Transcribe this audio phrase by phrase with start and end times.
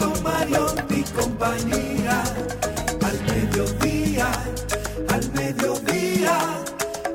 [0.00, 2.24] con Mario y compañía.
[3.02, 4.28] Al mediodía,
[5.08, 6.38] al mediodía,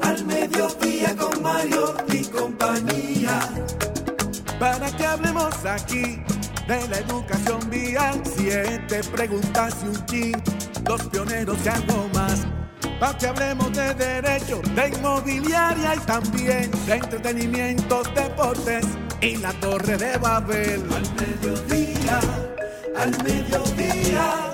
[0.01, 3.39] al mediodía con Mario y compañía.
[4.59, 6.21] Para que hablemos aquí
[6.67, 10.43] de la educación vial, siete preguntas y un chin,
[10.87, 12.45] los pioneros y algo más
[12.99, 18.85] para que hablemos de derecho, de inmobiliaria y también de entretenimiento, deportes
[19.21, 20.83] y la torre de Babel.
[20.93, 22.19] Al mediodía,
[22.97, 24.53] al mediodía,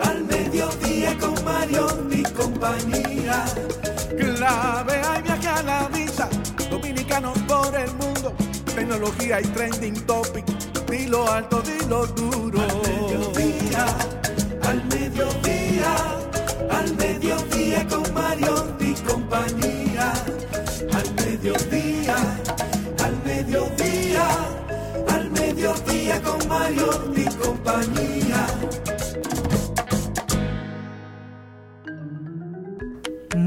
[0.00, 3.44] al mediodía con Mario mi compañía.
[4.18, 6.28] Clave hay viaje a la vista,
[6.70, 8.34] dominicanos por el mundo,
[8.74, 10.44] tecnología y trending topic,
[11.08, 12.60] lo alto, lo duro.
[12.60, 13.86] Al mediodía,
[14.62, 16.22] al mediodía
[16.70, 17.11] al mediodía
[26.62, 28.31] Mario y compañía.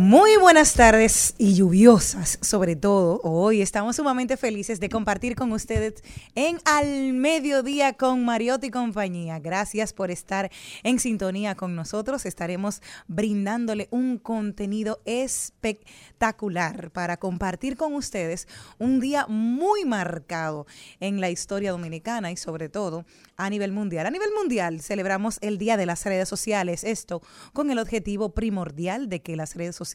[0.08, 3.20] Muy buenas tardes y lluviosas, sobre todo.
[3.24, 6.04] Hoy estamos sumamente felices de compartir con ustedes
[6.36, 9.40] en Al Mediodía con Mariotti y compañía.
[9.40, 10.52] Gracias por estar
[10.84, 12.28] en sintonía con nosotros.
[12.28, 20.68] Estaremos brindándole un contenido espectacular para compartir con ustedes un día muy marcado
[21.00, 23.06] en la historia dominicana y sobre todo
[23.38, 24.06] a nivel mundial.
[24.06, 27.24] A nivel mundial celebramos el Día de las Redes Sociales, esto
[27.54, 29.95] con el objetivo primordial de que las redes sociales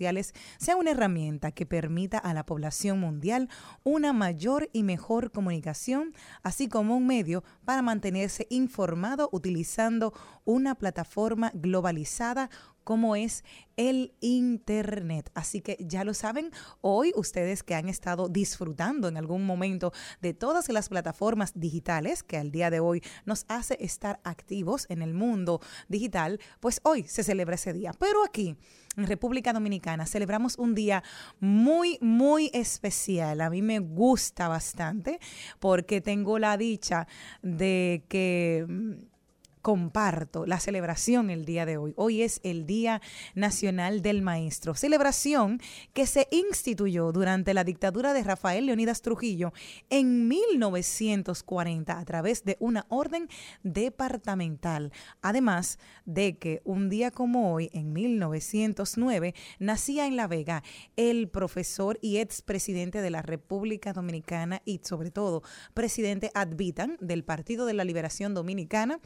[0.58, 3.48] sean una herramienta que permita a la población mundial
[3.84, 10.12] una mayor y mejor comunicación, así como un medio para mantenerse informado utilizando
[10.44, 12.50] una plataforma globalizada
[12.84, 13.44] como es
[13.76, 15.30] el Internet.
[15.34, 20.34] Así que ya lo saben, hoy ustedes que han estado disfrutando en algún momento de
[20.34, 25.14] todas las plataformas digitales que al día de hoy nos hace estar activos en el
[25.14, 27.92] mundo digital, pues hoy se celebra ese día.
[27.98, 28.56] Pero aquí
[28.96, 31.02] en República Dominicana celebramos un día
[31.38, 33.40] muy, muy especial.
[33.40, 35.20] A mí me gusta bastante
[35.58, 37.06] porque tengo la dicha
[37.42, 39.09] de que mm,
[39.62, 41.92] comparto la celebración el día de hoy.
[41.96, 43.00] Hoy es el Día
[43.34, 45.60] Nacional del Maestro, celebración
[45.92, 49.52] que se instituyó durante la dictadura de Rafael Leonidas Trujillo
[49.90, 53.28] en 1940 a través de una orden
[53.62, 54.92] departamental.
[55.22, 60.62] Además de que un día como hoy, en 1909, nacía en La Vega
[60.96, 65.42] el profesor y expresidente de la República Dominicana y sobre todo
[65.74, 69.00] presidente ad vitam del Partido de la Liberación Dominicana,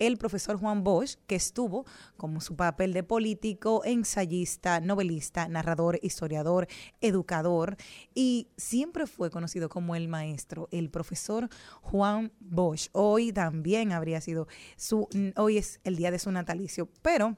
[0.00, 1.84] el profesor Juan Bosch, que estuvo
[2.16, 6.66] como su papel de político, ensayista, novelista, narrador, historiador,
[7.00, 7.76] educador
[8.14, 11.48] y siempre fue conocido como el maestro, el profesor
[11.82, 12.88] Juan Bosch.
[12.92, 17.36] Hoy también habría sido su, hoy es el día de su natalicio, pero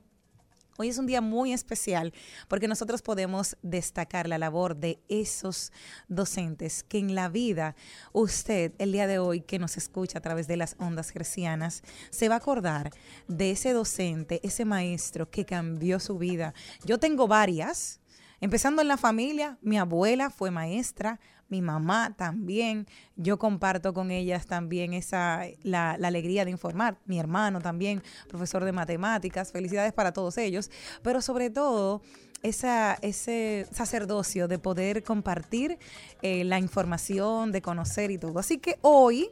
[0.79, 2.15] Hoy es un día muy especial
[2.49, 5.71] porque nosotros podemos destacar la labor de esos
[6.09, 7.77] docentes que en la vida
[8.13, 12.31] usted, el día de hoy que nos escucha a través de las ondas gercianas, se
[12.31, 12.91] va a acordar
[13.29, 16.55] de ese docente, ese maestro que cambió su vida.
[16.87, 18.01] Yo tengo varias,
[18.41, 21.21] empezando en la familia, mi abuela fue maestra,
[21.53, 22.87] mi mamá también.
[23.17, 26.97] Yo comparto con ellas también esa la, alegría de informar.
[27.05, 29.53] Mi hermano también, profesor de matemáticas.
[29.53, 30.71] Felicidades para todos ellos.
[31.03, 32.01] Pero sobre todo,
[32.43, 35.79] esa, ese sacerdocio de poder compartir
[36.23, 38.39] eh, la información, de conocer y todo.
[38.39, 39.29] Así que hoy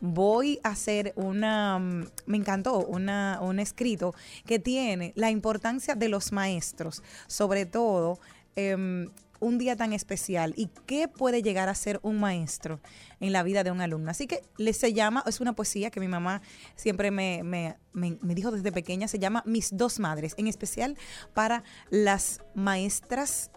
[0.00, 4.14] voy a hacer una, mm, me encantó, una, un escrito
[4.46, 8.20] que tiene la importancia de los maestros, sobre todo
[8.54, 9.10] em,
[9.44, 12.80] un día tan especial y qué puede llegar a ser un maestro
[13.20, 14.10] en la vida de un alumno.
[14.10, 16.40] Así que le se llama, es una poesía que mi mamá
[16.76, 20.96] siempre me, me, me, dijo desde pequeña, se llama Mis dos madres, en especial
[21.34, 23.50] para las maestras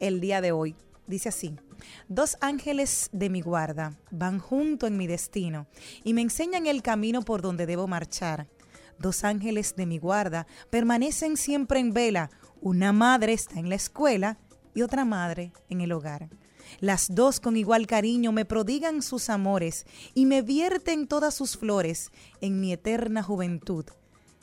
[0.00, 0.74] el día de hoy.
[1.06, 1.56] Dice así,
[2.08, 5.68] dos ángeles de mi guarda van junto en mi destino
[6.04, 8.48] y me enseñan el camino por donde debo marchar.
[8.98, 12.30] Dos ángeles de mi guarda permanecen siempre en vela.
[12.60, 14.36] Una madre está en la escuela
[14.74, 16.28] y otra madre en el hogar.
[16.80, 22.10] Las dos con igual cariño me prodigan sus amores y me vierten todas sus flores
[22.40, 23.86] en mi eterna juventud.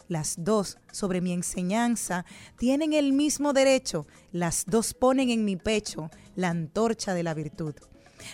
[0.07, 2.25] Las dos sobre mi enseñanza
[2.57, 7.73] tienen el mismo derecho, las dos ponen en mi pecho la antorcha de la virtud.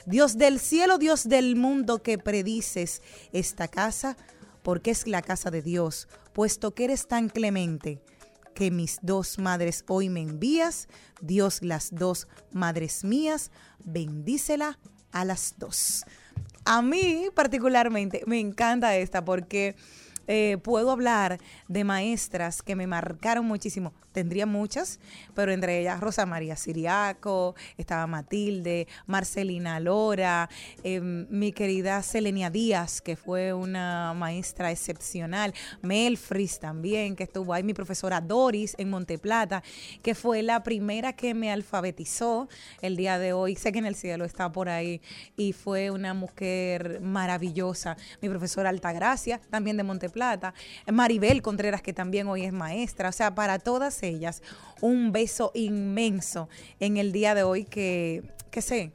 [0.05, 3.01] Dios del cielo, Dios del mundo que predices
[3.31, 4.17] esta casa,
[4.63, 8.01] porque es la casa de Dios, puesto que eres tan clemente
[8.53, 10.88] que mis dos madres hoy me envías,
[11.21, 13.51] Dios las dos madres mías,
[13.83, 14.80] bendícela
[15.12, 16.03] a las dos.
[16.65, 19.75] A mí particularmente me encanta esta porque
[20.27, 23.94] eh, puedo hablar de maestras que me marcaron muchísimo.
[24.12, 25.00] Tendría muchas,
[25.33, 30.50] pero entre ellas Rosa María Siriaco, estaba Matilde, Marcelina Lora,
[30.83, 37.63] em, mi querida Selenia Díaz, que fue una maestra excepcional, Melfris también, que estuvo ahí,
[37.63, 39.63] mi profesora Doris en Monteplata,
[40.03, 42.50] que fue la primera que me alfabetizó
[42.81, 43.56] el día de hoy.
[43.56, 45.01] Sé que en el cielo está por ahí
[45.38, 47.95] y fue una mujer maravillosa.
[48.21, 50.53] Mi profesora Altagracia, también de Monteplata Plata,
[50.91, 54.41] Maribel Contreras, que también hoy es maestra, o sea, para todas ellas,
[54.81, 56.49] un beso inmenso
[56.79, 58.91] en el día de hoy que, que sé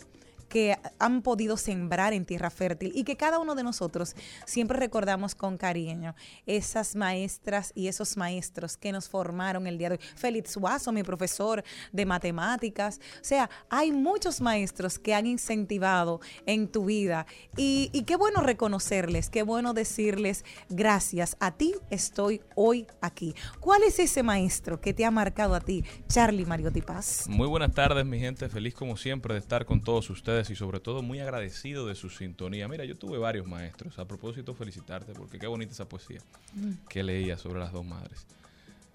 [0.48, 4.14] que han podido sembrar en tierra fértil y que cada uno de nosotros
[4.44, 6.14] siempre recordamos con cariño
[6.46, 10.00] esas maestras y esos maestros que nos formaron el día de hoy.
[10.14, 11.62] Félix Suazo, mi profesor
[11.92, 13.00] de matemáticas.
[13.20, 17.26] O sea, hay muchos maestros que han incentivado en tu vida
[17.56, 21.36] y, qué bueno reconocerles, qué bueno decirles gracias.
[21.40, 23.34] A ti estoy hoy aquí.
[23.60, 27.26] ¿Cuál es ese maestro que te ha marcado a ti, Charlie Mariotti Paz?
[27.28, 28.48] Muy buenas tardes, mi gente.
[28.48, 32.10] Feliz como siempre de estar con todos ustedes y sobre todo muy agradecido de su
[32.10, 32.68] sintonía.
[32.68, 33.98] Mira, yo tuve varios maestros.
[33.98, 36.20] A propósito, felicitarte porque qué bonita esa poesía
[36.54, 36.86] mm.
[36.88, 38.26] que leía sobre las dos madres.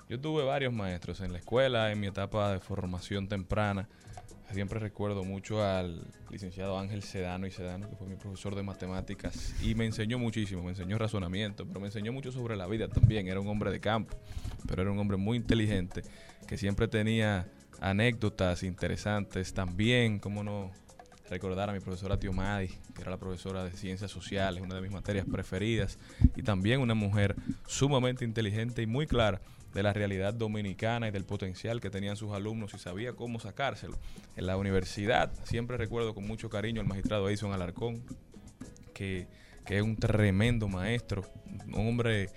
[0.08, 3.88] Yo tuve varios maestros en la escuela, en mi etapa de formación temprana.
[4.52, 9.56] Siempre recuerdo mucho al licenciado Ángel Sedano y Sedano, que fue mi profesor de matemáticas,
[9.64, 13.30] y me enseñó muchísimo, me enseñó razonamiento, pero me enseñó mucho sobre la vida también.
[13.30, 14.18] Era un hombre de campo,
[14.68, 16.02] pero era un hombre muy inteligente,
[16.46, 17.48] que siempre tenía
[17.80, 20.72] anécdotas interesantes también, como no,
[21.32, 24.92] recordar a mi profesora Tiomadi, que era la profesora de Ciencias Sociales, una de mis
[24.92, 25.98] materias preferidas,
[26.36, 29.40] y también una mujer sumamente inteligente y muy clara
[29.74, 33.98] de la realidad dominicana y del potencial que tenían sus alumnos y sabía cómo sacárselo.
[34.36, 38.04] En la universidad siempre recuerdo con mucho cariño al magistrado Edison Alarcón,
[38.94, 39.26] que,
[39.68, 41.24] es un tremendo maestro,
[41.66, 42.30] un hombre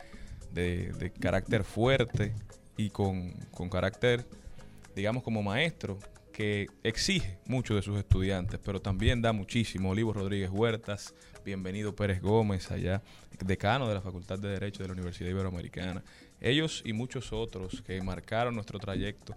[0.52, 2.32] de, carácter fuerte
[2.76, 4.24] y con, con carácter,
[4.94, 5.98] digamos, como maestro,
[6.34, 9.90] que exige mucho de sus estudiantes, pero también da muchísimo.
[9.90, 11.14] Olivo Rodríguez Huertas,
[11.44, 13.02] bienvenido Pérez Gómez, allá,
[13.38, 16.02] decano de la Facultad de Derecho de la Universidad Iberoamericana.
[16.40, 19.36] Ellos y muchos otros que marcaron nuestro trayecto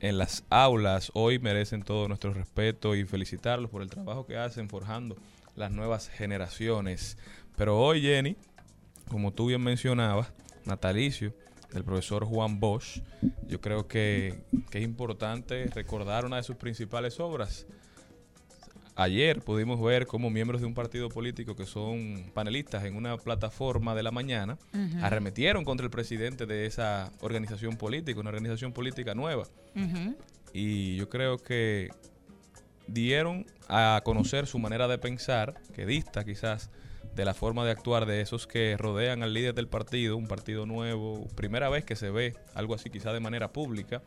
[0.00, 4.70] en las aulas hoy merecen todo nuestro respeto y felicitarlos por el trabajo que hacen
[4.70, 5.18] forjando
[5.54, 7.18] las nuevas generaciones.
[7.58, 8.36] Pero hoy, Jenny,
[9.10, 10.32] como tú bien mencionabas,
[10.64, 11.34] natalicio
[11.72, 13.00] del profesor Juan Bosch.
[13.48, 17.66] Yo creo que, es importante recordar una de sus principales obras.
[18.94, 23.94] Ayer pudimos ver cómo miembros de un partido político que son panelistas en una plataforma
[23.94, 24.58] de la mañana
[25.00, 29.44] arremetieron contra el presidente de esa organización política, una organización política nueva.
[30.52, 31.88] Y yo creo que
[32.86, 36.70] dieron a conocer su manera de pensar, que dista quizás
[37.14, 40.66] de la forma de actuar de esos que rodean al líder del partido, un partido
[40.66, 44.02] nuevo, primera vez que se ve algo así quizá de manera pública.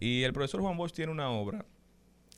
[0.00, 1.64] Y el profesor Juan Bosch tiene una obra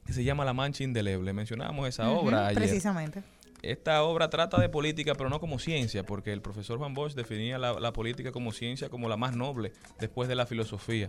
[0.05, 1.33] que se llama La Mancha Indeleble.
[1.33, 2.63] Mencionábamos esa obra ayer.
[2.63, 3.23] Precisamente.
[3.63, 7.57] Esta obra trata de política, pero no como ciencia, porque el profesor Juan Bosch definía
[7.57, 11.09] la, política como ciencia como la más noble después de la filosofía,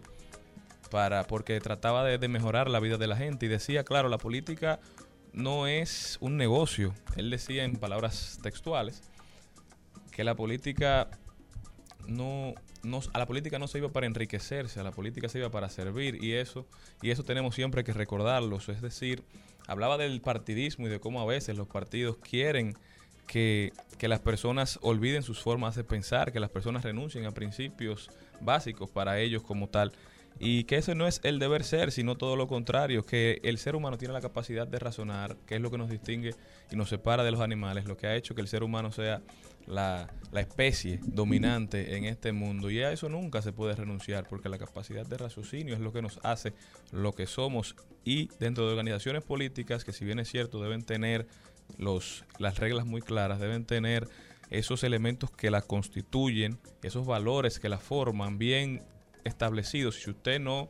[0.90, 4.18] para, porque trataba de, de mejorar la vida de la gente y decía, claro, la
[4.18, 4.80] política
[5.36, 6.94] no es un negocio.
[7.16, 9.02] Él decía en palabras textuales
[10.12, 11.10] que la política
[12.08, 15.52] no, no, a la política no se iba para enriquecerse, a la política se iba
[15.52, 16.66] para servir y eso,
[17.02, 18.58] y eso tenemos siempre que recordarlo.
[18.58, 19.24] Es decir,
[19.68, 22.78] hablaba del partidismo y de cómo a veces los partidos quieren
[23.28, 28.10] que, que las personas olviden sus formas de pensar, que las personas renuncien a principios
[28.40, 29.92] básicos para ellos como tal.
[30.38, 33.76] Y que ese no es el deber ser, sino todo lo contrario, que el ser
[33.76, 36.36] humano tiene la capacidad de razonar, que es lo que nos distingue
[36.72, 39.22] y nos separa de los animales, lo que ha hecho que el ser humano sea
[39.66, 42.70] la, la especie dominante en este mundo.
[42.70, 46.02] Y a eso nunca se puede renunciar, porque la capacidad de raciocinio es lo que
[46.02, 46.54] nos hace
[46.92, 47.76] lo que somos.
[48.04, 51.28] Y dentro de organizaciones políticas, que si bien es cierto, deben tener
[51.78, 54.08] los, las reglas muy claras, deben tener
[54.50, 58.84] esos elementos que la constituyen, esos valores que la forman bien
[59.26, 59.96] establecidos.
[59.96, 60.70] Si usted no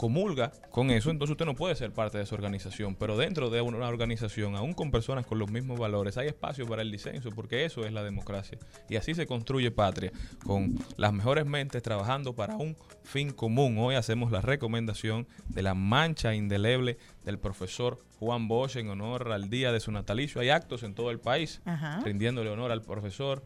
[0.00, 2.94] comulga con eso, entonces usted no puede ser parte de esa organización.
[2.94, 6.80] Pero dentro de una organización, aún con personas con los mismos valores, hay espacio para
[6.80, 8.56] el disenso, porque eso es la democracia.
[8.88, 10.10] Y así se construye patria,
[10.42, 13.76] con las mejores mentes trabajando para un fin común.
[13.76, 19.50] Hoy hacemos la recomendación de la mancha indeleble del profesor Juan Bosch en honor al
[19.50, 20.40] día de su natalicio.
[20.40, 22.00] Hay actos en todo el país Ajá.
[22.02, 23.44] rindiéndole honor al profesor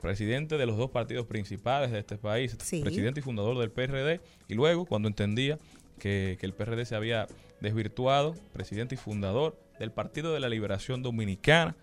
[0.00, 2.80] presidente de los dos partidos principales de este país, Sí.
[2.82, 5.58] presidente y fundador del PRD, y luego, cuando entendía
[5.98, 7.26] que, que el PRD se había
[7.60, 11.76] desvirtuado, presidente y fundador del Partido de la Liberación Dominicana.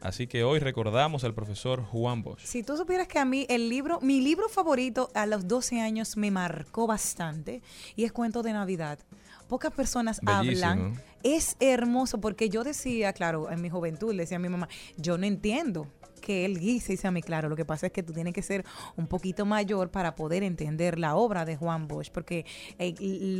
[0.00, 2.40] Así que hoy recordamos al profesor Juan Bosch.
[2.44, 6.16] Si tú supieras que a mí el libro, mi libro favorito a los 12 años
[6.16, 7.62] me marcó bastante
[7.96, 8.98] y es Cuento de Navidad.
[9.48, 10.66] Pocas personas Bellísimo.
[10.70, 11.02] hablan.
[11.24, 15.18] Es hermoso porque yo decía, claro, en mi juventud le decía a mi mamá, yo
[15.18, 18.12] no entiendo que él dice, dice a mí, claro, lo que pasa es que tú
[18.12, 18.64] tienes que ser
[18.96, 22.44] un poquito mayor para poder entender la obra de Juan Bosch, porque
[22.78, 22.94] eh,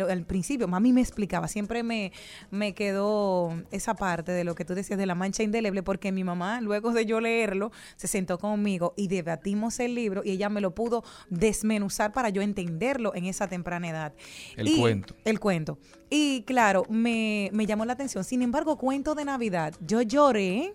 [0.08, 2.12] al principio mami me explicaba, siempre me,
[2.50, 6.24] me quedó esa parte de lo que tú decías de la mancha indeleble, porque mi
[6.24, 10.60] mamá, luego de yo leerlo, se sentó conmigo y debatimos el libro y ella me
[10.60, 14.12] lo pudo desmenuzar para yo entenderlo en esa temprana edad.
[14.56, 15.14] El Y- cuento.
[15.24, 15.78] El cuento.
[16.10, 18.24] Y claro, me, me llamó la atención.
[18.24, 20.72] Sin embargo, cuento de Navidad, yo lloré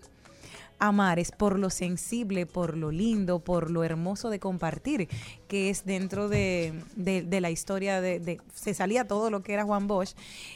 [0.78, 5.08] a mares por lo sensible, por lo lindo, por lo hermoso de compartir,
[5.48, 9.52] que es dentro de, de- de la historia de, de- Se salía todo lo que
[9.54, 10.14] era Juan Bosch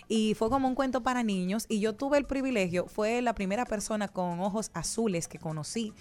[0.09, 3.65] y fue como un cuento para niños y yo tuve el privilegio, fue la primera
[3.65, 5.93] persona con ojos azules que conocí.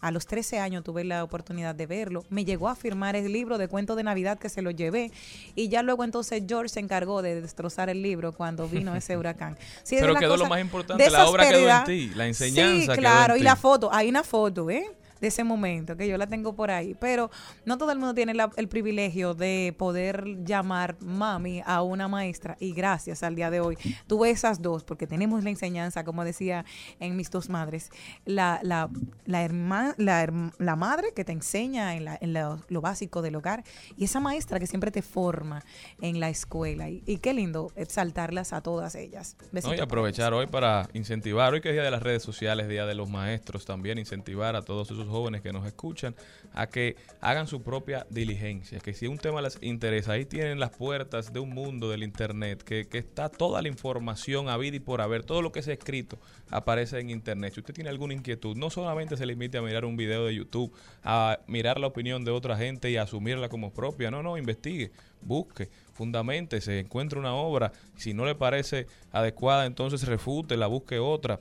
[0.00, 2.24] A los 13 años tuve la oportunidad de verlo.
[2.30, 5.12] Me llegó a firmar el libro de cuento de Navidad que se lo llevé
[5.54, 9.56] y ya luego entonces George se encargó de destrozar el libro cuando vino ese huracán.
[9.82, 12.92] Sí, es Pero quedó lo más importante, la obra quedó en ti, la Sí, enseñanza
[12.92, 13.72] quedó claro, y la ti.
[13.72, 14.96] foto, hay una foto, ¿eh?
[15.20, 16.94] De ese momento, que yo la tengo por ahí.
[17.00, 17.30] Pero
[17.64, 22.56] no todo el mundo tiene la- el privilegio de poder llamar mami a una maestra.
[22.60, 23.76] Y gracias al día de hoy.
[24.06, 26.64] Tuve esas dos, porque tenemos la enseñanza, como decía
[27.00, 27.90] en mis dos madres.
[28.24, 28.88] La, la,
[29.24, 33.36] la, herma- la, la madre que te enseña en, la- en lo, lo básico del
[33.36, 33.64] hogar.
[33.96, 35.62] Y esa maestra que siempre te forma
[36.00, 36.88] en la escuela.
[36.90, 39.36] Y, y qué lindo exaltarlas a todas ellas.
[39.52, 39.74] ¿no?
[39.74, 42.94] Y aprovechar hoy para incentivar, hoy que es Día de las Redes Sociales, Día de
[42.94, 46.14] los Maestros, también incentivar a todos esos jóvenes que nos escuchan
[46.52, 50.70] a que hagan su propia diligencia, que si un tema les interesa, ahí tienen las
[50.70, 54.80] puertas de un mundo del Internet, que, que está toda la información a vida y
[54.80, 56.18] por haber, todo lo que se ha escrito
[56.50, 57.54] aparece en Internet.
[57.54, 60.72] Si usted tiene alguna inquietud, no solamente se limite a mirar un video de YouTube,
[61.02, 65.68] a mirar la opinión de otra gente y asumirla como propia, no, no, investigue, busque,
[65.92, 71.40] fundamente, se encuentre una obra, si no le parece adecuada, entonces refute, la busque otra.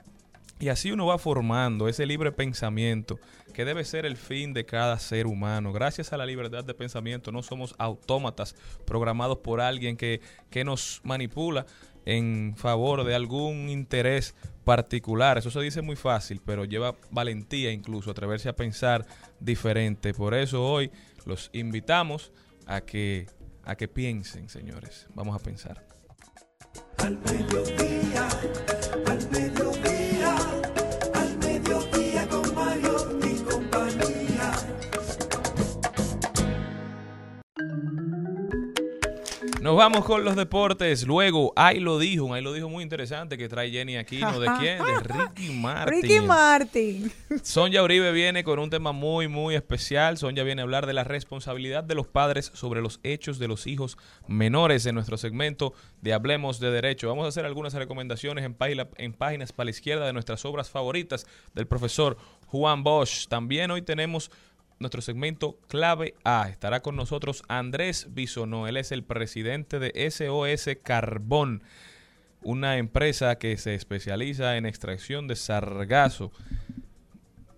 [0.60, 3.20] Y así uno va formando ese libre pensamiento
[3.54, 5.74] que debe ser el fin de cada ser humano.
[5.74, 11.02] Gracias a la libertad de pensamiento no somos autómatas programados por alguien que, que nos
[11.04, 11.66] manipula
[12.06, 15.38] en favor de algún interés particular.
[15.38, 19.06] Eso se dice muy fácil, pero lleva valentía incluso atreverse a pensar
[19.40, 20.14] diferente.
[20.14, 20.92] Por eso hoy
[21.26, 22.32] los invitamos
[22.66, 23.28] a que,
[23.64, 25.08] a que piensen, señores.
[25.16, 25.86] Vamos a pensar.
[26.98, 27.20] Al
[39.65, 41.07] Nos vamos con los deportes.
[41.07, 44.39] Luego, ahí lo dijo, ahí lo dijo muy interesante que trae Jenny Aquino.
[44.39, 44.77] ¿De quién?
[44.77, 46.01] De Ricky Martin.
[46.03, 47.12] Ricky Martin.
[47.41, 50.19] Sonia Uribe viene con un tema muy, muy especial.
[50.19, 53.65] Sonia viene a hablar de la responsabilidad de los padres sobre los hechos de los
[53.65, 57.07] hijos menores en nuestro segmento de Hablemos de Derecho.
[57.10, 60.69] Vamos a hacer algunas recomendaciones en, página- en páginas para la izquierda de nuestras obras
[60.69, 63.25] favoritas del profesor Juan Bosch.
[63.29, 64.29] También hoy tenemos
[64.79, 66.50] nuestro segmento Clave A.
[66.50, 68.67] Estará con nosotros Andrés Bisonó.
[68.67, 71.63] Él es el presidente de SOS Carbón
[72.46, 76.32] una empresa que se especializa en extracción de sargazo.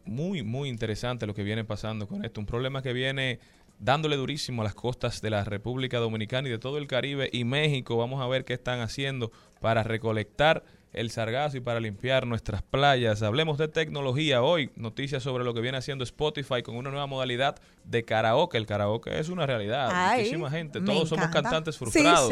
[0.06, 2.40] Muy, muy interesante lo que viene pasando con esto.
[2.40, 3.40] Un problema que viene
[3.80, 7.44] dándole durísimo a las costas de la República Dominicana y de todo el Caribe y
[7.44, 7.98] México.
[7.98, 10.64] Vamos a ver qué están haciendo para recolectar
[10.98, 13.22] el sargazo y para limpiar nuestras playas.
[13.22, 14.72] Hablemos de tecnología hoy.
[14.76, 18.58] Noticias sobre lo que viene haciendo Spotify con una nueva modalidad de karaoke.
[18.58, 20.16] El karaoke es una realidad.
[20.18, 20.82] Muchísima gente.
[20.82, 22.32] Todos somos cantantes frustrados.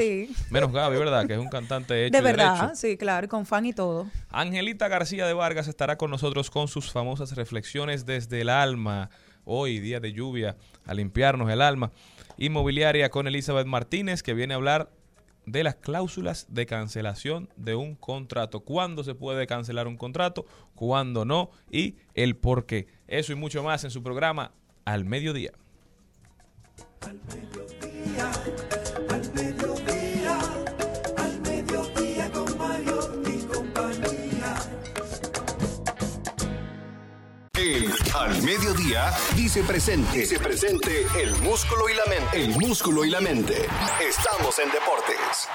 [0.50, 1.28] Menos Gaby, ¿verdad?
[1.28, 2.18] Que es un cantante hecho.
[2.18, 4.08] De verdad, sí, claro, con fan y todo.
[4.30, 9.10] Angelita García de Vargas estará con nosotros con sus famosas reflexiones desde el alma.
[9.44, 10.58] Hoy, día de lluvia,
[10.88, 11.92] a limpiarnos el alma.
[12.38, 14.90] Inmobiliaria con Elizabeth Martínez, que viene a hablar
[15.46, 18.62] de las cláusulas de cancelación de un contrato.
[18.62, 20.46] ¿Cuándo se puede cancelar un contrato?
[20.74, 21.52] ¿Cuándo no?
[21.72, 22.88] Y el por qué.
[23.08, 24.52] Eso y mucho más en su programa
[24.86, 25.52] Al Mediodía.
[27.02, 28.32] Al mediodía,
[38.18, 40.20] Al Mediodía dice presente.
[40.20, 42.46] Dice presente el músculo y la mente.
[42.46, 43.56] El músculo y la mente.
[44.02, 45.50] Estamos en deportes.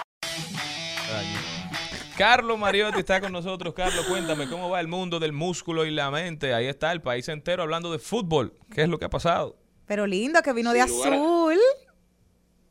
[2.18, 3.72] Carlos Mariotti está con nosotros.
[3.72, 6.52] Carlos, cuéntame cómo va el mundo del músculo y la mente.
[6.52, 8.52] Ahí está el país entero hablando de fútbol.
[8.70, 9.56] ¿Qué es lo que ha pasado?
[9.86, 11.58] Pero lindo que vino de azul.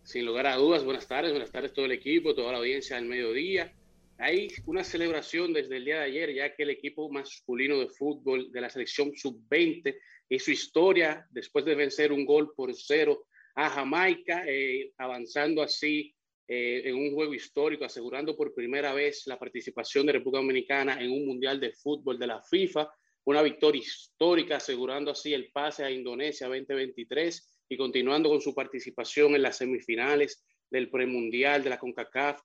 [0.03, 3.05] sin lugar a dudas, buenas tardes, buenas tardes todo el equipo, toda la audiencia del
[3.05, 3.73] mediodía.
[4.21, 8.51] Hay una celebración desde el día de ayer, ya que el equipo masculino de fútbol
[8.51, 9.95] de la selección sub-20
[10.37, 16.13] su historia después de vencer un gol por cero a Jamaica, eh, avanzando así
[16.47, 21.11] eh, en un juego histórico, asegurando por primera vez la participación de República Dominicana en
[21.11, 22.89] un mundial de fútbol de la FIFA,
[23.23, 29.33] una victoria histórica, asegurando así el pase a Indonesia 2023 y continuando con su participación
[29.35, 32.41] en las semifinales del premundial de la CONCACAF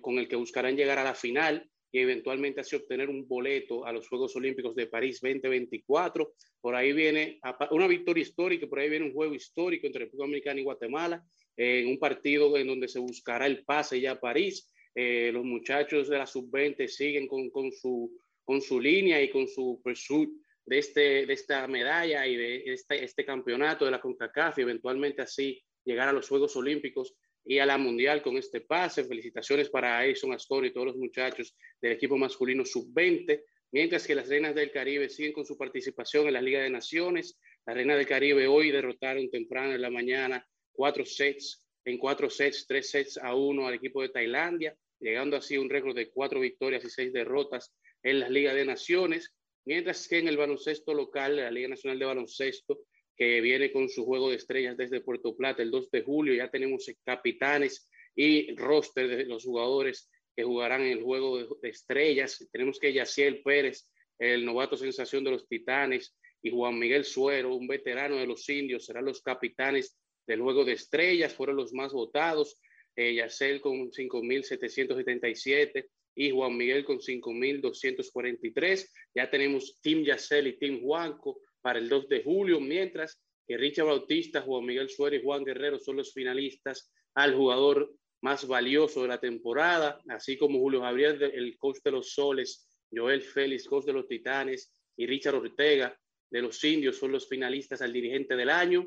[0.00, 3.92] con el que buscarán llegar a la final y eventualmente así obtener un boleto a
[3.92, 6.34] los Juegos Olímpicos de París 2024.
[6.60, 10.60] Por ahí viene una victoria histórica, por ahí viene un juego histórico entre República Dominicana
[10.60, 11.24] y Guatemala,
[11.56, 14.70] en un partido en donde se buscará el pase ya a París.
[14.94, 18.10] Eh, los muchachos de la sub-20 siguen con, con, su,
[18.44, 20.30] con su línea y con su pursuit
[20.66, 25.22] de, este, de esta medalla y de este, este campeonato de la CONCACAF y eventualmente
[25.22, 27.14] así llegar a los Juegos Olímpicos
[27.48, 29.04] y a la Mundial con este pase.
[29.04, 33.42] Felicitaciones para Aison Astor y todos los muchachos del equipo masculino sub-20.
[33.72, 37.38] Mientras que las Reinas del Caribe siguen con su participación en la Liga de Naciones.
[37.64, 42.66] Las Reinas del Caribe hoy derrotaron temprano en la mañana cuatro sets, en cuatro sets,
[42.66, 46.40] tres sets a uno al equipo de Tailandia, llegando así a un récord de cuatro
[46.40, 49.34] victorias y seis derrotas en la Liga de Naciones.
[49.64, 52.80] Mientras que en el baloncesto local, la Liga Nacional de Baloncesto,
[53.18, 56.34] que viene con su juego de estrellas desde Puerto Plata el 2 de julio.
[56.34, 62.48] Ya tenemos capitanes y roster de los jugadores que jugarán el juego de, estrellas.
[62.52, 67.66] Tenemos que Yaciel Pérez, el novato sensación de los Titanes, y Juan Miguel Suero, un
[67.66, 72.60] veterano de los indios, serán los capitanes del juego de estrellas, fueron los más votados.
[73.00, 73.16] Eh,
[73.60, 78.90] con 5.777 y Juan Miguel con 5.243.
[79.14, 83.84] Ya tenemos Team Yacel y Team Juanco para el 2 de julio, mientras que Richard
[83.84, 89.20] Bautista, Juan Miguel Suárez Juan Guerrero son los finalistas al jugador más valioso de la
[89.20, 94.08] temporada, así como Julio Javier, el coach de los Soles, Joel Félix, coach de los
[94.08, 95.94] Titanes, y Richard Ortega
[96.30, 98.86] de los Indios son los finalistas al dirigente del año.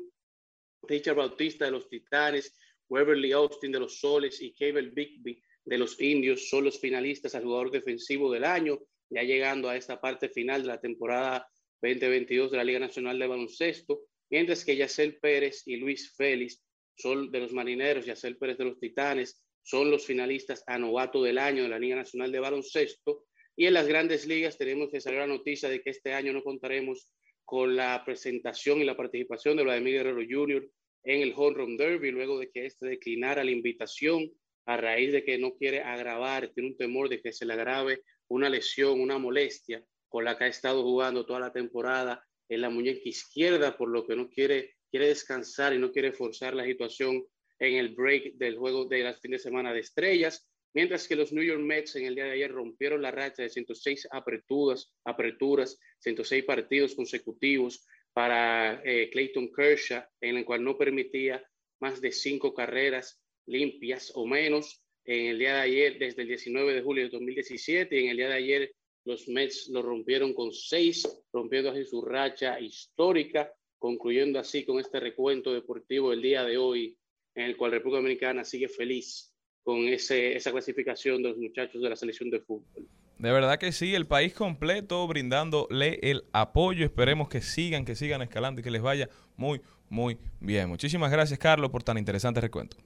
[0.82, 6.00] Richard Bautista de los Titanes, Weberly Austin de los Soles y Cable Bigby de los
[6.00, 10.62] Indios son los finalistas al jugador defensivo del año, ya llegando a esta parte final
[10.62, 11.48] de la temporada
[11.82, 16.62] 2022 de la Liga Nacional de Baloncesto, mientras que Yacel Pérez y Luis Félix
[16.94, 21.38] son de los marineros, Yacel Pérez de los Titanes, son los finalistas a novato del
[21.38, 23.26] año de la Liga Nacional de Baloncesto.
[23.56, 26.42] Y en las grandes ligas tenemos que salir la noticia de que este año no
[26.42, 27.08] contaremos
[27.44, 30.70] con la presentación y la participación de Vladimir Guerrero Jr.
[31.04, 34.30] en el Home Run Derby, luego de que este declinara la invitación
[34.66, 38.02] a raíz de que no quiere agravar, tiene un temor de que se le agrave
[38.28, 42.68] una lesión, una molestia con la que ha estado jugando toda la temporada en la
[42.68, 47.24] muñeca izquierda, por lo que no quiere, quiere descansar y no quiere forzar la situación
[47.58, 51.32] en el break del juego de las fines de semana de estrellas, mientras que los
[51.32, 55.78] New York Mets en el día de ayer rompieron la racha de 106 aperturas, aperturas
[56.00, 61.42] 106 partidos consecutivos para eh, Clayton Kershaw, en el cual no permitía
[61.80, 64.84] más de cinco carreras limpias o menos.
[65.06, 68.16] En el día de ayer, desde el 19 de julio de 2017, y en el
[68.18, 74.38] día de ayer los Mets lo rompieron con seis, rompiendo así su racha histórica, concluyendo
[74.38, 76.96] así con este recuento deportivo el día de hoy,
[77.34, 79.34] en el cual República Dominicana sigue feliz
[79.64, 82.88] con ese, esa clasificación de los muchachos de la selección de fútbol.
[83.18, 86.84] De verdad que sí, el país completo brindándole el apoyo.
[86.84, 90.68] Esperemos que sigan, que sigan escalando y que les vaya muy, muy bien.
[90.68, 92.76] Muchísimas gracias, Carlos, por tan interesante recuento.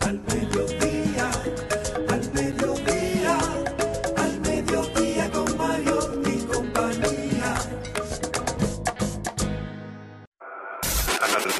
[0.00, 0.20] Al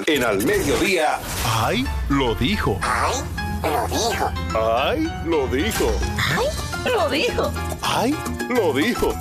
[0.08, 1.18] En Al Mediodía.
[1.44, 1.84] ¡Ay!
[2.08, 2.78] Lo dijo.
[2.80, 3.16] ¡Ay!
[3.64, 4.30] Lo dijo.
[4.54, 5.10] ¡Ay!
[5.26, 5.90] Lo dijo.
[6.16, 6.92] ¡Ay!
[6.94, 7.52] Lo dijo.
[7.82, 8.14] ¡Ay!
[8.48, 9.12] Lo dijo.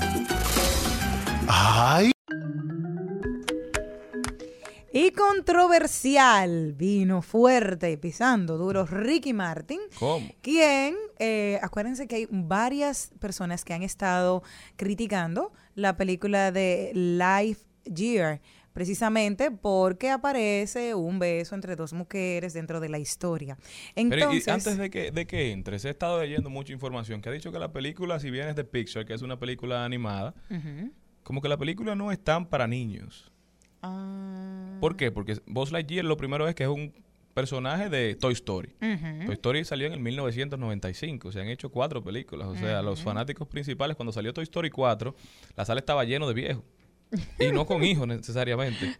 [1.47, 2.11] ¡Ay!
[4.93, 9.79] Y controversial, vino fuerte, pisando duro Ricky Martin.
[9.97, 10.29] ¿Cómo?
[10.41, 14.43] Quien, eh, acuérdense que hay varias personas que han estado
[14.75, 18.39] criticando la película de Life Year,
[18.75, 23.57] precisamente porque aparece un beso entre dos mujeres dentro de la historia.
[23.95, 27.29] Pero Entonces, y antes de que, de que entres, he estado leyendo mucha información que
[27.29, 30.35] ha dicho que la película, si bien es de Pixar, que es una película animada,
[31.23, 33.31] como que la película no es tan para niños.
[33.81, 35.09] Ah, ¿Por qué?
[35.09, 36.93] Porque Buzz Lightyear lo primero es que es un
[37.33, 38.75] personaje de Toy Story.
[38.79, 42.49] Toy Story salió en el 1995, se han hecho cuatro películas.
[42.49, 45.15] O sea, los fanáticos principales, cuando salió Toy Story 4,
[45.55, 46.63] la sala estaba lleno de viejos.
[47.39, 48.95] Y no con hijos necesariamente.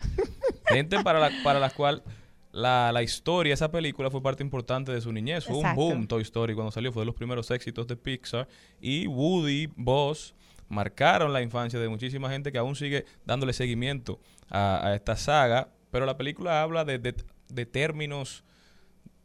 [0.67, 2.03] Gente para la, para la cual
[2.51, 5.45] la, la historia, esa película fue parte importante de su niñez.
[5.45, 5.81] Fue Exacto.
[5.81, 8.47] un boom Toy Story cuando salió, fue de los primeros éxitos de Pixar.
[8.81, 10.33] Y Woody, Buzz,
[10.69, 15.69] marcaron la infancia de muchísima gente que aún sigue dándole seguimiento a, a esta saga.
[15.91, 17.15] Pero la película habla de, de-
[17.49, 18.43] de términos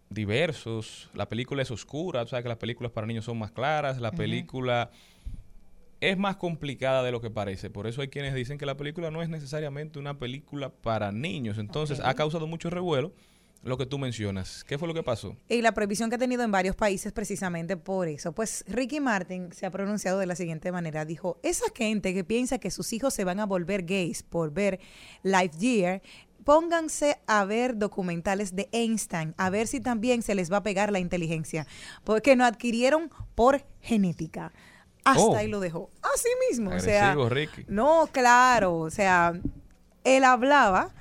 [0.08, 1.08] diversos.
[1.14, 4.00] La película es oscura, sea que las películas para niños son más claras.
[4.00, 4.90] La película
[6.00, 7.70] es más complicada de lo que parece.
[7.70, 11.58] Por eso hay quienes dicen que la película no es necesariamente una película para niños.
[11.58, 13.12] Entonces ha causado mucho revuelo
[13.62, 14.64] lo que tú mencionas.
[14.64, 15.36] ¿Qué fue lo que pasó?
[15.48, 18.32] Y la prohibición que ha tenido en varios países precisamente por eso.
[18.32, 21.04] Pues Ricky Martin se ha pronunciado de la siguiente manera.
[21.04, 24.80] Dijo, esa gente que piensa que sus hijos se van a volver gays por ver
[25.22, 26.00] Life Year,
[26.44, 30.90] pónganse a ver documentales de Einstein, a ver si también se les va a pegar
[30.90, 31.66] la inteligencia,
[32.02, 34.52] porque no adquirieron por genética.
[35.04, 35.36] Hasta Oh.
[35.36, 35.90] ahí lo dejó.
[36.02, 36.70] Así mismo.
[36.70, 37.64] o sea, Ricky.
[37.68, 38.76] no, claro.
[38.78, 39.32] O sea,
[40.04, 40.92] él hablaba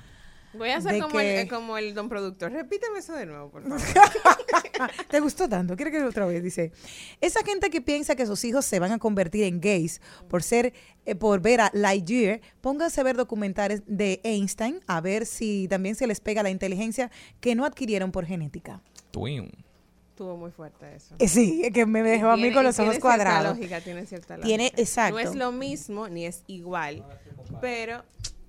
[0.52, 2.50] Voy a hacer como, que- el, como el don productor.
[2.50, 3.78] Repíteme eso de nuevo, por favor.
[5.08, 5.76] ¿Te gustó tanto?
[5.76, 6.42] ¿Quiere que otra vez?
[6.42, 6.72] Dice,
[7.20, 10.72] esa gente que piensa que sus hijos se van a convertir en gays por ser,
[11.06, 15.94] eh, por ver a Lightyear, pónganse a ver documentales de Einstein a ver si también
[15.94, 18.80] se les pega la inteligencia que no adquirieron por genética.
[19.12, 19.52] Twin.
[20.20, 21.14] Estuvo muy fuerte eso.
[21.18, 23.56] Eh, sí, que me dejó a mí Tiene- con los ojos tiene cierta cuadrados.
[23.56, 24.46] lógica, tiene cierta lógica.
[24.48, 25.14] Tiene- exacto.
[25.14, 27.02] No es lo mismo ni es igual,
[27.62, 28.04] pero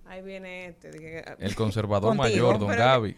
[0.06, 0.92] ahí viene este.
[0.92, 2.48] dije, El conservador Contigo.
[2.48, 3.16] mayor, don Pero- Gaby.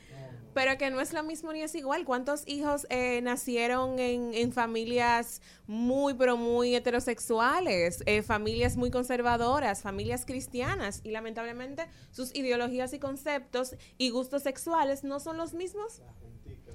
[0.53, 2.05] Pero que no es lo mismo ni es igual.
[2.05, 8.03] ¿Cuántos hijos eh, nacieron en, en familias muy, pero muy heterosexuales?
[8.05, 11.01] eh, familias muy conservadoras, familias cristianas.
[11.03, 16.03] Y lamentablemente sus ideologías y conceptos y gustos sexuales no son los mismos.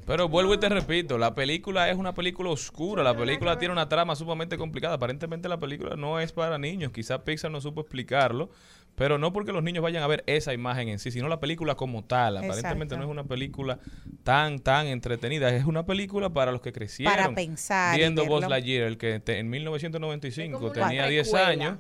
[0.09, 3.91] Pero vuelvo y te repito, la película es una película oscura, la película tiene una
[3.91, 4.95] trama sumamente complicada.
[4.95, 8.49] Aparentemente la película no es para niños, quizás Pixar no supo explicarlo,
[8.95, 11.75] pero no porque los niños vayan a ver esa imagen en sí, sino la película
[11.75, 12.39] como tal.
[12.39, 12.97] Aparentemente Exacto.
[12.97, 13.81] no es una película
[14.25, 17.15] tan, tan entretenida, es una película para los que crecieron.
[17.15, 18.49] Para pensar Viendo Buzz.
[18.49, 21.49] Lightyear, el que te- en Es 1995 como una tenía 10 precuela.
[21.49, 21.79] años.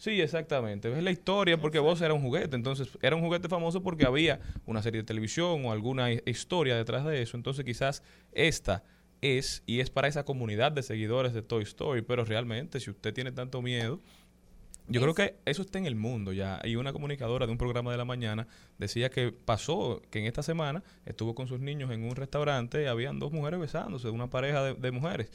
[0.00, 0.90] Sí, exactamente.
[0.96, 2.56] Es la historia porque vos era un juguete.
[2.56, 6.74] Entonces, era un juguete famoso porque había una serie de televisión o alguna hi- historia
[6.74, 7.36] detrás de eso.
[7.36, 8.82] Entonces, quizás esta
[9.20, 12.00] es y es para esa comunidad de seguidores de Toy Story.
[12.00, 14.00] Pero realmente, si usted tiene tanto miedo,
[14.88, 16.60] yo creo que eso está en el mundo ya.
[16.64, 20.42] Y una comunicadora de un programa de la mañana decía que pasó, que en esta
[20.42, 24.62] semana estuvo con sus niños en un restaurante y habían dos mujeres besándose, una pareja
[24.64, 25.30] de, de mujeres.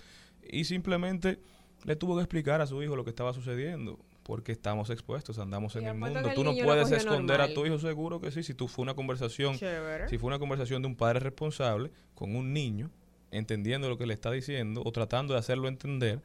[0.49, 1.39] Y simplemente
[1.84, 3.99] le tuvo que explicar a su hijo lo que estaba sucediendo.
[4.26, 6.20] Porque estamos expuestos, andamos en el mundo.
[6.34, 8.42] Tú no puedes esconder a tu hijo, seguro que sí.
[8.42, 10.10] Si tú fue una conversación, Chévere.
[10.10, 12.90] si fue una conversación de un padre responsable con un niño,
[13.30, 16.24] entendiendo lo que le está diciendo o tratando de hacerlo entender,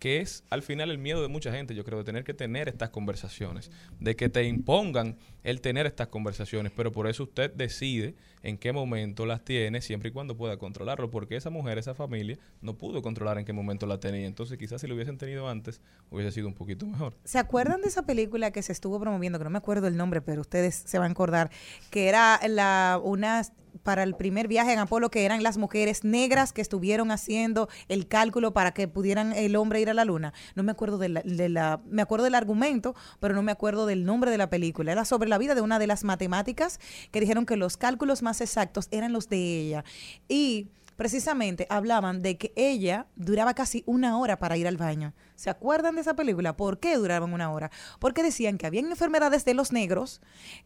[0.00, 2.68] que es al final el miedo de mucha gente, yo creo, de tener que tener
[2.68, 8.16] estas conversaciones, de que te impongan el tener estas conversaciones, pero por eso usted decide
[8.42, 12.38] en qué momento las tiene, siempre y cuando pueda controlarlo, porque esa mujer, esa familia,
[12.60, 14.26] no pudo controlar en qué momento la tenía.
[14.26, 17.14] Entonces, quizás si lo hubiesen tenido antes, hubiese sido un poquito mejor.
[17.24, 20.20] ¿Se acuerdan de esa película que se estuvo promoviendo, que no me acuerdo el nombre,
[20.20, 21.50] pero ustedes se van a acordar,
[21.90, 23.42] que era la una
[23.82, 28.06] para el primer viaje en Apolo, que eran las mujeres negras que estuvieron haciendo el
[28.06, 30.32] cálculo para que pudieran el hombre ir a la luna?
[30.54, 34.30] No me acuerdo de la, me acuerdo del argumento, pero no me acuerdo del nombre
[34.30, 34.92] de la película.
[34.92, 38.29] Era sobre la vida de una de las matemáticas que dijeron que los cálculos más
[38.40, 39.84] exactos eran los de ella.
[40.28, 45.14] Y precisamente hablaban de que ella duraba casi una hora para ir al baño.
[45.34, 46.58] ¿Se acuerdan de esa película?
[46.58, 47.70] ¿Por qué duraban una hora?
[47.98, 50.20] Porque decían que habían enfermedades de los negros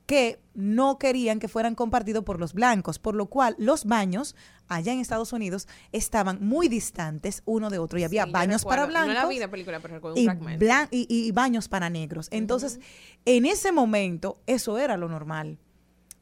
[0.07, 4.35] que no querían que fueran compartidos por los blancos, por lo cual los baños
[4.67, 8.87] allá en Estados Unidos estaban muy distantes uno de otro y había Sí, baños para
[8.87, 10.67] blancos No la vi la película, pero recuerdo un y, fragmento.
[10.67, 12.27] blan- y- y baños para negros.
[12.33, 12.81] Entonces,
[13.25, 15.59] en ese momento, eso era lo normal.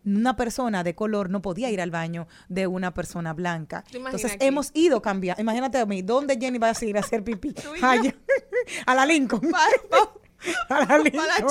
[0.04, 3.82] Una persona de color no podía ir al baño de una persona blanca.
[3.82, 4.46] ¿Te imaginas Entonces, aquí?
[4.46, 5.40] hemos ido cambiando.
[5.40, 7.52] Imagínate a mí, ¿dónde Jenny va a ir a hacer pipí?
[7.52, 7.86] Tú y yo.
[7.88, 8.14] Allá.
[8.86, 9.42] a la Lincoln.
[10.68, 10.87] a la.
[10.87, 11.46] Para la.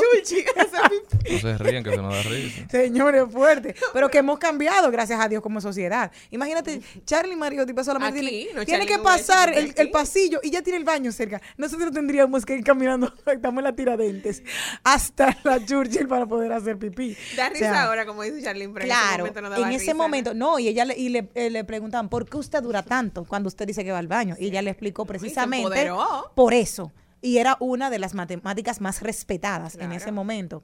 [1.31, 2.67] No se rían que se nos da risa.
[2.69, 3.75] Señores, fuerte.
[3.93, 6.11] Pero que hemos cambiado, gracias a Dios, como sociedad.
[6.29, 10.51] Imagínate, Charlie Mariotti pasó solamente Aquí, tiene, no, tiene Charlie que pasar el, pasillo y
[10.51, 11.41] ya tiene el baño cerca.
[11.57, 14.43] Nosotros tendríamos que ir caminando, estamos en la tiradentes,
[14.83, 17.15] hasta la Churchill para poder hacer pipí.
[17.35, 19.67] Da O risa sea, ahora, como dice Charlene, pero Claro, en ese momento no daba
[19.67, 19.97] en ese risa, ¿no?
[19.97, 23.25] momento, no, y ella le, y le, eh, le preguntaban, ¿por qué usted dura tanto
[23.25, 24.35] cuando usted dice que va al baño?
[24.39, 25.91] Y ella le explicó precisamente
[26.35, 26.91] por eso.
[27.21, 30.63] Y era una de las matemáticas más respetadas en ese momento.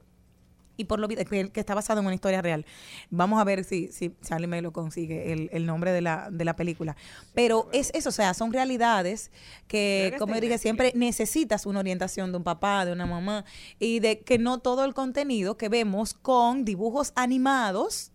[0.76, 2.64] Y por lo que, que está basado en una historia real.
[3.10, 6.44] Vamos a ver si, si Charlie me lo consigue, el, el nombre de la, de
[6.44, 6.96] la película.
[7.34, 9.32] Pero es eso, o sea, son realidades
[9.66, 13.44] que, como dije, siempre necesitas una orientación de un papá, de una mamá,
[13.80, 18.12] y de que no todo el contenido que vemos con dibujos animados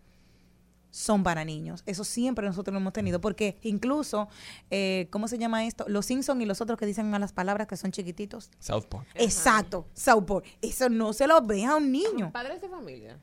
[0.93, 1.81] son para niños.
[1.87, 4.29] Eso siempre nosotros lo hemos tenido, porque incluso,
[4.69, 5.85] eh, ¿cómo se llama esto?
[5.87, 8.51] Los Simpson y los otros que dicen malas palabras que son chiquititos.
[8.59, 9.07] South Park.
[9.15, 10.45] Exacto, South Park.
[10.61, 12.31] Eso no se lo ve a un niño.
[12.31, 13.17] Padres de familia.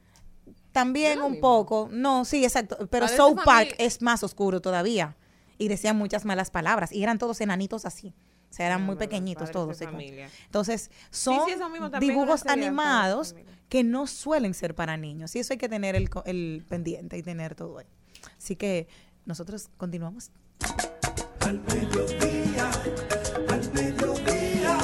[0.73, 1.41] También un mismo.
[1.41, 3.77] poco, no, sí, exacto, pero Padres South Park familia.
[3.79, 5.17] es más oscuro todavía.
[5.57, 8.15] Y decían muchas malas palabras y eran todos enanitos así.
[8.51, 9.79] O sea, eran muy pequeñitos todos.
[9.79, 10.29] de sí, familia.
[10.47, 11.55] Entonces, son sí,
[12.01, 13.60] dibujos animados familia.
[13.71, 15.35] Que no suelen ser para niños.
[15.35, 17.87] Y eso hay que tener el, co- el pendiente y tener todo ahí.
[18.37, 18.89] Así que
[19.25, 20.31] nosotros continuamos.
[21.41, 22.71] Al mediodía,
[23.49, 24.79] al mediodía,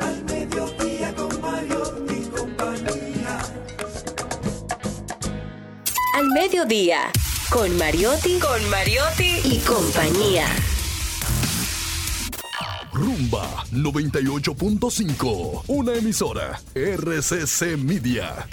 [0.00, 3.38] al mediodía con Mario y compañía.
[6.14, 7.00] Al mediodía,
[7.50, 10.46] con Mariotti, con Mariotti y compañía.
[12.94, 18.46] Rumba 98.5, una emisora RCC Media.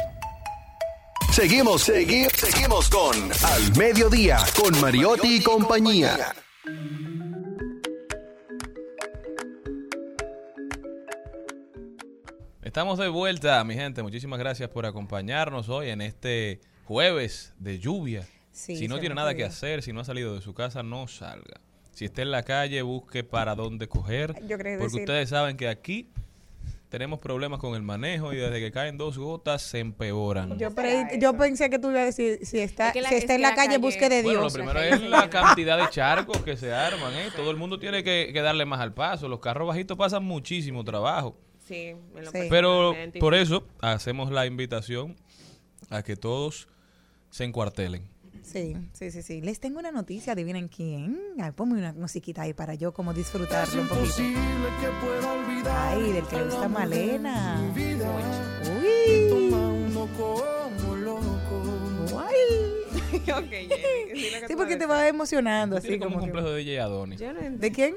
[1.32, 6.34] Seguimos, seguimos, seguimos con Al Mediodía, con Mariotti y compañía.
[12.64, 14.02] Estamos de vuelta, mi gente.
[14.02, 18.28] Muchísimas gracias por acompañarnos hoy en este jueves de lluvia.
[18.52, 21.08] Sí, si no tiene nada que hacer, si no ha salido de su casa, no
[21.08, 21.62] salga.
[21.92, 24.34] Si está en la calle, busque para dónde coger.
[24.48, 26.10] Yo quería porque decir- ustedes saben que aquí
[26.90, 30.58] tenemos problemas con el manejo y desde que caen dos gotas se empeoran.
[30.58, 33.16] Yo, pre- yo pensé que tú ibas a decir, si está, Es que la- si
[33.16, 34.54] es está en la, la calle, calle- busque de Bueno, lo Dios.
[34.54, 37.30] primero La es la cantidad de charcos que se arman, ¿eh?
[37.36, 39.28] Todo el mundo tiene que, que darle más al paso.
[39.30, 41.38] Los carros bajitos pasan muchísimo trabajo.
[41.66, 42.48] Sí, en lo Sí.
[42.50, 45.16] Pero me por eso hacemos la invitación
[45.90, 46.68] a que todos
[47.30, 48.06] se encuartelen.
[48.44, 49.42] Sí, sí, sí, sí.
[49.42, 51.20] Les tengo una noticia, adivinen quién.
[51.40, 54.22] Ay, ponme una musiquita ahí para yo como disfrutarlo un poquito.
[54.22, 55.98] Imposible que pueda olvidar.
[55.98, 57.62] Ay, del que le gusta Malena.
[58.82, 59.02] Uy.
[62.12, 62.26] Como.
[62.28, 62.36] Ay.
[63.22, 66.32] Ok, Jenny, que sí, porque te vas a va emocionando así como un como que-
[66.32, 67.20] complejo de DJ Adonis.
[67.20, 67.96] ¿De quién?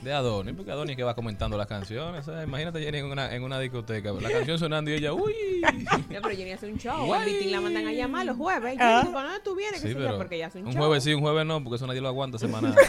[0.00, 2.24] De Adonis, porque Adonis que va comentando las canciones.
[2.24, 2.46] ¿sabes?
[2.46, 5.34] Imagínate Jenny en una, en una discoteca, la canción sonando y ella, uy.
[6.10, 7.10] No, pero Jenny hace un show.
[7.24, 8.76] Vitín la mandan a llamar los jueves.
[8.80, 9.00] Ah.
[9.00, 9.80] Jenny, ¿cuándo tú vienes?
[9.80, 10.82] Sí, pero Porque ella hace un, un show.
[10.82, 12.74] jueves sí, un jueves no, porque eso nadie lo aguanta semanal.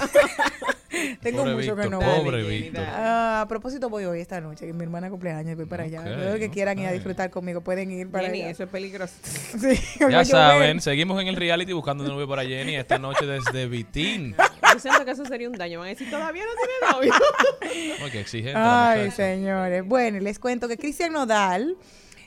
[1.21, 2.07] Tengo Pobre mucho que no voy.
[2.19, 2.87] pobre dale.
[2.91, 6.01] Ah, a propósito voy hoy esta noche, que mi hermana cumpleaños y voy para allá.
[6.01, 8.51] Ok, Los que quieran ir a disfrutar conmigo pueden ir para Jenny, allá.
[8.51, 9.13] eso es peligroso.
[9.59, 9.79] Sí,
[10.09, 14.35] Ya saben, seguimos en el reality buscando un novio para Jenny esta noche desde Vitín.
[14.73, 15.79] Yo siento que eso sería un daño.
[15.79, 16.51] Van a decir, todavía no
[16.99, 17.25] tiene novio.
[18.03, 18.53] Ay, qué exigente.
[18.57, 19.85] Ay, señores.
[19.85, 21.77] Bueno, y les cuento que Cristian Nodal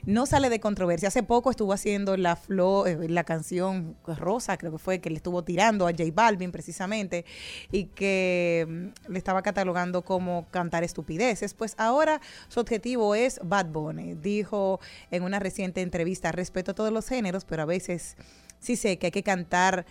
[0.08, 1.08] no sale de controversia.
[1.08, 5.16] Hace poco estuvo haciendo la flor, eh, la canción Rosa, creo que fue, que le
[5.16, 7.26] estuvo tirando a J Balvin precisamente
[7.70, 11.52] y que mm, le estaba catalogando como cantar estupideces.
[11.52, 14.14] Pues ahora su objetivo es Bad Bunny.
[14.14, 18.16] Dijo en una reciente entrevista, respeto a todos los géneros, pero a veces
[18.60, 19.84] sí sé que hay que cantar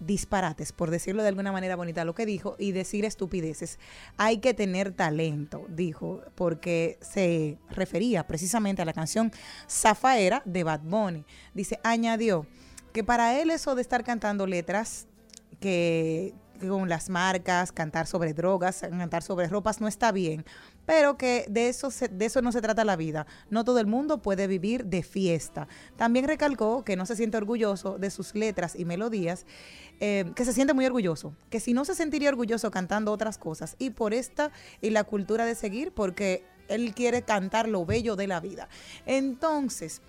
[0.00, 3.78] disparates, por decirlo de alguna manera bonita lo que dijo, y decir estupideces.
[4.16, 9.32] Hay que tener talento, dijo, porque se refería precisamente a la canción
[9.68, 11.24] Zafaera de Bad Bunny.
[11.54, 12.46] Dice, añadió
[12.92, 15.06] que para él eso de estar cantando letras
[15.60, 20.44] que con las marcas, cantar sobre drogas, cantar sobre ropas no está bien,
[20.86, 23.26] pero que de eso, de eso no se trata la vida.
[23.50, 25.68] No todo el mundo puede vivir de fiesta.
[25.96, 29.44] También recalcó que no se siente orgulloso de sus letras y melodías,
[30.00, 33.76] eh, que se siente muy orgulloso, que si no se sentiría orgulloso cantando otras cosas
[33.78, 38.26] y por esta y la cultura de seguir, porque él quiere cantar lo bello de
[38.26, 38.68] la vida.
[39.04, 40.02] Entonces,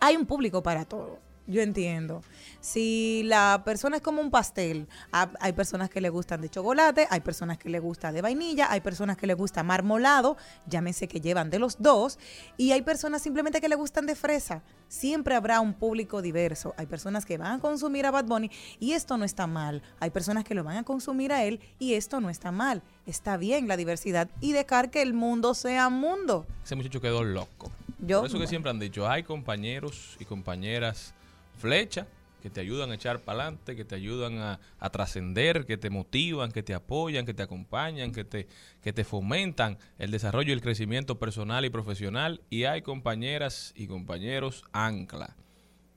[0.00, 1.18] hay un público para todo.
[1.46, 2.22] Yo entiendo.
[2.60, 7.08] Si la persona es como un pastel, ha- hay personas que le gustan de chocolate,
[7.10, 11.20] hay personas que le gusta de vainilla, hay personas que le gusta marmolado, llámese que
[11.20, 12.18] llevan de los dos,
[12.56, 14.62] y hay personas simplemente que le gustan de fresa.
[14.86, 16.74] Siempre habrá un público diverso.
[16.76, 19.82] Hay personas que van a consumir a Bad Bunny y esto no está mal.
[19.98, 22.82] Hay personas que lo van a consumir a él y esto no está mal.
[23.06, 26.46] Está bien la diversidad y dejar que el mundo sea mundo.
[26.64, 27.72] Ese muchacho quedó loco.
[27.98, 31.14] Yo- Por eso que siempre han dicho, hay compañeros y compañeras
[31.62, 32.08] flecha
[32.42, 35.90] que te ayudan a echar para adelante, que te ayudan a, a trascender, que te
[35.90, 38.48] motivan, que te apoyan, que te acompañan, que te,
[38.82, 42.40] que te fomentan el desarrollo y el crecimiento personal y profesional.
[42.50, 45.36] Y hay compañeras y compañeros ancla.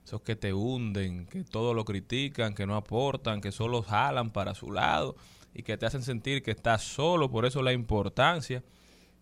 [0.05, 4.53] Esos que te hunden, que todo lo critican, que no aportan, que solo jalan para
[4.53, 5.15] su lado
[5.51, 7.31] y que te hacen sentir que estás solo.
[7.31, 8.63] Por eso la importancia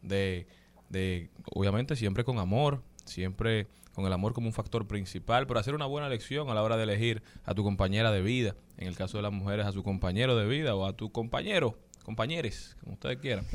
[0.01, 0.45] de,
[0.89, 5.75] de, obviamente siempre con amor, siempre con el amor como un factor principal, pero hacer
[5.75, 8.95] una buena elección a la hora de elegir a tu compañera de vida, en el
[8.95, 12.93] caso de las mujeres a su compañero de vida o a tu compañero, compañeres, como
[12.93, 13.45] ustedes quieran,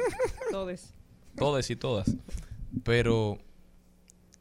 [0.50, 0.94] Todos.
[1.36, 2.16] todas y todas.
[2.84, 3.38] Pero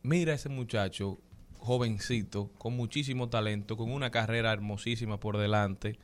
[0.04, 1.18] mira ese muchacho
[1.60, 5.98] jovencito, con muchísimo talento, con una carrera hermosísima por delante,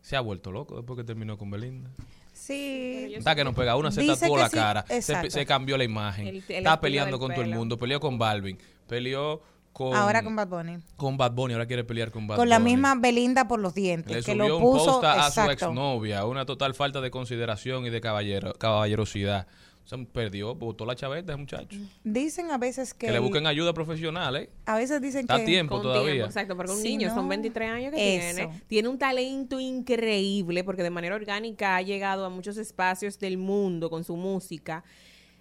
[0.00, 1.90] se ha vuelto loco después que terminó con Belinda.
[2.32, 3.12] Sí.
[3.16, 6.36] Está que nos pega una, se tatuó la sí, cara, se, cambió la imagen, El-
[6.36, 8.58] el está peleando con todo el mundo, peleó con Balvin,
[8.96, 9.40] peleó
[9.72, 10.76] con, Ahora con Bad Bunny.
[10.96, 12.72] con Bad Bunny, ahora quiere pelear con Bad Con la Bunny.
[12.72, 15.40] misma Belinda por los dientes, Le que subió lo un puso post a, a su
[15.40, 15.66] exacto.
[15.66, 19.46] exnovia, una total falta de consideración y de caballero, caballerosidad.
[19.84, 21.76] Se perdió, botó la chaveta ese muchacho.
[22.04, 24.50] Dicen a veces que, Que le busquen ayuda profesional, ¿eh?
[24.66, 26.12] a veces dicen Está que a tiempo Con todavía.
[26.12, 28.36] tiempo, exacto, porque un niño, no, son 23 años que eso.
[28.36, 28.62] tiene.
[28.68, 33.90] Tiene un talento increíble porque de manera orgánica ha llegado a muchos espacios del mundo
[33.90, 34.84] con su música.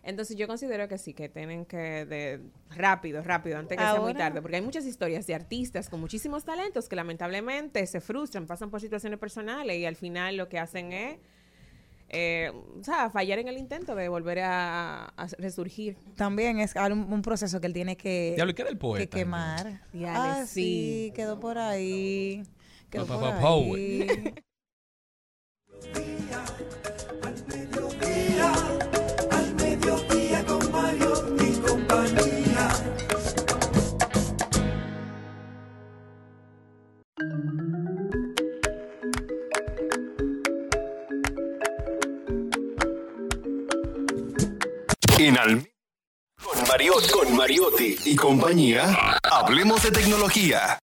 [0.03, 4.15] Entonces yo considero que sí, que tienen que de rápido, rápido, antes que sea muy
[4.15, 8.71] tarde, porque hay muchas historias de artistas con muchísimos talentos que lamentablemente se frustran, pasan
[8.71, 11.19] por situaciones personales y al final lo que hacen es,
[12.09, 15.97] eh, o sea, fallar en el intento de volver a, a resurgir.
[16.15, 19.17] también es un, un proceso que él tiene que, Diablo, ¿y qué del que poeta?
[19.17, 19.81] quemar.
[19.93, 21.09] Diale, ah, sí.
[21.09, 22.41] sí, quedó por ahí.
[22.89, 24.07] Quedó por ahí.
[47.13, 50.79] Con Mariotti, y compañía, hablemos de tecnología.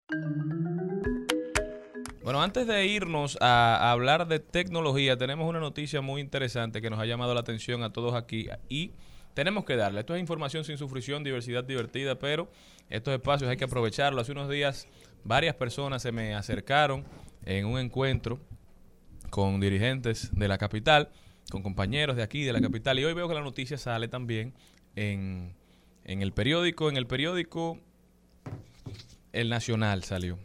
[2.24, 7.00] Bueno, antes de irnos a, hablar de tecnología, tenemos una noticia muy interesante que nos
[7.00, 8.94] ha llamado la atención a todos aquí y
[9.36, 10.00] tenemos que darle.
[10.00, 12.50] Esto es información sin sufrición, diversidad divertida, pero
[12.90, 14.20] estos espacios hay que aprovecharlo.
[14.20, 14.88] Hace unos días
[15.24, 17.06] varias personas se me acercaron
[17.46, 18.40] en un encuentro
[19.30, 21.12] con dirigentes de la capital,
[21.50, 24.54] con compañeros de aquí, de la capital, y hoy veo que la noticia sale también
[24.96, 25.56] en,
[26.04, 27.80] en el periódico, en el periódico
[29.32, 30.40] El Nacional salió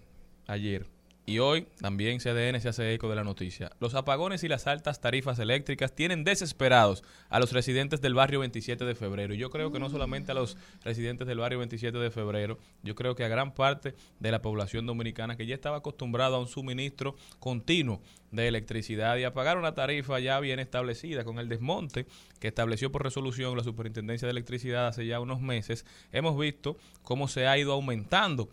[0.47, 0.87] ayer.
[1.29, 3.71] Y hoy también CDN se hace eco de la noticia.
[3.81, 8.83] Los apagones y las altas tarifas eléctricas tienen desesperados a los residentes del barrio 27
[8.87, 9.35] de febrero.
[9.35, 12.95] Y yo creo que no solamente a los residentes del barrio 27 de febrero, yo
[12.95, 16.49] creo que a gran parte de la población dominicana que ya estaba acostumbrada a un
[16.49, 22.07] suministro continuo de electricidad y a pagar una tarifa ya bien establecida con el desmonte
[22.41, 25.85] que estableció por resolución la Superintendencia de Electricidad hace ya unos meses.
[26.11, 28.49] Hemos visto cómo se ha ido aumentando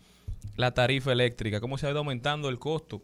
[0.56, 3.02] la tarifa eléctrica, cómo se ha ido aumentando el costo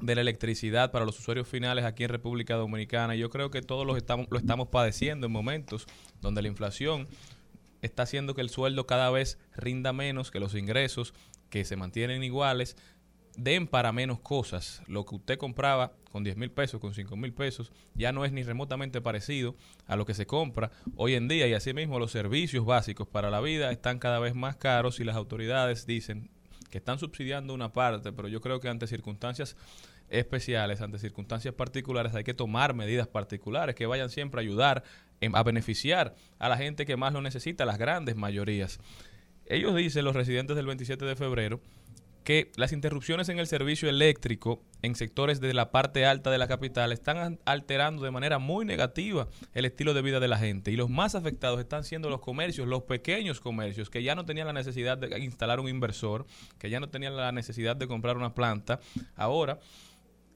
[0.00, 3.14] de la electricidad para los usuarios finales aquí en República Dominicana.
[3.14, 5.86] Yo creo que todos los estamos, lo estamos padeciendo en momentos
[6.20, 7.06] donde la inflación
[7.82, 11.14] está haciendo que el sueldo cada vez rinda menos, que los ingresos
[11.48, 12.76] que se mantienen iguales
[13.36, 14.82] den para menos cosas.
[14.86, 18.32] Lo que usted compraba con 10 mil pesos, con 5 mil pesos, ya no es
[18.32, 19.56] ni remotamente parecido
[19.86, 23.40] a lo que se compra hoy en día y asimismo los servicios básicos para la
[23.40, 26.30] vida están cada vez más caros y las autoridades dicen
[26.70, 29.56] que están subsidiando una parte, pero yo creo que ante circunstancias
[30.08, 34.82] especiales, ante circunstancias particulares, hay que tomar medidas particulares que vayan siempre a ayudar
[35.20, 38.80] em, a beneficiar a la gente que más lo necesita, las grandes mayorías.
[39.46, 41.60] Ellos dicen, los residentes del 27 de febrero,
[42.24, 46.48] que las interrupciones en el servicio eléctrico en sectores de la parte alta de la
[46.48, 50.70] capital están an- alterando de manera muy negativa el estilo de vida de la gente.
[50.70, 54.46] Y los más afectados están siendo los comercios, los pequeños comercios, que ya no tenían
[54.46, 56.26] la necesidad de instalar un inversor,
[56.58, 58.80] que ya no tenían la necesidad de comprar una planta.
[59.16, 59.58] Ahora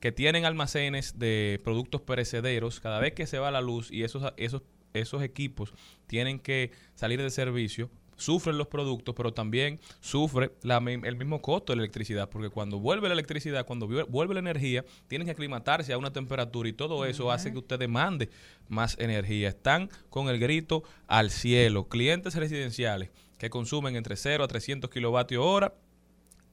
[0.00, 4.32] que tienen almacenes de productos perecederos, cada vez que se va la luz y esos,
[4.36, 4.62] esos,
[4.92, 5.72] esos equipos
[6.06, 11.72] tienen que salir de servicio, sufren los productos, pero también sufre la el mismo costo
[11.72, 15.32] de la electricidad, porque cuando vuelve la electricidad, cuando vu- vuelve la energía, tienen que
[15.32, 18.30] aclimatarse a una temperatura y todo eso hace que usted demande
[18.68, 19.48] más energía.
[19.48, 21.88] Están con el grito al cielo.
[21.88, 25.74] Clientes residenciales que consumen entre 0 a 300 kilovatios hora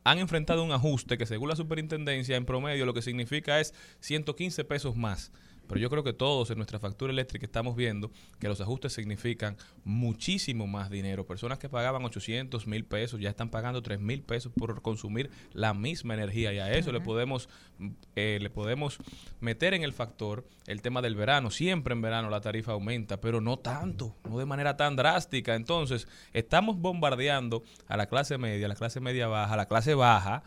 [0.04, 4.64] han enfrentado un ajuste que según la superintendencia en promedio lo que significa es 115
[4.64, 5.32] pesos más.
[5.68, 9.58] Pero yo creo que todos en nuestra factura eléctrica estamos viendo que los ajustes significan
[9.84, 11.26] muchísimo más dinero.
[11.26, 15.74] Personas que pagaban 800 mil pesos ya están pagando 3 mil pesos por consumir la
[15.74, 17.48] misma energía y a eso le podemos
[18.16, 18.98] eh, le podemos
[19.40, 21.52] meter en el factor el tema del verano.
[21.52, 25.56] Siempre en verano la tarifa aumenta, pero no tanto, no de manera tan drástica.
[25.56, 29.96] Entonces estamos bombardeando a la clase media, a la clase media baja, a la clase
[29.96, 30.44] baja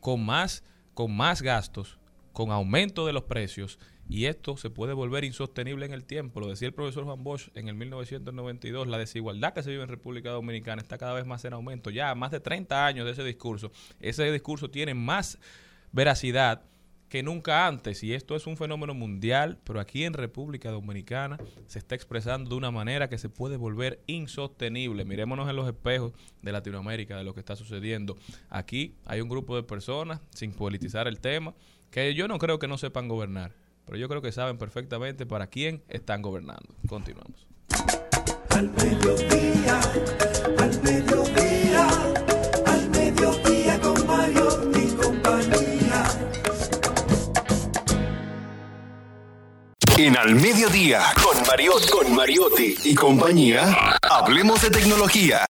[0.00, 0.64] con más,
[0.94, 1.98] con más gastos,
[2.32, 3.78] con aumento de los precios,
[4.10, 6.40] y esto se puede volver insostenible en el tiempo.
[6.40, 9.88] Lo decía el profesor Juan Bosch en el 1992, la desigualdad que se vive en
[9.88, 11.90] República Dominicana está cada vez más en aumento.
[11.90, 13.70] Ya más de 30 años de ese discurso.
[14.00, 15.38] Ese discurso tiene más
[15.92, 16.62] veracidad
[17.08, 21.80] que nunca antes, y esto es un fenómeno mundial, pero aquí en República Dominicana se
[21.80, 25.04] está expresando de una manera que se puede volver insostenible.
[25.04, 28.16] Mirémonos en los espejos de Latinoamérica, de lo que está sucediendo.
[28.48, 31.52] Aquí hay un grupo de personas, sin politizar el tema,
[31.90, 33.52] que yo no creo que no sepan gobernar,
[33.90, 36.76] pero yo creo que saben perfectamente para quién están gobernando.
[36.88, 37.44] Continuamos.
[38.50, 39.80] Al mediodía,
[40.60, 41.88] al mediodía,
[42.66, 46.04] al mediodía con Mario y compañía.
[49.98, 55.46] En Al Mediodía, con Mariotti, con Mariotti y compañía, hablemos de tecnología.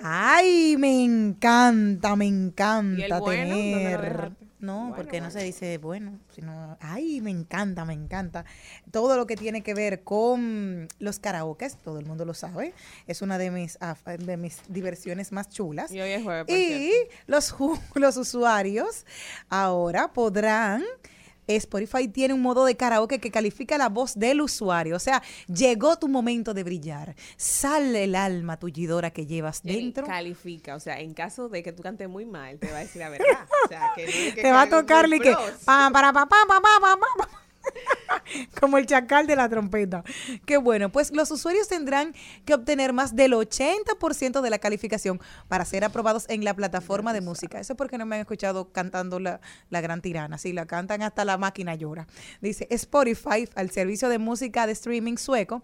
[0.00, 3.56] Ay, me encanta, me encanta ¿Y el bueno?
[3.56, 4.41] ¿Dónde lo tener.
[4.62, 6.78] No, Bueno, porque no se dice bueno, sino.
[6.80, 8.44] Ay, me encanta, me encanta.
[8.92, 12.72] Todo lo que tiene que ver con los karaokes, todo el mundo lo sabe.
[13.08, 13.76] Es una de mis,
[14.18, 15.90] de mis diversiones más chulas.
[15.90, 16.92] Y hoy es jueves, Y
[17.26, 17.56] los,
[17.96, 19.04] los usuarios
[19.48, 20.84] ahora podrán.
[21.46, 24.96] Spotify tiene un modo de karaoke que califica la voz del usuario.
[24.96, 27.14] O sea, llegó tu momento de brillar.
[27.36, 30.06] Sale el alma tullidora que llevas dentro.
[30.06, 33.00] califica, o sea, en caso de que tú cantes muy mal, te va a decir
[33.00, 33.26] la verdad.
[33.64, 35.34] O sea, que no es que Te va a tocar que
[35.64, 37.42] para, pa, pa, pa, pa, pa, pa, pa.
[38.60, 40.04] como el chacal de la trompeta.
[40.46, 45.64] Qué bueno, pues los usuarios tendrán que obtener más del 80% de la calificación para
[45.64, 47.60] ser aprobados en la plataforma de música.
[47.60, 49.40] Eso es porque no me han escuchado cantando la,
[49.70, 50.38] la gran tirana.
[50.38, 52.06] Si la cantan hasta la máquina llora.
[52.40, 55.62] Dice Spotify, al servicio de música de streaming sueco,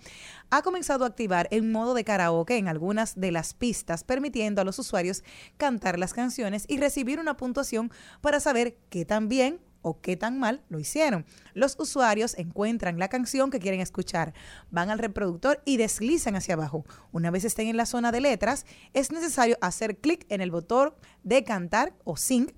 [0.51, 4.65] ha comenzado a activar el modo de karaoke en algunas de las pistas, permitiendo a
[4.65, 5.23] los usuarios
[5.57, 7.91] cantar las canciones y recibir una puntuación
[8.21, 11.25] para saber qué tan bien o qué tan mal lo hicieron.
[11.55, 14.35] Los usuarios encuentran la canción que quieren escuchar,
[14.71, 16.85] van al reproductor y deslizan hacia abajo.
[17.13, 20.95] Una vez estén en la zona de letras, es necesario hacer clic en el botón
[21.23, 22.53] de cantar o sing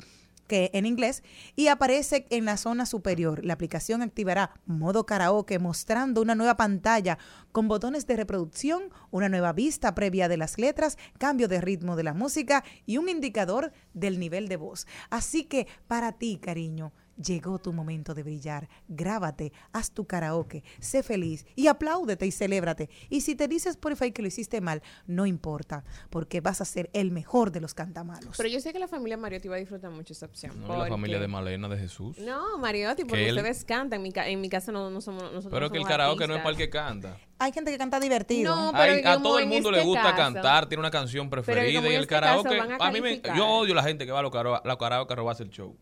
[0.51, 1.23] que en inglés
[1.55, 3.45] y aparece en la zona superior.
[3.45, 7.19] La aplicación activará modo karaoke mostrando una nueva pantalla
[7.53, 12.03] con botones de reproducción, una nueva vista previa de las letras, cambio de ritmo de
[12.03, 14.89] la música y un indicador del nivel de voz.
[15.09, 16.93] Así que para ti, cariño,
[17.25, 18.69] llegó tu momento de brillar.
[18.89, 22.89] Grábate, haz tu karaoke, sé feliz y apláudete y celébrate.
[23.09, 26.91] Y si te dices Spotify que lo hiciste mal, no importa, porque vas a ser
[26.93, 28.37] el mejor de los cantamalos.
[28.37, 30.61] Pero yo sé que la familia Mariotti va a disfrutar mucho esa opción.
[30.61, 32.19] No, la porque- familia de Malena de Jesús.
[32.19, 33.91] No, Mariotti, porque Que él- ustedes cantan.
[34.01, 35.51] En mi, ca- en mi casa no, no somos nosotros.
[35.53, 37.19] Pero no que el somos karaoke no es para el que canta.
[37.39, 38.55] Hay gente que canta divertido.
[38.55, 41.29] No, pero Hay- a todo el mundo le este gusta caso- cantar, tiene una canción
[41.29, 42.59] preferida y en el este caso karaoke.
[42.59, 44.77] van a A, mí me, yo odio la gente que va a los karaoke, la
[44.77, 45.77] karaoke a robarse el show.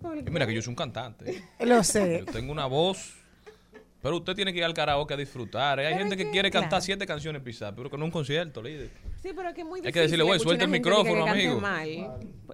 [0.00, 0.30] ¿Por Y qué?
[0.30, 1.42] mira que yo soy un cantante.
[1.60, 2.24] Lo sé.
[2.26, 3.14] Yo tengo una voz.
[4.02, 5.78] Pero usted tiene que ir al karaoke a disfrutar.
[5.78, 5.86] ¿eh?
[5.86, 8.06] Hay Pero gente es que que, quiere cantar siete canciones pisadas, pero que no es
[8.06, 8.88] un concierto, líder.
[9.22, 9.92] Sí, pero es que es muy Hay difícil.
[9.92, 11.60] que decirle, güey, suelta el que- micrófono, amigo.
[11.60, 11.86] mal.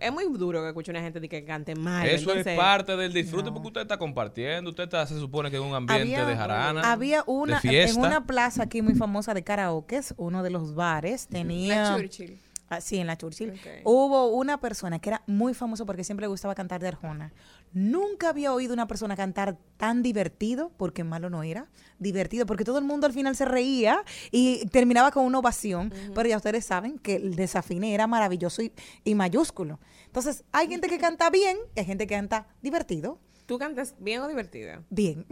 [0.00, 2.04] Es muy duro que escuche una gente de que cante mal.
[2.04, 4.70] Eso entonces- es parte del disfrute porque usted está compartiendo.
[4.70, 6.90] Usted está, se supone que en un ambiente de jarana.
[6.90, 8.00] había una de fiesta.
[8.00, 12.40] en una plaza aquí muy famosa de karaoke, uno de los bares La tenía Churchill.
[12.68, 13.52] Ah, sí, en la Churchill.
[13.84, 17.32] Hubo una persona que era muy famosa porque siempre le gustaba cantar de Arjona.
[17.72, 22.78] Nunca había oído una persona cantar tan divertido, porque malo no era, divertido, porque todo
[22.78, 24.02] el mundo al final se reía
[24.32, 28.72] y terminaba con una ovación, pero ya ustedes saben que el desafine era maravilloso y,
[29.04, 29.78] y mayúsculo.
[30.06, 33.20] Entonces, hay gente que canta bien y hay gente que canta divertido.
[33.46, 34.82] ¿Tú cantas bien o divertido?
[34.90, 35.24] Bien.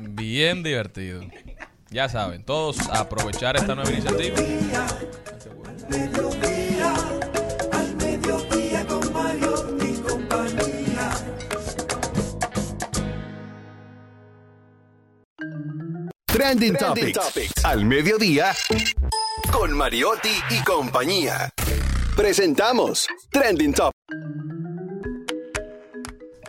[0.00, 1.22] Bien divertido.
[1.94, 4.36] Ya saben, todos a aprovechar esta nueva iniciativa.
[5.88, 6.92] Mediodía,
[7.70, 11.10] al mediodía con Mario y compañía.
[16.26, 17.64] Trending, Topics.
[17.64, 18.52] Al mediodía.
[19.52, 21.48] Con Mariotti y compañía.
[22.16, 24.63] Presentamos Trending Topics.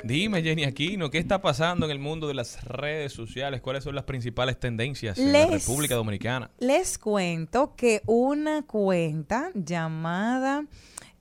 [0.06, 3.60] Dime, Jenny Aquino, ¿qué está pasando en el mundo de las redes sociales?
[3.60, 6.52] ¿Cuáles son las principales tendencias en la República Dominicana?
[6.60, 10.64] Les cuento que una cuenta llamada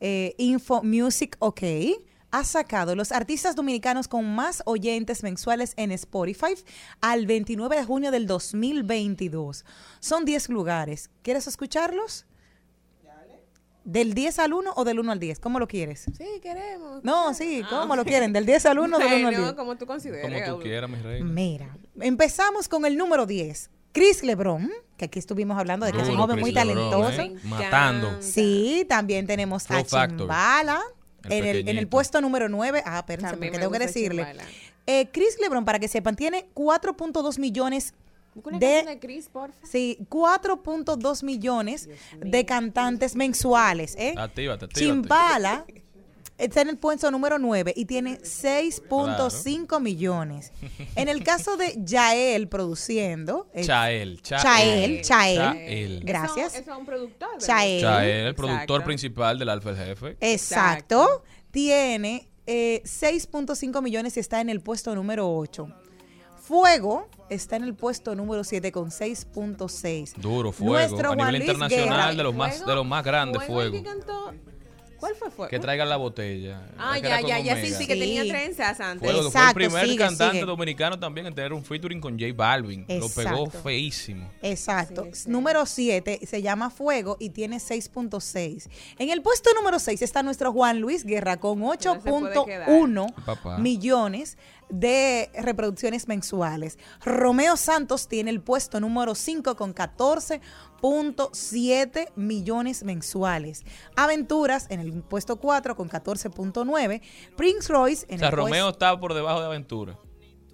[0.01, 1.62] eh, Info Music OK
[2.30, 6.53] ha sacado los artistas dominicanos con más oyentes mensuales en Spotify
[7.01, 9.64] al 29 de junio del 2022.
[10.01, 11.09] Son 10 lugares.
[11.22, 12.26] ¿Quieres escucharlos?
[13.85, 15.41] ¿Del 10 al 1 o del 1 al 10?
[15.41, 16.07] ¿Cómo lo quieres?
[16.16, 17.05] Sí, queremos.
[17.05, 18.32] No, sí, ¿cómo lo quieren?
[18.32, 19.41] ¿Del 10 al 1 o del 1 al 10?
[19.41, 20.43] Bueno, como tú consideres.
[20.43, 21.26] Como tú quieras, mi reina.
[21.26, 23.70] Mira, empezamos con el número 10.
[23.93, 26.91] Chris LeBron, que aquí estuvimos hablando de que es un Duro, joven muy Chris Lebron,
[26.91, 27.22] talentoso.
[27.22, 27.37] ¿eh?
[27.45, 28.16] Matando.
[28.20, 30.09] Sí, también tenemos Flow a.
[30.09, 30.80] Chimbala
[31.24, 32.82] El en el, en el puesto número 9.
[32.87, 34.26] Ah, espérense, porque tengo que decirle.
[34.87, 38.04] Eh, Chris LeBron, para que sepan, tiene 4.2 millones Busca
[38.35, 38.99] una de de...
[38.99, 39.66] Chris, porfa.
[39.66, 43.95] Sí, 4.2 millones de cantantes mensuales.
[43.97, 44.14] ¿eh?
[44.16, 44.74] Actívate, actívate.
[44.74, 45.64] Chimbala
[46.39, 50.53] está en el puesto número 9 y tiene 6.5 millones.
[50.97, 54.43] En el caso de Yael produciendo, Chael, Chael.
[54.43, 55.39] Chael, Chael.
[55.39, 56.01] Chael.
[56.05, 56.55] Gracias.
[56.55, 57.28] Es un productor.
[57.32, 57.47] ¿verdad?
[57.47, 57.80] Chael.
[57.80, 58.85] Chael, el productor Exacto.
[58.85, 60.16] principal del Alfa el Jefe.
[60.20, 61.24] Exacto.
[61.51, 65.68] Tiene eh, 6.5 millones y está en el puesto número 8.
[66.47, 70.15] Fuego está en el puesto número 7 con 6.6.
[70.17, 70.75] Duro, fuego.
[70.75, 72.15] Nuestro a nivel Juan Luis internacional, Guerra.
[72.15, 73.77] de los más, de los más grandes, Fuego
[74.97, 75.51] ¿Cuál fue Fuego?
[75.51, 76.63] Que traigan la botella.
[76.79, 78.01] Ah, ya, ya, ya, sí, sí, que Sí.
[78.01, 79.07] tenía trenzas antes.
[79.07, 80.47] Fuego, que Exacto, fue el primer sigue, cantante sigue.
[80.47, 82.87] dominicano también en tener un featuring con J Balvin.
[82.89, 84.31] Lo pegó feísimo.
[84.41, 85.05] Exacto.
[85.13, 85.31] Sí, sí.
[85.31, 88.71] Número 7 se llama Fuego y tiene 6.6.
[88.99, 91.65] En el puesto número 6 está nuestro Juan Luis Guerra con se
[91.99, 93.59] puede 8.1 Papá.
[93.59, 94.39] millones
[94.81, 96.79] de reproducciones mensuales.
[97.05, 103.62] Romeo Santos tiene el puesto número 5 con 14.7 millones mensuales.
[103.97, 107.01] Aventuras en el puesto 4 con 14.9.
[107.37, 108.70] Prince Royce en O sea, el Romeo puesto...
[108.70, 109.99] está por debajo de Aventura.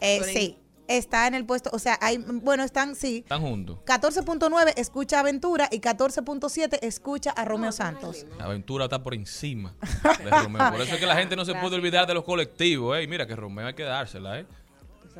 [0.00, 0.58] eh, sí,
[0.90, 3.78] está en el puesto, o sea, hay, bueno, están, sí, Están juntos.
[3.86, 8.26] 14.9 escucha Aventura y 14.7 escucha a Romeo Santos.
[8.38, 9.74] Aventura está por encima
[10.24, 10.70] de Romeo.
[10.70, 12.96] Por eso es que la gente no se puede olvidar de los colectivos.
[12.98, 13.02] ¿eh?
[13.04, 14.46] Y mira que Romeo hay que dársela, ¿eh?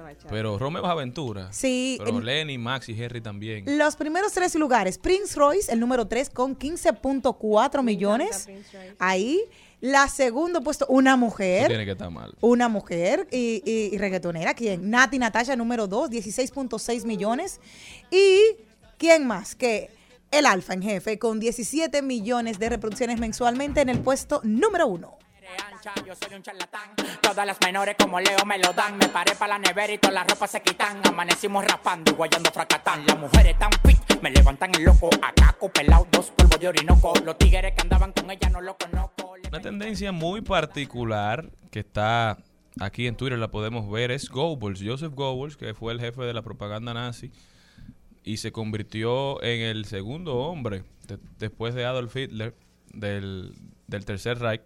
[0.01, 0.28] Esa bachata.
[0.30, 1.53] Pero Romeo Aventura.
[1.53, 3.64] Sí, Pero en- Lenny, Max y Henry también.
[3.78, 8.48] Los primeros tres lugares, Prince Royce, el número 3 con 15.4 millones.
[8.98, 9.40] Ahí.
[9.82, 11.68] La segundo puesto, una Eso mujer.
[11.68, 12.34] tiene que estar mal.
[12.42, 14.53] Una mujer y, y- y reggaetonera.
[14.53, 14.90] ¿Quién?
[14.90, 17.61] Nati Natasha, número 2, 16.6 millones.
[18.11, 18.38] Y
[18.98, 19.55] ¿quién más?
[19.55, 19.88] Que
[20.30, 25.16] el Alfa en jefe, con 17 millones de reproducciones mensualmente en el puesto número 1.
[25.57, 26.90] Ancha, yo soy un charlatán.
[27.22, 28.96] Todas las menores como Leo me lo dan.
[28.98, 31.01] Me paré para la nevera y todas las ropas se quitan.
[31.07, 33.05] Amanecimos rapando y guayando fracatán.
[33.07, 35.11] Las mujeres tan fit, me levantan el loco.
[35.22, 37.12] Acaco, pelado, dos polvos de orinoco.
[37.24, 39.34] Los tigres que andaban con ella no lo conozco.
[39.48, 42.38] Una tendencia muy particular que está
[42.78, 46.32] aquí en Twitter, la podemos ver, es Goebbels, Joseph Goebbels, que fue el jefe de
[46.32, 47.32] la propaganda nazi
[48.22, 52.55] y se convirtió en el segundo hombre de- después de Adolf Hitler
[52.92, 53.55] del,
[53.88, 54.61] del Tercer Reich.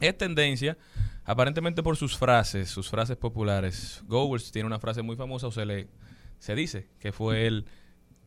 [0.00, 0.78] Es tendencia,
[1.24, 4.02] aparentemente por sus frases, sus frases populares.
[4.06, 5.88] Goebbels tiene una frase muy famosa, o se le
[6.38, 7.66] se dice que fue él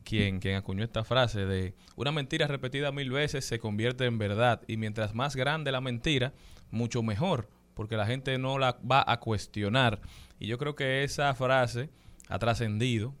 [0.04, 4.62] quien, quien acuñó esta frase de una mentira repetida mil veces se convierte en verdad
[4.68, 6.32] y mientras más grande la mentira,
[6.70, 10.00] mucho mejor, porque la gente no la va a cuestionar.
[10.38, 11.90] Y yo creo que esa frase
[12.28, 13.14] ha trascendido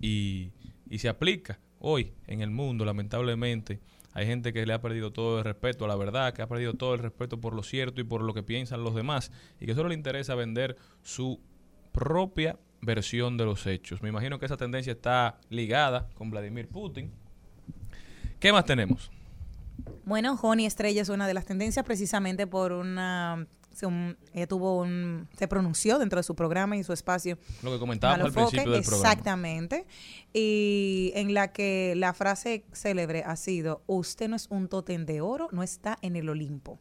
[0.00, 0.50] y,
[0.90, 3.80] y se aplica hoy en el mundo, lamentablemente.
[4.14, 6.74] Hay gente que le ha perdido todo el respeto a la verdad, que ha perdido
[6.74, 9.74] todo el respeto por lo cierto y por lo que piensan los demás, y que
[9.74, 11.40] solo le interesa vender su
[11.92, 14.02] propia versión de los hechos.
[14.02, 17.12] Me imagino que esa tendencia está ligada con Vladimir Putin.
[18.40, 19.10] ¿Qué más tenemos?
[20.04, 24.78] Bueno, Honey Estrella es una de las tendencias precisamente por una se, un- ella tuvo
[24.80, 27.38] un, se pronunció dentro de su programa y su espacio.
[27.62, 29.08] Lo que comentábamos al principio del programa.
[29.10, 29.86] Exactamente.
[30.32, 35.20] Y en la que la frase célebre ha sido, usted no es un tótem de
[35.20, 36.78] oro, no está en el Olimpo.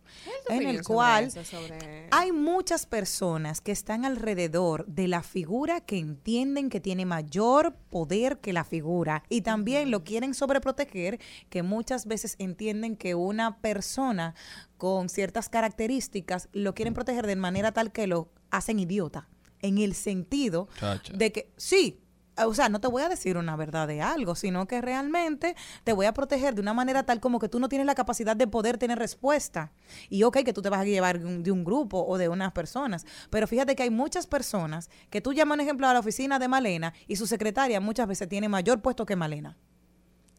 [0.49, 5.81] En el sobre cual eso, sobre- hay muchas personas que están alrededor de la figura
[5.81, 11.19] que entienden que tiene mayor poder que la figura y también lo quieren sobreproteger,
[11.49, 14.33] que muchas veces entienden que una persona
[14.82, 19.29] con ciertas características lo quieren proteger de manera tal que lo hacen idiota,
[19.61, 21.13] en el sentido Chacha.
[21.15, 22.01] de que sí.
[22.43, 25.93] O sea, no te voy a decir una verdad de algo, sino que realmente te
[25.93, 28.47] voy a proteger de una manera tal como que tú no tienes la capacidad de
[28.47, 29.71] poder tener respuesta.
[30.09, 32.29] Y ok, que tú te vas a llevar de un, de un grupo o de
[32.29, 33.05] unas personas.
[33.29, 36.47] Pero fíjate que hay muchas personas que tú llamas, un ejemplo, a la oficina de
[36.47, 39.59] Malena y su secretaria muchas veces tiene mayor puesto que Malena.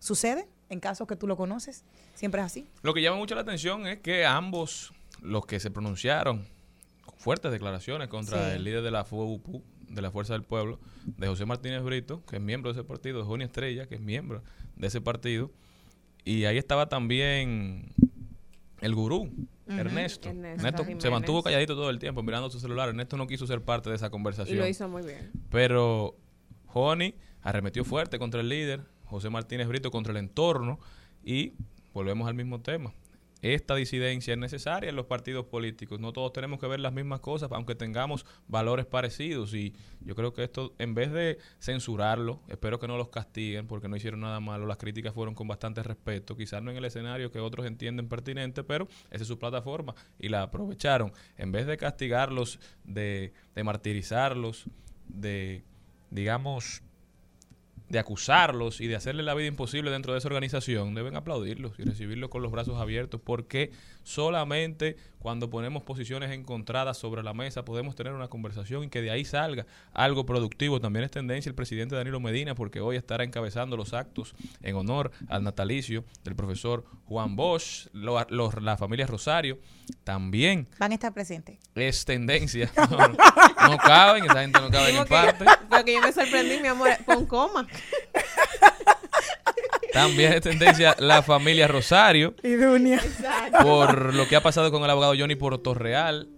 [0.00, 0.48] ¿Sucede?
[0.72, 1.84] En casos que tú lo conoces.
[2.14, 2.66] Siempre es así.
[2.82, 6.46] Lo que llama mucho la atención es que ambos, los que se pronunciaron
[7.04, 8.56] con fuertes declaraciones contra Sí.
[8.56, 12.36] el líder de la FUPU, de la Fuerza del Pueblo, de José Martínez Brito, que
[12.36, 14.42] es miembro de ese partido, de Joni Estrella, que es miembro
[14.76, 15.50] de ese partido,
[16.24, 17.92] y ahí estaba también
[18.80, 19.30] el gurú,
[19.68, 20.28] Ernesto.
[20.30, 22.88] Ernesto Ernesto se mantuvo calladito todo el tiempo mirando su celular.
[22.88, 24.58] Ernesto no quiso ser parte de esa Y conversación.
[24.58, 25.30] lo hizo muy bien.
[25.50, 26.16] Pero
[26.66, 28.82] Joni arremetió fuerte contra el líder,
[29.12, 30.78] José Martínez Brito contra el entorno
[31.24, 31.52] y
[31.92, 32.92] volvemos al mismo tema.
[33.42, 35.98] Esta disidencia es necesaria en los partidos políticos.
[35.98, 39.52] No todos tenemos que ver las mismas cosas, aunque tengamos valores parecidos.
[39.52, 43.88] Y yo creo que esto, en vez de censurarlo, espero que no los castiguen porque
[43.88, 44.64] no hicieron nada malo.
[44.64, 48.62] Las críticas fueron con bastante respeto, quizás no en el escenario que otros entienden pertinente,
[48.62, 51.12] pero esa es su plataforma y la aprovecharon.
[51.36, 54.66] En vez de castigarlos, de, de martirizarlos,
[55.08, 55.64] de,
[56.10, 56.84] digamos,
[57.92, 61.82] de acusarlos y de hacerle la vida imposible dentro de esa organización, deben aplaudirlos y
[61.82, 63.70] recibirlos con los brazos abiertos, porque
[64.02, 69.12] solamente cuando ponemos posiciones encontradas sobre la mesa podemos tener una conversación y que de
[69.12, 70.80] ahí salga algo productivo.
[70.80, 75.12] También es tendencia el presidente Danilo Medina, porque hoy estará encabezando los actos en honor
[75.28, 79.58] al natalicio del profesor Juan Bosch, lo- los- la familia Rosario,
[80.02, 81.58] también Van a estar presentes.
[81.76, 82.70] es tendencia.
[82.90, 83.16] No, no,
[83.70, 85.44] no caben, esa gente no cabe en parte.
[85.70, 87.66] Porque yo me sorprendí, mi amor, con coma.
[89.92, 92.34] También es tendencia la familia Rosario.
[92.42, 93.00] Y Dunia.
[93.62, 96.28] por lo que ha pasado con el abogado Johnny Portorreal,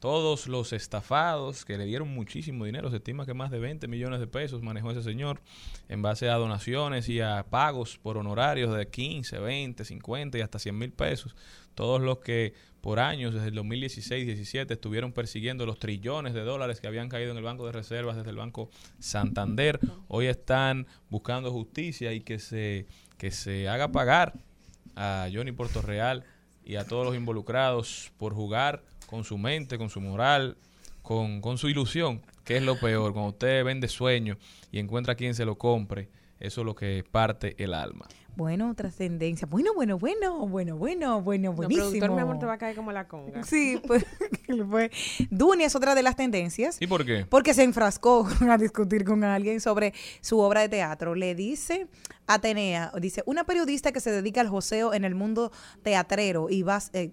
[0.00, 4.18] todos los estafados que le dieron muchísimo dinero, se estima que más de 20 millones
[4.18, 5.40] de pesos manejó ese señor
[5.88, 10.58] en base a donaciones y a pagos por honorarios de 15, 20, 50 y hasta
[10.58, 11.36] 100 mil pesos.
[11.74, 16.86] Todos los que por años, desde el 2016-17, estuvieron persiguiendo los trillones de dólares que
[16.86, 19.78] habían caído en el Banco de Reservas desde el Banco Santander,
[20.08, 22.86] hoy están buscando justicia y que se,
[23.18, 24.32] que se haga pagar
[24.96, 26.24] a Johnny Portorreal
[26.64, 30.56] y a todos los involucrados por jugar con su mente, con su moral,
[31.02, 33.12] con, con su ilusión, que es lo peor.
[33.12, 34.38] Cuando usted vende sueños
[34.70, 36.08] y encuentra a quien se lo compre,
[36.38, 38.06] eso es lo que parte el alma.
[38.36, 39.46] Bueno, trascendencia.
[39.50, 41.88] Bueno, bueno, bueno, bueno, bueno, bueno, El buenísimo.
[41.88, 43.42] productor, mi amor, te va a caer como la conga.
[43.42, 44.06] Sí, pues,
[44.70, 44.90] pues,
[45.28, 46.80] Dunia es otra de las tendencias.
[46.80, 47.26] ¿Y por qué?
[47.28, 51.16] Porque se enfrascó a discutir con alguien sobre su obra de teatro.
[51.16, 51.88] Le dice
[52.26, 55.50] Atenea, dice, una periodista que se dedica al joseo en el mundo
[55.82, 57.10] teatrero y va, eh,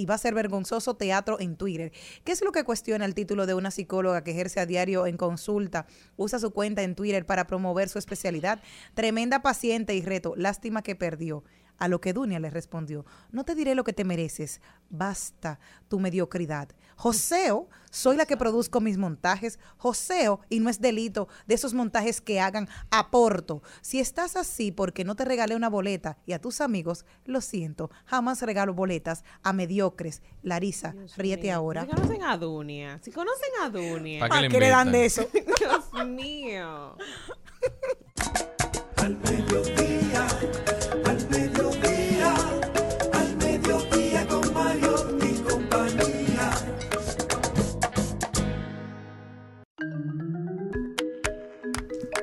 [0.00, 1.92] y va a ser vergonzoso teatro en Twitter.
[2.24, 5.18] ¿Qué es lo que cuestiona el título de una psicóloga que ejerce a diario en
[5.18, 5.86] consulta?
[6.16, 8.62] Usa su cuenta en Twitter para promover su especialidad.
[8.94, 10.32] Tremenda paciente y reto.
[10.38, 11.44] Lástima que perdió.
[11.80, 14.60] A lo que Dunia le respondió, no te diré lo que te mereces,
[14.90, 15.58] basta
[15.88, 16.68] tu mediocridad.
[16.94, 22.20] Joseo, soy la que produzco mis montajes, joseo, y no es delito de esos montajes
[22.20, 23.62] que hagan, aporto.
[23.80, 27.90] Si estás así porque no te regalé una boleta y a tus amigos, lo siento,
[28.04, 30.22] jamás regalo boletas a mediocres.
[30.42, 31.54] Larisa, ríete Mío.
[31.54, 31.86] ahora.
[31.86, 34.20] Si conocen a Dunia, si conocen a Dunia.
[34.20, 35.26] ¿Para qué le ¿Qué le dan de eso?
[35.58, 36.96] Dios mío.
[38.96, 39.79] Al mediodía,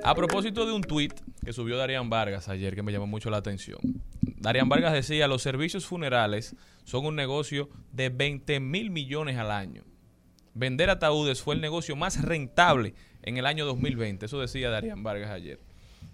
[0.07, 3.35] A propósito de un tuit que subió Darían Vargas ayer que me llamó mucho la
[3.35, 3.77] atención.
[4.21, 6.55] Darían Vargas decía, los servicios funerales
[6.85, 9.83] son un negocio de 20 mil millones al año.
[10.53, 14.27] Vender ataúdes fue el negocio más rentable en el año 2020.
[14.27, 15.59] Eso decía Darían Vargas ayer.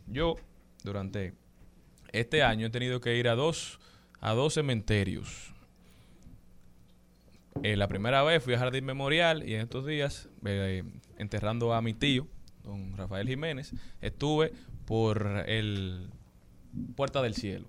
[0.07, 0.37] Yo,
[0.83, 1.35] durante
[2.13, 3.79] este año, he tenido que ir a dos,
[4.19, 5.53] a dos cementerios.
[7.61, 10.81] Eh, la primera vez fui a Jardín Memorial y en estos días, eh,
[11.19, 12.27] enterrando a mi tío,
[12.63, 14.53] don Rafael Jiménez, estuve
[14.85, 16.09] por el
[16.95, 17.67] Puerta del Cielo.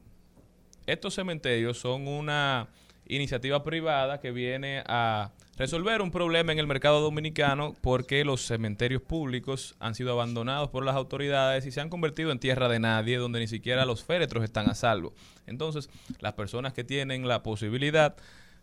[0.87, 2.69] Estos cementerios son una
[3.07, 9.03] iniciativa privada que viene a resolver un problema en el mercado dominicano porque los cementerios
[9.03, 13.19] públicos han sido abandonados por las autoridades y se han convertido en tierra de nadie
[13.19, 15.15] donde ni siquiera los féretros están a salvo.
[15.47, 15.91] Entonces,
[16.21, 18.17] las personas que tienen la posibilidad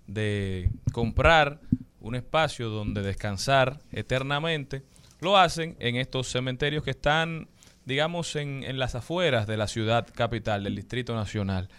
[0.07, 1.59] de comprar
[1.99, 4.83] un espacio donde descansar eternamente,
[5.21, 7.47] lo hacen en estos cementerios que están,
[7.85, 11.69] digamos, en, en las afueras de la ciudad capital, del Distrito Nacional.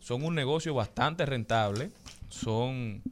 [0.00, 1.90] Son un negocio bastante rentable,
[2.28, 3.02] son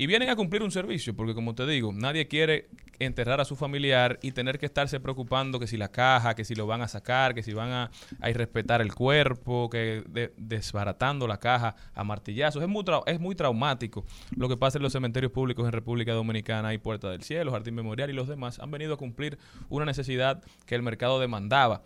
[0.00, 2.70] y vienen a cumplir un servicio, porque como te digo, nadie quiere
[3.00, 6.54] enterrar a su familiar y tener que estarse preocupando que si la caja, que si
[6.54, 11.26] lo van a sacar, que si van a, a irrespetar el cuerpo, que de- desbaratando
[11.28, 12.62] la caja a martillazos.
[12.62, 16.72] Es muy, es muy traumático lo que pasa en los cementerios públicos en República Dominicana
[16.72, 19.36] y Puerta del Cielo, Jardín Memorial y los demás han venido a cumplir
[19.68, 21.82] una necesidad que el mercado demandaba.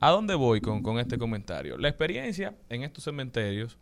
[0.00, 1.78] ¿A dónde voy con, con este comentario?
[1.78, 3.78] La experiencia en estos cementerios,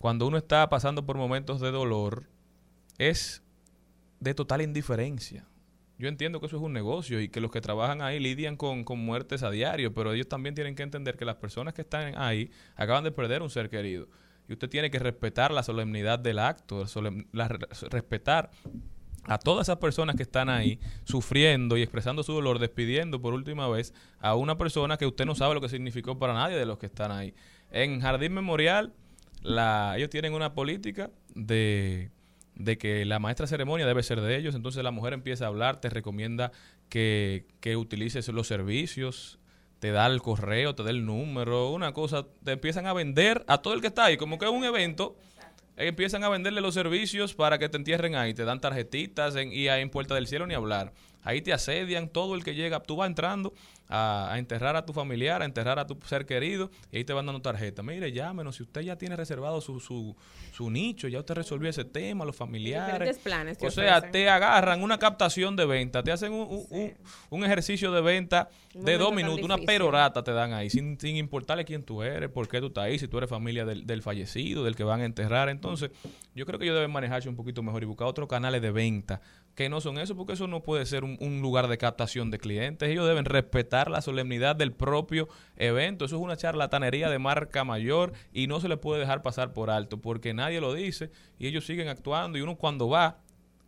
[0.00, 2.24] cuando uno está pasando por momentos de dolor,
[2.98, 3.42] es
[4.20, 5.46] de total indiferencia.
[5.98, 8.84] Yo entiendo que eso es un negocio y que los que trabajan ahí lidian con,
[8.84, 12.18] con muertes a diario, pero ellos también tienen que entender que las personas que están
[12.18, 14.08] ahí acaban de perder un ser querido.
[14.48, 16.84] Y usted tiene que respetar la solemnidad del acto,
[17.90, 18.50] respetar
[19.24, 23.68] a todas esas personas que están ahí sufriendo y expresando su dolor, despidiendo por última
[23.68, 26.78] vez a una persona que usted no sabe lo que significó para nadie de los
[26.78, 27.34] que están ahí.
[27.70, 28.92] En Jardín Memorial,
[29.42, 32.10] ellos tienen una política de,
[32.56, 35.80] de que la maestra ceremonia debe ser de ellos, entonces la mujer empieza a hablar,
[35.80, 36.52] te recomienda
[36.88, 39.38] que, que utilices los servicios,
[39.78, 43.58] te da el correo, te da el número, una cosa, te empiezan a vender a
[43.58, 45.16] todo el que está ahí, como que es un evento
[45.76, 48.34] empiezan a venderle los servicios para que te entierren ahí.
[48.34, 50.92] Te dan tarjetitas en, y ahí en Puerta del Cielo ni hablar.
[51.22, 52.80] Ahí te asedian todo el que llega.
[52.80, 53.52] Tú vas entrando
[53.88, 57.12] a, a enterrar a tu familiar, a enterrar a tu ser querido y ahí te
[57.12, 57.82] van dando tarjeta.
[57.82, 58.56] Mire, llámenos.
[58.56, 60.16] Si usted ya tiene reservado su, su,
[60.52, 63.18] su nicho, ya usted resolvió ese tema, los familiares.
[63.18, 64.12] Planes o sea, ofrecen.
[64.12, 66.94] te agarran una captación de venta, te hacen un, un- un-
[67.30, 71.16] un ejercicio de venta Un de dos minutos, una perorata te dan ahí, sin, sin
[71.16, 74.02] importarle quién tú eres, por qué tú estás ahí, si tú eres familia del, del
[74.02, 75.48] fallecido, del que van a enterrar.
[75.48, 75.90] Entonces,
[76.34, 79.20] yo creo que ellos deben manejarse un poquito mejor y buscar otros canales de venta
[79.54, 82.38] que no son eso, porque eso no puede ser un, un lugar de captación de
[82.38, 82.88] clientes.
[82.90, 86.04] Ellos deben respetar la solemnidad del propio evento.
[86.04, 89.70] Eso es una charlatanería de marca mayor y no se le puede dejar pasar por
[89.70, 92.38] alto, porque nadie lo dice y ellos siguen actuando.
[92.38, 93.18] Y uno cuando va,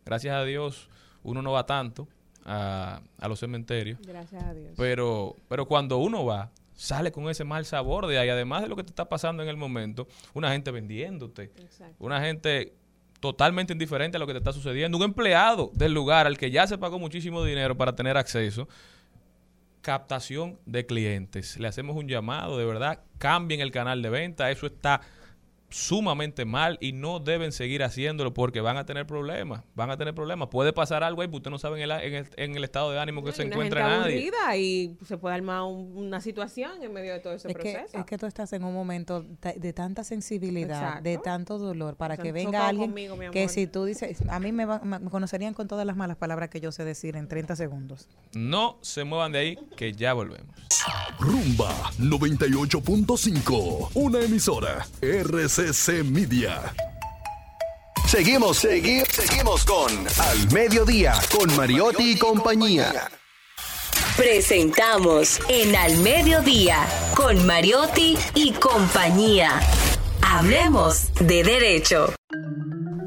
[0.05, 0.89] gracias a Dios,
[1.23, 2.07] uno no va tanto
[2.45, 3.99] a, a los cementerios.
[4.05, 4.73] Gracias a Dios.
[4.75, 8.29] Pero, pero cuando uno va, sale con ese mal sabor de ahí.
[8.29, 11.95] Además de lo que te está pasando en el momento, una gente vendiéndote, Exacto.
[11.99, 12.73] una gente
[13.19, 16.65] totalmente indiferente a lo que te está sucediendo, un empleado del lugar al que ya
[16.67, 18.67] se pagó muchísimo dinero para tener acceso.
[19.89, 21.59] Captación de clientes.
[21.59, 24.51] Le hacemos un llamado, de verdad, cambien el canal de venta.
[24.51, 25.01] Eso está
[25.69, 29.63] sumamente mal y no deben seguir haciéndolo porque van a tener problemas.
[29.75, 30.49] Van a tener problemas.
[30.49, 32.91] Puede pasar algo ahí, porque usted no sabe en el, en el, en el estado
[32.91, 34.13] de ánimo que se encuentra gente nadie.
[34.29, 37.61] aburrida y se puede armar un- una situación en medio de todo ese Es que,
[37.73, 37.97] proceso.
[37.97, 39.23] es que tú estás en un momento
[39.55, 44.23] de tanta sensibilidad, de tanto dolor, para que venga alguien conmigo, que si tú dices,
[44.29, 47.15] a mí me, va- me conocerían con todas las malas palabras que yo sé decir
[47.15, 48.07] en 30 segundos.
[48.33, 50.55] No se muevan de ahí, que ya volvemos.
[51.19, 53.89] Rumba 98.5.
[53.93, 54.85] Una emisora.
[55.59, 56.73] RCC Media.
[58.07, 63.09] Seguimos, seguimos, seguimos con Al Mediodía, con Mariotti y compañía.
[64.15, 69.59] Presentamos en Al Mediodía con Mariotti y compañía.
[70.21, 72.13] Hablemos de derecho.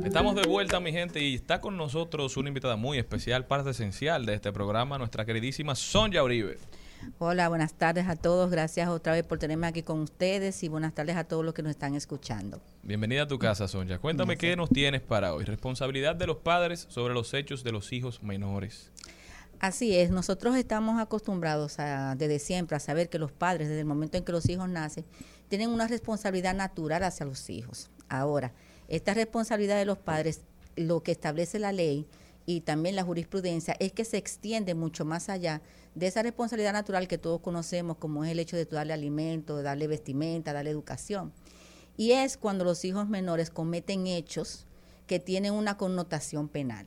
[0.04, 4.26] Estamos de vuelta, mi gente, y está con nosotros una invitada muy especial, parte esencial
[4.26, 6.58] de este programa, nuestra queridísima Sonja Uribe.
[7.18, 8.50] Hola, buenas tardes a todos.
[8.50, 11.62] Gracias otra vez por tenerme aquí con ustedes y buenas tardes a todos los que
[11.62, 12.60] nos están escuchando.
[12.82, 13.98] Bienvenida a tu casa, Sonja.
[13.98, 15.44] Cuéntame qué nos tienes para hoy.
[15.44, 18.90] Responsabilidad de los padres sobre los hechos de los hijos menores.
[19.58, 23.86] Así es, nosotros estamos acostumbrados a, desde siempre a saber que los padres, desde el
[23.86, 25.04] momento en que los hijos nacen,
[25.48, 27.88] tienen una responsabilidad natural hacia los hijos.
[28.08, 28.52] Ahora,
[28.88, 30.40] esta responsabilidad de los padres,
[30.74, 32.08] lo que establece la ley
[32.46, 35.62] y también la jurisprudencia, es que se extiende mucho más allá
[35.94, 39.86] de esa responsabilidad natural que todos conocemos, como es el hecho de darle alimento, darle
[39.86, 41.32] vestimenta, darle educación.
[41.96, 44.66] Y es cuando los hijos menores cometen hechos
[45.06, 46.86] que tienen una connotación penal.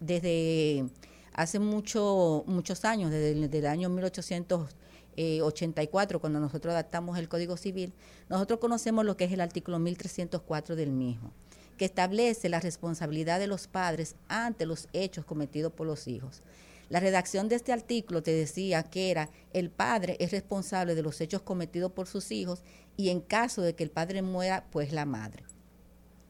[0.00, 0.86] Desde
[1.34, 7.58] hace mucho, muchos años, desde el, desde el año 1884, cuando nosotros adaptamos el Código
[7.58, 7.92] Civil,
[8.28, 11.32] nosotros conocemos lo que es el artículo 1304 del mismo,
[11.76, 16.42] que establece la responsabilidad de los padres ante los hechos cometidos por los hijos.
[16.88, 21.20] La redacción de este artículo te decía que era el padre es responsable de los
[21.20, 22.62] hechos cometidos por sus hijos
[22.96, 25.44] y en caso de que el padre muera, pues la madre.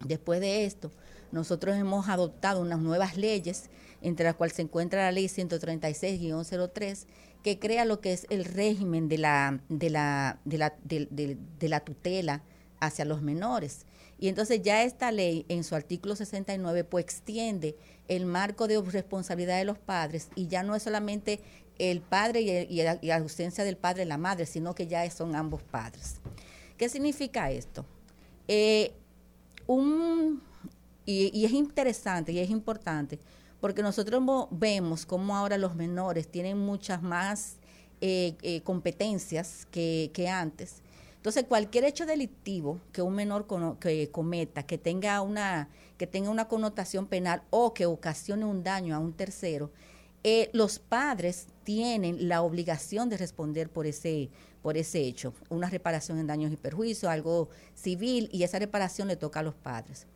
[0.05, 0.91] Después de esto,
[1.33, 3.69] nosotros hemos adoptado unas nuevas leyes,
[4.03, 7.07] entre las cuales se encuentra la ley 136-03,
[7.43, 11.81] que crea lo que es el régimen de la, de la, de la, de, la
[11.81, 12.43] tutela
[12.81, 13.87] hacia los menores.
[14.19, 17.77] Y entonces ya esta ley en su artículo 69 pues extiende
[18.09, 21.41] el marco de responsabilidad de los padres y ya no es solamente
[21.79, 25.63] el padre y, la, ausencia del padre y la madre, sino que ya son ambos
[25.63, 26.17] padres.
[26.79, 27.85] ¿Qué significa esto?
[28.49, 28.93] Eh,
[29.67, 30.41] un,
[31.05, 33.19] y, es interesante y es importante
[33.61, 37.57] porque nosotros mo- vemos cómo ahora los menores tienen muchas más
[38.01, 40.83] eh, eh, competencias que antes.
[41.27, 43.49] Entonces, cualquier hecho delictivo que un menor
[43.81, 48.95] que cometa, que tenga una que tenga una connotación penal o que ocasione un daño
[48.95, 49.73] a un tercero,
[50.23, 54.31] eh, los padres tienen la obligación de responder por ese
[54.63, 59.17] por ese hecho, una reparación en daños y perjuicios, algo civil y esa reparación le
[59.17, 60.07] toca a los padres.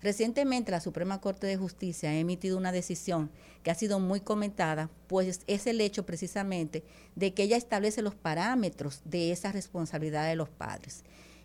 [0.00, 3.30] Recientemente la Suprema Corte de Justicia ha emitido una decisión
[3.64, 6.84] que ha sido muy comentada, pues es el hecho precisamente
[7.16, 11.02] de que ella establece los parámetros de esa responsabilidad de los padres.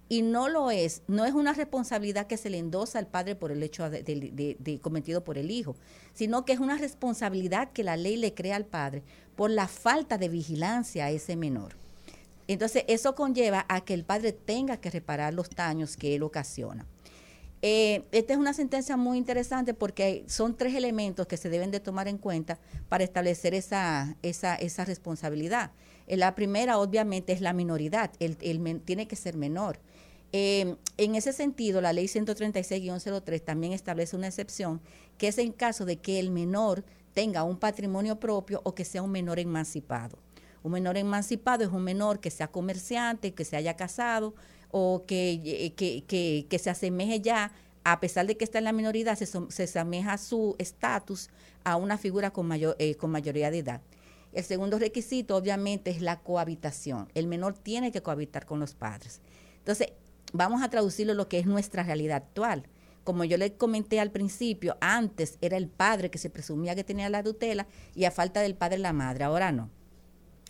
[0.08, 3.51] Y no lo es, no es una responsabilidad que se le endosa al padre por
[3.51, 5.76] el hecho de, cometido por el hijo,
[6.14, 9.01] sino que es una responsabilidad que la ley le crea al padre
[9.36, 11.76] por la falta de vigilancia a ese menor.
[12.47, 16.86] Entonces, eso conlleva a que el padre tenga que reparar los daños que él ocasiona.
[17.66, 21.80] Eh, esta es una sentencia muy interesante porque son tres elementos que se deben de
[21.80, 22.59] tomar en cuenta
[22.89, 25.72] para establecer esa, esa, esa responsabilidad.
[26.05, 28.11] Eh, la primera, obviamente, es la minoridad.
[28.20, 29.80] El, el men- tiene que ser menor.
[30.34, 34.82] Eh, en ese sentido, la ley 136-03 también establece una excepción,
[35.18, 36.84] que es en caso de que el menor
[37.14, 40.18] tenga un patrimonio propio o que sea un menor emancipado.
[40.64, 44.34] Un menor emancipado es un menor que sea comerciante, que se haya casado
[44.74, 47.52] o que, eh, que, que- que se asemeje ya,
[47.86, 51.30] a pesar de que está en la minoridad, se, se asemeja su estatus
[51.64, 53.82] a una figura con, mayor, eh, con mayoría de edad.
[54.34, 57.08] El segundo requisito, obviamente, es la cohabitación.
[57.14, 59.22] El menor tiene que cohabitar con los padres.
[59.60, 59.90] Entonces,
[60.34, 62.64] vamos a traducirlo lo que es nuestra realidad actual.
[63.04, 67.10] Como yo le comenté al principio, antes era el padre que se presumía que tenía
[67.10, 69.70] la tutela y a falta del padre la madre, ahora no.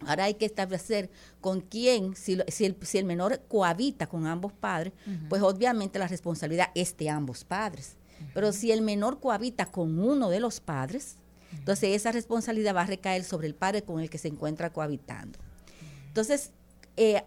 [0.08, 1.10] Ahora hay que establecer
[1.42, 4.94] con quién, si, el, si el menor cohabita con ambos padres,
[5.30, 7.96] pues obviamente la responsabilidad es de ambos padres.
[8.34, 11.18] Pero si el menor cohabita con uno de los padres,
[11.52, 15.38] entonces esa responsabilidad va a recaer sobre el padre con el que se encuentra cohabitando.
[16.08, 16.52] Entonces,
[16.98, 17.22] eh,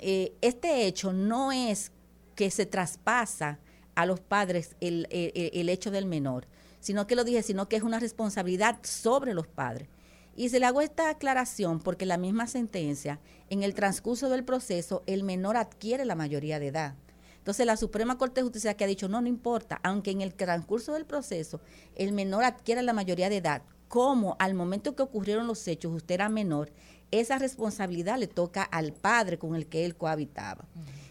[0.00, 1.92] eh, este hecho no es
[2.34, 3.58] que se traspasa
[3.94, 6.46] a los padres el, el- el hecho del menor,
[6.80, 9.88] sino que lo dije, sino que es una responsabilidad sobre los padres.
[10.34, 13.20] Y se le hago esta aclaración porque la misma sentencia,
[13.50, 16.94] en el transcurso del proceso, el menor adquiere la mayoría de edad.
[17.36, 20.32] Entonces la Suprema Corte de Justicia que ha dicho, no, no importa, aunque en el
[20.34, 21.60] transcurso del proceso
[21.96, 26.14] el menor adquiera la mayoría de edad, como al momento que ocurrieron los hechos usted
[26.14, 26.72] era menor,
[27.10, 30.64] esa responsabilidad le toca al padre con el que él cohabitaba.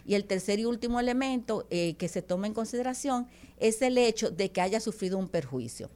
[0.03, 4.31] Y el tercer y último elemento eh, que se toma en consideración es el hecho
[4.31, 5.91] de que haya sufrido un perjuicio.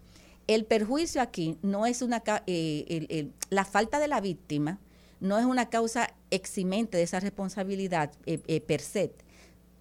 [0.48, 4.80] El perjuicio aquí no es una eh, el- la falta de la víctima
[5.20, 9.14] no es una causa eximente de esa responsabilidad eh, eh, per se,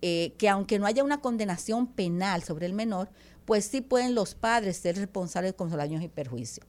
[0.01, 3.11] eh, que aunque no haya una condenación penal sobre el menor,
[3.45, 6.67] pues sí pueden los padres ser responsables con los daños y perjuicios.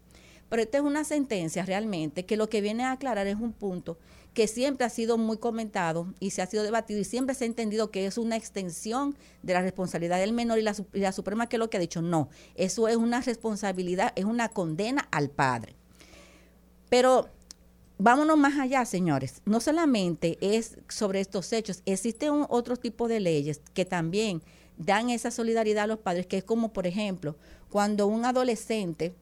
[0.49, 3.97] Pero esta es una sentencia realmente que lo que viene a aclarar es un punto
[4.33, 7.47] que siempre ha sido muy comentado y se ha sido debatido y siempre se ha
[7.47, 11.55] entendido que es una extensión de la responsabilidad del menor y la, la Suprema que
[11.55, 15.75] es lo que ha dicho, no, eso es una responsabilidad, es una condena al padre.
[16.89, 17.29] Pero
[17.97, 19.41] vámonos más allá, señores.
[19.45, 24.41] No solamente es sobre estos hechos, existe un otro tipo de leyes que también
[24.77, 27.37] dan esa solidaridad a los padres, que es como, por ejemplo,
[27.69, 29.15] cuando un adolescente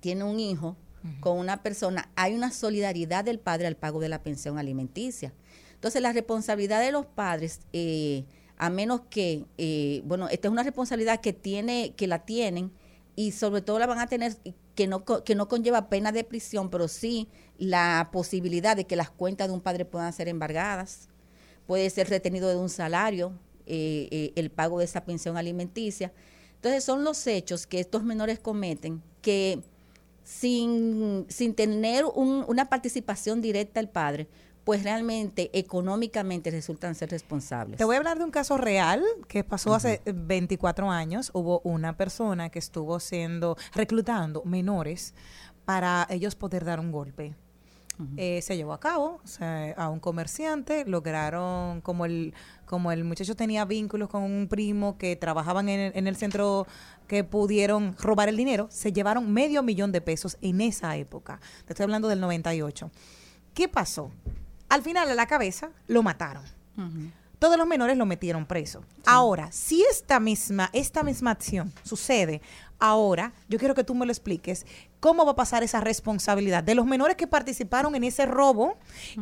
[0.00, 0.76] tiene un hijo
[1.20, 5.32] con una persona, hay una solidaridad del padre al pago de la pensión alimenticia.
[5.72, 8.24] Entonces, la responsabilidad de los padres, eh,
[8.56, 12.72] a menos que, eh, bueno, esta es una responsabilidad que tiene, que la tienen
[13.14, 14.36] y sobre todo la van a tener
[14.74, 19.10] que no, que no conlleva pena de prisión, pero sí la posibilidad de que las
[19.10, 21.08] cuentas de un padre puedan ser embargadas,
[21.66, 23.32] puede ser retenido de un salario,
[23.66, 26.12] eh, eh, el pago de esa pensión alimenticia.
[26.54, 29.62] Entonces son los hechos que estos menores cometen que
[30.28, 34.28] sin, sin tener un- una participación directa del padre,
[34.62, 37.78] pues realmente económicamente resultan ser responsables.
[37.78, 41.30] Te voy a hablar de un caso real que pasó hace 24 años.
[41.32, 45.14] Hubo una persona que estuvo siendo reclutando menores
[45.64, 47.34] para ellos poder dar un golpe.
[48.16, 52.32] Eh, se llevó a cabo o sea, a un comerciante, lograron, como el,
[52.64, 56.66] como el muchacho tenía vínculos con un primo que trabajaban en el, en el centro
[57.08, 61.40] que pudieron robar el dinero, se llevaron medio millón de pesos en esa época.
[61.64, 62.90] Te estoy hablando del 98.
[63.54, 64.12] ¿Qué pasó?
[64.68, 66.44] Al final a la cabeza lo mataron.
[67.38, 68.82] Todos los menores lo metieron preso.
[69.06, 72.42] Ahora, si esta misma, esta misma acción sucede
[72.78, 74.66] ahora, yo quiero que tú me lo expliques,
[75.00, 78.76] ¿cómo va a pasar esa responsabilidad de los menores que participaron en ese robo,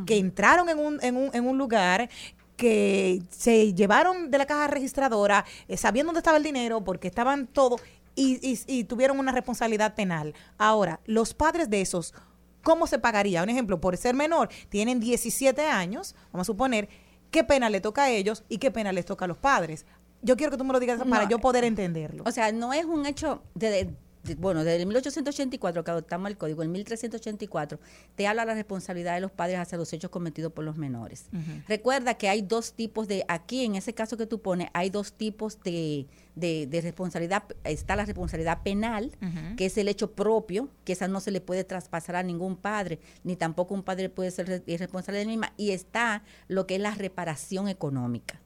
[0.07, 2.09] que entraron en un, en un, en un lugar,
[2.57, 7.47] que se llevaron de la caja registradora, eh, sabiendo dónde estaba el dinero, porque estaban
[7.47, 7.81] todos,
[8.15, 10.33] y, y- y tuvieron una responsabilidad penal.
[10.57, 12.15] Ahora, los padres de esos,
[12.63, 13.43] ¿cómo se pagaría?
[13.43, 16.89] Un ejemplo, por ser menor, tienen 17 años, vamos a suponer,
[17.31, 19.85] ¿qué pena le toca a ellos y qué pena les toca a los padres?
[20.23, 22.25] Yo quiero que tú me lo digas para yo poder entenderlo.
[22.27, 23.91] O sea, no es un hecho de,
[24.39, 27.79] bueno, desde el 1884 que adoptamos el código, el 1384,
[28.17, 31.27] te habla la responsabilidad de los padres hacia los hechos cometidos por los menores.
[31.69, 35.13] Recuerda que hay dos tipos de, aquí en ese caso que tú pones, hay dos
[35.13, 37.45] tipos de, de- de responsabilidad.
[37.63, 39.13] Está la responsabilidad penal,
[39.57, 42.99] que es el hecho propio, que esa no se le puede traspasar a ningún padre,
[43.23, 45.53] ni tampoco un padre puede ser re- responsable de la misma.
[45.57, 48.41] Y está lo que es la reparación económica.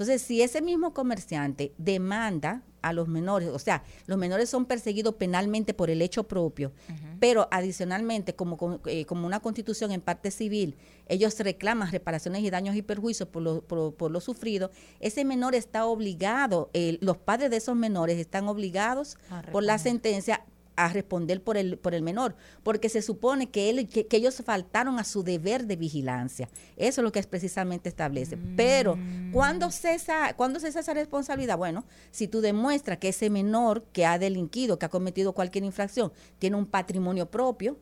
[0.00, 5.16] Entonces, si ese mismo comerciante demanda a los menores, o sea, los menores son perseguidos
[5.16, 6.72] penalmente por el hecho propio,
[7.18, 12.76] pero adicionalmente, como, eh, como una constitución en parte civil, ellos reclaman reparaciones y daños
[12.76, 14.70] y perjuicios por lo, por, por lo sufrido,
[15.00, 19.18] ese menor está obligado, eh, los padres de esos menores están obligados
[19.52, 20.46] por la sentencia
[20.84, 24.42] a responder por el, por el menor, porque se supone que, él, que, que ellos
[24.44, 26.48] faltaron a su deber de vigilancia.
[26.76, 28.38] Eso es lo que es precisamente establece.
[28.56, 28.98] Pero,
[29.32, 31.58] ¿cuándo cesa, ¿cuándo cesa esa responsabilidad?
[31.58, 36.12] Bueno, si tú demuestras que ese menor que ha delinquido, que ha cometido cualquier infracción,
[36.38, 37.76] tiene un patrimonio propio,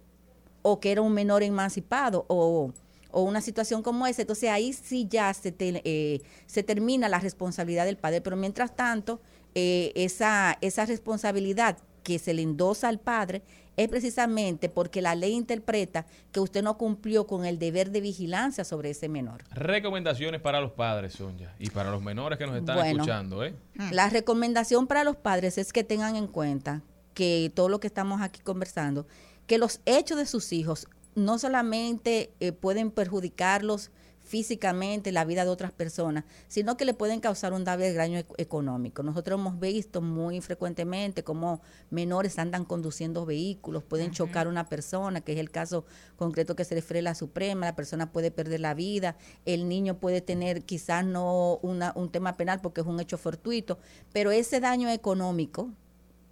[0.63, 2.73] o que era un menor emancipado, o,
[3.11, 7.21] o una situación como esa, entonces ahí sí ya se, te- eh, se termina la
[7.21, 8.21] responsabilidad del padre.
[8.21, 9.21] Pero mientras tanto,
[9.55, 11.79] eh, esa, esa responsabilidad
[12.09, 13.43] que se le endosa al padre
[13.77, 18.65] es precisamente porque la ley interpreta que usted no cumplió con el deber de vigilancia
[18.65, 19.45] sobre ese menor.
[19.51, 22.91] Recomendaciones para los padres, Sonia, y para los menores que nos están Bueno.
[23.03, 23.55] escuchando, ¿eh?
[23.91, 26.81] La recomendación para los padres es que tengan en cuenta
[27.13, 29.07] que todo lo que estamos aquí conversando,
[29.47, 33.91] que los hechos de sus hijos no solamente eh, pueden perjudicarlos
[34.29, 38.35] físicamente la vida de otras personas, sino que le pueden causar un daño daño ec-
[38.37, 39.03] económico.
[39.03, 41.61] Nosotros hemos visto muy frecuentemente cómo
[41.91, 45.85] menores andan conduciendo vehículos, pueden chocar a una persona, que es el caso
[46.17, 49.17] concreto que se refiere a la Suprema, la persona puede perder la vida,
[49.47, 53.79] el niño puede tener quizás no una, un tema penal porque es un hecho fortuito,
[54.13, 55.71] pero ese daño económico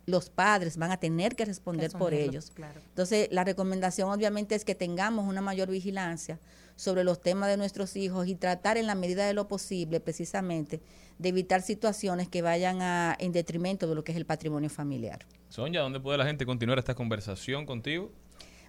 [0.05, 2.53] los padres van a tener que responder por ellos.
[2.55, 2.81] claro.
[2.91, 6.39] Entonces, la recomendación obviamente es que tengamos una mayor vigilancia
[6.77, 10.83] sobre los temas de nuestros hijos y tratar en la medida de lo posible precisamente
[11.19, 15.21] de evitar situaciones que vayan a, en detrimento de lo que es el patrimonio familiar.
[15.49, 18.13] Sonia, ¿dónde puede la gente continuar esta conversación contigo?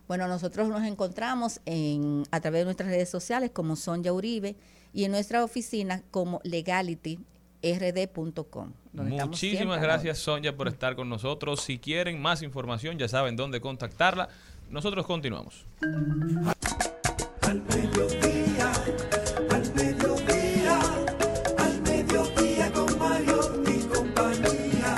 [0.07, 4.55] Bueno, nosotros nos encontramos en, a través de nuestras redes sociales como Sonja Uribe
[4.93, 8.71] y en nuestra oficina como legalityrd.com.
[8.93, 11.61] Muchísimas gracias, Sonia, por estar con nosotros.
[11.61, 14.29] Si quieren más información, ya saben dónde contactarla.
[14.69, 15.65] Nosotros continuamos.
[17.47, 18.73] Al mediodía,
[19.49, 20.79] al mediodía,
[21.57, 24.97] al mediodía con Mario y compañía.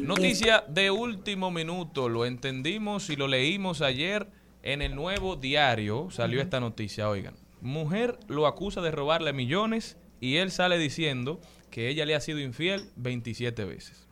[0.00, 4.28] Noticia de último minuto, lo entendimos y lo leímos ayer
[4.62, 7.34] en el nuevo diario, salió esta noticia, oigan.
[7.60, 12.38] Mujer lo acusa de robarle millones y él sale diciendo que ella le ha sido
[12.38, 14.03] infiel 27 veces.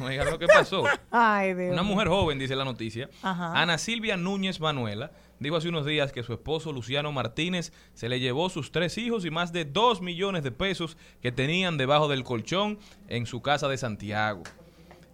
[0.00, 0.84] Oigan lo que pasó.
[1.10, 1.72] Ay, Dios.
[1.72, 3.60] Una mujer joven, dice la noticia, Ajá.
[3.60, 8.18] Ana Silvia Núñez Manuela, dijo hace unos días que su esposo Luciano Martínez se le
[8.20, 12.24] llevó sus tres hijos y más de dos millones de pesos que tenían debajo del
[12.24, 14.42] colchón en su casa de Santiago.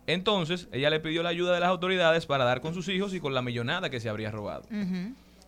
[0.07, 3.19] Entonces, ella le pidió la ayuda de las autoridades para dar con sus hijos y
[3.21, 4.65] con la millonada que se habría robado.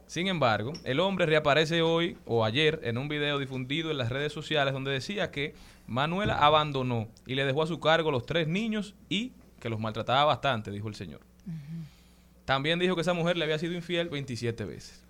[0.09, 4.33] Sin embargo, el hombre reaparece hoy o ayer en un video difundido en las redes
[4.33, 5.55] sociales donde decía que
[5.89, 10.25] Manuela abandonó y le dejó a su cargo los tres niños y que los maltrataba
[10.27, 11.21] bastante, dijo el señor.
[12.45, 15.03] También dijo que esa mujer le había sido infiel 27 veces.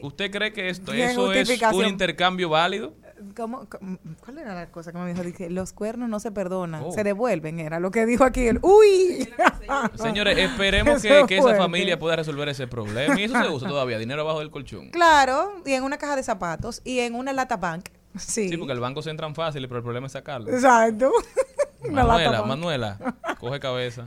[0.00, 2.94] ¿Usted cree que esto eso es un intercambio válido?
[3.36, 5.24] ¿Cómo- cómo- ¿Cuál era la cosa que me dijo?
[5.24, 6.92] Dije, los cuernos no se perdonan, Oh.
[6.92, 8.60] se devuelven, era lo que dijo aquí el...
[8.62, 9.28] ¡Uy!
[9.96, 13.18] Señores, esperemos que, que esa familia pueda resolver ese problema.
[13.18, 14.90] Y eso se usa todavía, dinero abajo del colchón.
[14.90, 17.86] Claro, y en una caja de zapatos y en una lata bank.
[18.18, 18.48] Sí.
[18.48, 20.50] Sí, porque el banco se entran fácil, pero el problema es sacarlo.
[20.50, 21.12] Exacto.
[21.90, 22.42] Manuela.
[22.42, 22.98] Manuela,
[23.38, 24.06] coge cabeza.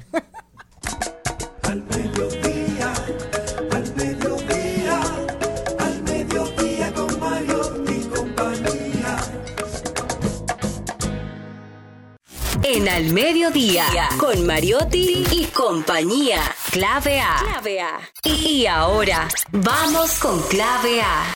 [1.64, 2.94] Al mediodía,
[3.72, 5.02] al mediodía,
[5.80, 9.18] al mediodía con Mario y compañía.
[12.64, 13.86] En Al Mediodía,
[14.20, 16.42] con Mariotti y compañía.
[16.72, 18.00] Clave A.
[18.24, 21.34] Y ahora, vamos con Clave A.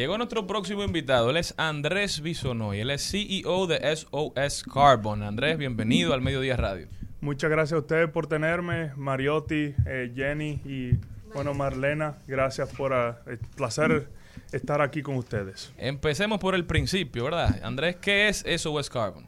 [0.00, 1.28] Llegó nuestro próximo invitado.
[1.28, 2.80] Él es Andrés Bisonoy.
[2.80, 5.22] Él es CEO de SOS Carbon.
[5.22, 6.88] Andrés, bienvenido al Mediodía Radio.
[7.20, 10.92] Muchas gracias a ustedes por tenerme, Mariotti, eh, Jenny y
[11.34, 12.16] bueno Marlena.
[12.26, 14.08] Gracias por ah, el placer
[14.52, 15.70] estar aquí con ustedes.
[15.76, 17.60] Empecemos por el principio, ¿verdad?
[17.62, 19.26] Andrés, ¿qué es SOS Carbon?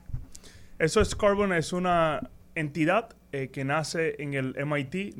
[0.81, 5.17] SOS Carbon es una entidad eh, que nace en el MIT,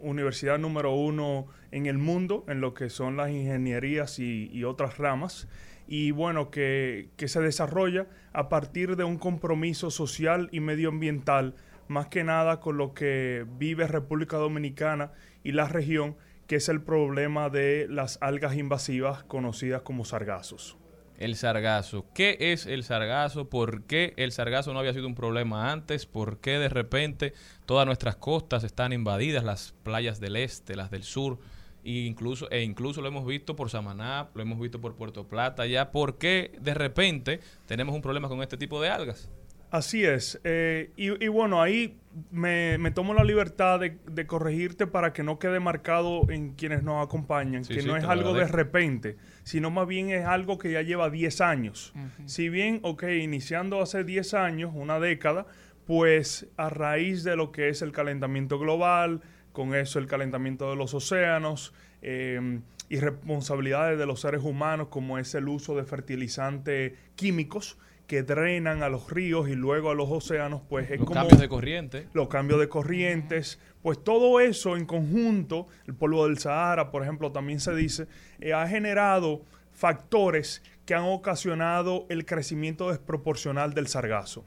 [0.00, 4.98] universidad número uno en el mundo, en lo que son las ingenierías y, y otras
[4.98, 5.48] ramas.
[5.86, 11.54] Y bueno, que, que se desarrolla a partir de un compromiso social y medioambiental,
[11.86, 15.12] más que nada con lo que vive República Dominicana
[15.44, 16.16] y la región,
[16.48, 20.76] que es el problema de las algas invasivas conocidas como sargazos.
[21.18, 22.04] El sargazo.
[22.14, 23.48] ¿Qué es el sargazo?
[23.48, 26.06] ¿Por qué el sargazo no había sido un problema antes?
[26.06, 27.32] ¿Por qué de repente
[27.64, 31.38] todas nuestras costas están invadidas, las playas del este, las del sur?
[31.84, 35.66] E incluso, e incluso lo hemos visto por Samaná, lo hemos visto por Puerto Plata
[35.66, 35.90] ya.
[35.92, 39.30] ¿Por qué de repente tenemos un problema con este tipo de algas?
[39.70, 40.40] Así es.
[40.44, 41.98] eh, y, y bueno, ahí
[42.30, 46.82] me, me tomo la libertad de, de corregirte para que no quede marcado en quienes
[46.82, 49.16] nos acompañan, Sí, que sí, no es algo de repente,
[49.46, 51.94] sino más bien es algo que ya lleva 10 años.
[52.24, 55.46] Si bien, ok, iniciando hace 10 años, una década,
[55.86, 59.20] pues a raíz de lo que es el calentamiento global,
[59.52, 61.72] con eso el calentamiento de los océanos,
[62.02, 68.22] eh, y responsabilidades de los seres humanos como es el uso de fertilizantes químicos que
[68.22, 71.48] drenan a los ríos y luego a los océanos, pues es Los como cambios de
[71.48, 72.06] corriente.
[72.12, 77.32] los cambios de corrientes, pues todo eso en conjunto, el polvo del Sahara, por ejemplo,
[77.32, 78.06] también se dice,
[78.40, 79.42] eh, ha generado
[79.72, 84.44] factores que han ocasionado el crecimiento desproporcional del sargazo.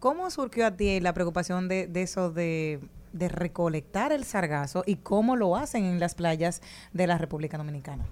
[0.00, 2.80] ¿Cómo surgió a ti la preocupación de, de eso de,
[3.12, 8.04] de recolectar el sargazo y cómo lo hacen en las playas de la República Dominicana?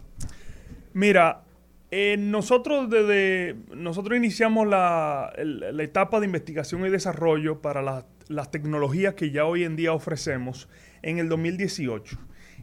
[0.94, 1.42] Mira,
[1.90, 8.50] eh, nosotros desde nosotros iniciamos la, la etapa de investigación y desarrollo para la- las
[8.50, 10.68] tecnologías que ya hoy en día ofrecemos
[11.02, 12.18] en el 2018.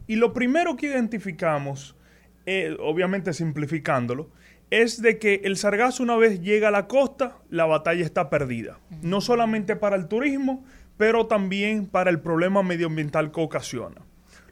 [0.06, 1.96] Y lo primero que identificamos,
[2.44, 4.28] eh, obviamente simplificándolo,
[4.70, 8.78] es de que el sargazo una vez llega a la costa, la batalla está perdida.
[9.02, 10.64] No solamente para el turismo,
[10.98, 14.02] pero también para el problema medioambiental que ocasiona.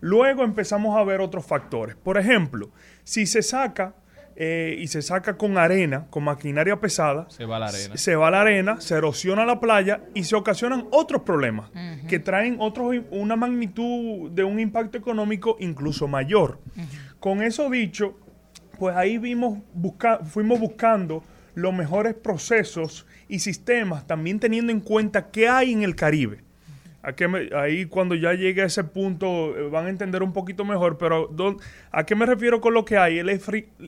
[0.01, 1.95] Luego empezamos a ver otros factores.
[1.97, 2.71] Por ejemplo,
[3.05, 3.95] si se saca
[4.37, 7.97] eh, y se saca con arena, con maquinaria pesada, Se va a la arena.
[7.97, 11.71] se va la arena, se erosiona la playa y se ocasionan otros problemas
[12.09, 16.59] que traen otros, una magnitud de un impacto económico incluso mayor.
[17.21, 18.19] Con eso dicho,
[18.79, 21.23] pues ahí vimos busca- fuimos buscando
[21.55, 26.43] los mejores procesos y sistemas, también teniendo en cuenta qué hay en el Caribe.
[27.03, 27.27] ¿A qué
[27.57, 31.29] ahí cuando ya llegue a ese punto eh, van a entender un poquito mejor, pero
[31.29, 31.57] ¿dó-
[31.91, 33.19] ¿a qué me refiero con lo que hay?
[33.19, 33.29] El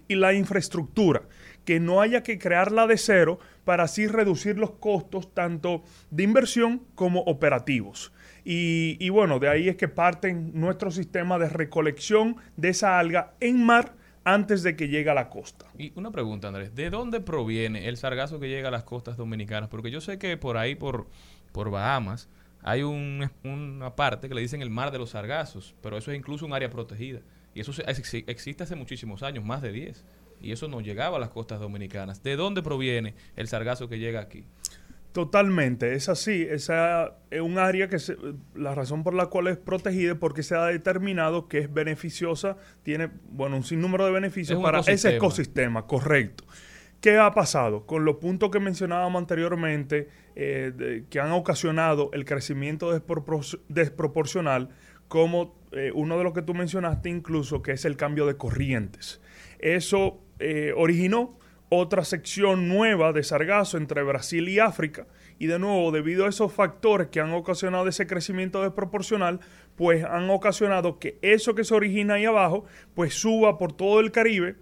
[0.08, 1.22] y la infraestructura,
[1.64, 6.82] que no haya que crearla de cero para así reducir los costos tanto de inversión
[6.96, 8.12] como operativos.
[8.44, 13.32] Y, y bueno, de ahí es que parten nuestro sistema de recolección de esa alga
[13.40, 13.94] en mar
[14.24, 15.66] antes de que llegue a la costa.
[15.78, 16.74] Y una pregunta, Andrés.
[16.74, 19.68] ¿De dónde proviene el sargazo que llega a las costas dominicanas?
[19.68, 21.06] Porque yo sé que por ahí, por,
[21.52, 22.28] por Bahamas,
[22.64, 26.18] hay un- una parte que le dicen el mar de los sargazos, pero eso es
[26.18, 27.20] incluso un área protegida.
[27.54, 30.04] Y eso existe hace muchísimos años, más de 10.
[30.40, 32.22] Y eso no llegaba a las costas dominicanas.
[32.22, 34.44] ¿De dónde proviene el sargazo que llega aquí?
[35.12, 36.42] Totalmente, es así.
[36.50, 38.16] Esa es un área que se-
[38.56, 42.56] la razón por la cual es protegida es porque se ha determinado que es beneficiosa,
[42.82, 46.44] tiene bueno un sinnúmero de beneficios Es para ese ecosistema, correcto.
[47.04, 47.84] ¿Qué ha pasado?
[47.84, 54.70] Con los puntos que mencionábamos anteriormente, eh, que han ocasionado el crecimiento despropor- desproporcional,
[55.06, 59.20] como eh, uno de los que tú mencionaste incluso, que es el cambio de corrientes.
[59.58, 61.36] Eso eh, originó
[61.68, 65.06] otra sección nueva de sargazo entre Brasil y África.
[65.38, 69.40] Y de nuevo, debido a esos factores que han ocasionado ese crecimiento desproporcional,
[69.76, 72.64] pues han ocasionado que eso que se origina ahí abajo,
[72.94, 74.56] pues suba por todo el Caribe,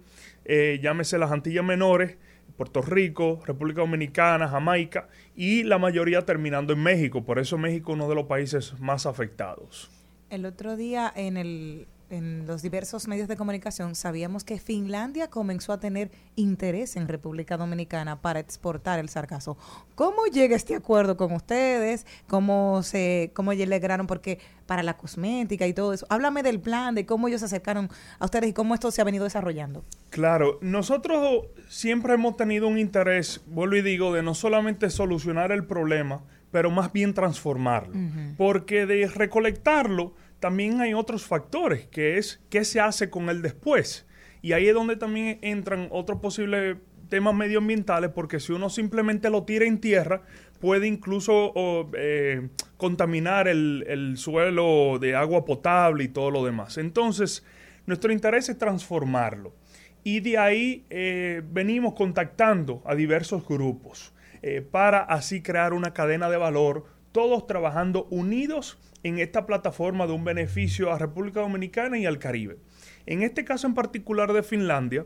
[0.81, 2.17] llámese las Antillas Menores,
[2.57, 7.23] Puerto Rico, República Dominicana, Jamaica, y la mayoría terminando en México.
[7.23, 9.89] Por eso México es uno de los países más afectados.
[10.29, 15.73] El otro día en el en los diversos medios de comunicación sabíamos que Finlandia comenzó
[15.73, 19.57] a tener interés en República Dominicana para exportar el sargazo.
[19.95, 22.05] ¿Cómo llega este acuerdo con ustedes?
[22.27, 24.05] ¿Cómo se cómo lograron?
[24.05, 26.05] Porque para la cosmética y todo eso.
[26.09, 29.05] Háblame del plan, de cómo ellos se acercaron a ustedes y cómo esto se ha
[29.05, 29.83] venido desarrollando.
[30.09, 35.65] Claro, nosotros siempre hemos tenido un interés, vuelvo y digo, de no solamente solucionar el
[35.65, 36.21] problema,
[36.51, 37.93] pero más bien transformarlo.
[38.37, 40.13] Porque de recolectarlo
[40.43, 44.05] también hay otros factores, que es qué se hace con el después.
[44.41, 49.43] Y ahí es donde también entran otros posibles temas medioambientales, porque si uno simplemente lo
[49.43, 50.23] tira en tierra,
[50.59, 51.53] puede incluso
[51.93, 56.77] eh, contaminar el, suelo de agua potable y todo lo demás.
[56.77, 57.45] Entonces,
[57.85, 59.55] nuestro interés es transformarlo.
[60.03, 64.13] Y de ahí eh, venimos contactando a diversos grupos.
[64.41, 66.83] Eh, para así crear una cadena de valor,
[67.13, 72.57] todos trabajando unidos en esta plataforma de un beneficio a República Dominicana y al Caribe.
[73.05, 75.05] En este caso en particular de Finlandia,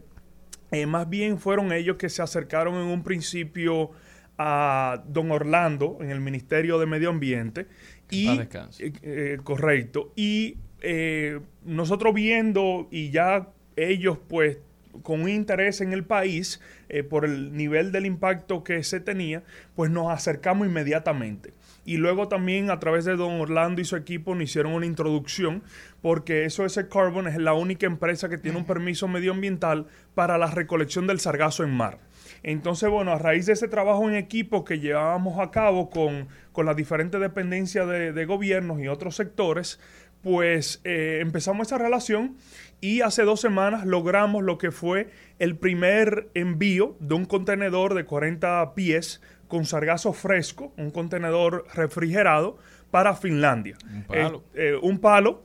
[0.72, 3.92] eh, más bien fueron ellos que se acercaron en un principio
[4.40, 7.68] a don Orlando en el Ministerio de Medio Ambiente.
[8.10, 8.28] Y,
[8.80, 10.14] eh, correcto.
[10.16, 10.58] Y
[11.64, 14.58] nosotros viendo y ya ellos pues
[15.04, 19.44] con un interés en el país eh, por el nivel del impacto que se tenía,
[19.76, 21.54] pues nos acercamos inmediatamente.
[21.88, 25.64] Y luego también a través de don Orlando y su equipo nos hicieron una introducción,
[26.02, 31.08] porque SOS Carbon es la única empresa que tiene un permiso medioambiental para la recolección
[31.08, 32.00] del sargazo en mar.
[32.44, 36.28] Entonces, bueno, a raíz de ese trabajo en equipo que llevábamos a cabo con,
[36.66, 39.80] las diferentes dependencias de, de gobiernos y otros sectores,
[40.22, 42.36] pues eh, empezamos esa relación
[42.82, 45.10] y hace dos semanas logramos lo que fue
[45.40, 52.58] el primer envío de un contenedor de 40 pies con sargazo fresco, un contenedor refrigerado
[52.92, 53.78] para Finlandia.
[53.86, 54.44] Un palo.
[54.54, 55.44] Eh, eh, un palo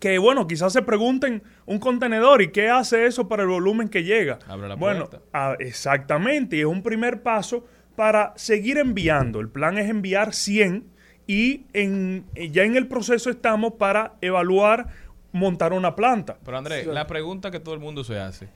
[0.00, 4.04] que, bueno, quizás se pregunten, un contenedor, ¿y qué hace eso para el volumen que
[4.04, 4.38] llega?
[4.46, 7.64] Abre la bueno, ah, exactamente, y es un primer paso
[7.96, 9.40] para seguir enviando.
[9.40, 10.84] El plan es enviar 100
[11.26, 14.88] y en, ya en el proceso estamos para evaluar
[15.32, 16.38] montar una planta.
[16.44, 18.48] Pero Andrés, la pregunta que todo el mundo se hace,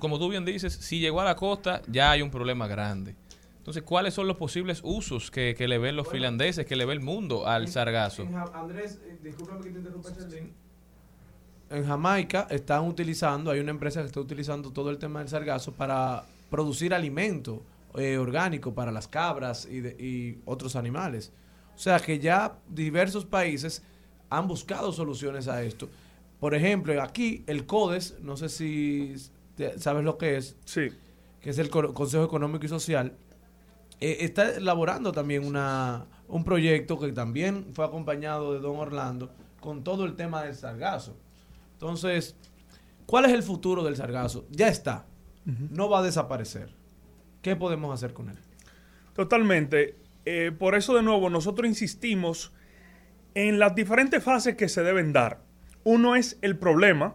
[0.00, 3.14] como tú bien dices, si llegó a la costa ya hay un problema grande.
[3.68, 7.00] Entonces, ¿cuáles son los posibles usos que, le ven los finlandeses, que le ve el
[7.00, 8.26] mundo al sargazo?
[8.54, 10.08] Andrés, eh, discúlpame que te interrumpa,
[11.68, 15.72] En Jamaica están utilizando, hay una empresa que está utilizando todo el tema del sargazo
[15.72, 17.62] para producir alimento
[17.98, 21.30] eh, orgánico para las cabras y, y otros animales.
[21.76, 23.82] O sea que ya diversos países
[24.30, 25.90] han buscado soluciones a esto.
[26.40, 29.14] Por ejemplo, aquí el CODES, no sé si
[29.76, 30.88] sabes lo que es, sí.
[31.42, 33.14] que es el Consejo Económico y Social,
[34.00, 39.30] eh, está elaborando también una, un proyecto que también fue acompañado de Don Orlando
[39.60, 41.16] con todo el tema del sargazo.
[41.72, 42.36] Entonces,
[43.06, 44.46] ¿cuál es el futuro del sargazo?
[44.50, 45.06] Ya está,
[45.70, 46.74] no va a desaparecer.
[47.42, 48.38] ¿Qué podemos hacer con él?
[49.14, 49.96] Totalmente.
[50.24, 52.52] Eh, por eso de nuevo nosotros insistimos
[53.34, 55.42] en las diferentes fases que se deben dar.
[55.84, 57.14] Uno es el problema,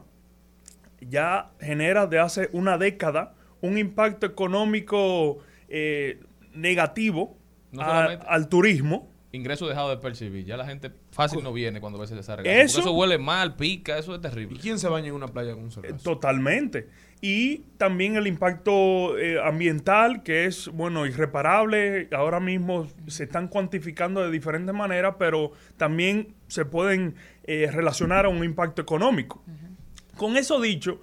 [1.02, 5.38] ya genera de hace una década un impacto económico
[5.70, 6.22] eh,
[6.54, 7.38] negativo
[7.78, 9.12] al turismo.
[9.32, 10.46] Ingreso dejado de percibir.
[10.46, 12.48] Ya la gente fácil no viene cuando ve ese sargazo.
[12.48, 14.58] Eso, eso huele mal, pica, eso es terrible.
[14.58, 16.04] ¿Y quién se baña en una playa con un sargazo?
[16.04, 16.88] totalmente
[17.26, 24.22] y también el impacto eh, ambiental que es bueno irreparable ahora mismo se están cuantificando
[24.22, 27.16] de diferentes maneras pero también se pueden
[27.46, 29.42] eh, relacionar a un impacto económico
[30.18, 31.02] con eso dicho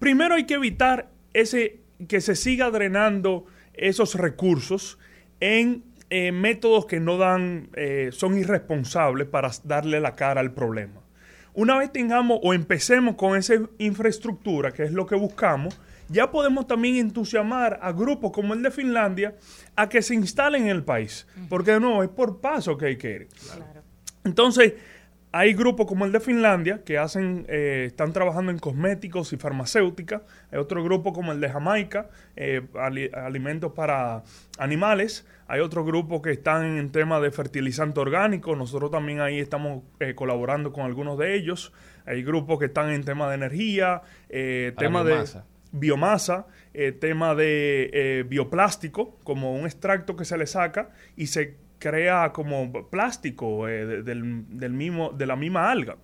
[0.00, 1.78] primero hay que evitar ese
[2.08, 3.46] que se siga drenando
[3.88, 4.98] esos recursos
[5.40, 7.70] en eh, métodos que no dan
[8.12, 11.00] son irresponsables para darle la cara al problema
[11.54, 15.78] una vez tengamos o empecemos con esa infraestructura, que es lo que buscamos,
[16.08, 19.36] ya podemos también entusiasmar a grupos como el de Finlandia
[19.76, 21.26] a que se instalen en el país.
[21.48, 23.28] Porque de nuevo, es por paso que hay que ir.
[24.24, 24.74] Entonces,
[25.32, 30.22] hay grupos como el de Finlandia que hacen, eh, están trabajando en cosméticos y farmacéutica.
[30.50, 34.24] Hay otro grupo como el de Jamaica, eh, alimentos para
[34.58, 35.26] animales.
[35.46, 38.56] Hay otro grupo que están en tema de fertilizante orgánico.
[38.56, 41.72] Nosotros también ahí estamos eh, colaborando con algunos de ellos.
[42.06, 45.24] Hay grupos que están en tema de energía, tema de
[45.70, 46.46] biomasa,
[46.98, 53.66] tema de bioplástico, como un extracto que se le saca y se crea como plástico
[53.68, 54.22] eh, del,
[54.72, 55.96] mismo, de la misma alga.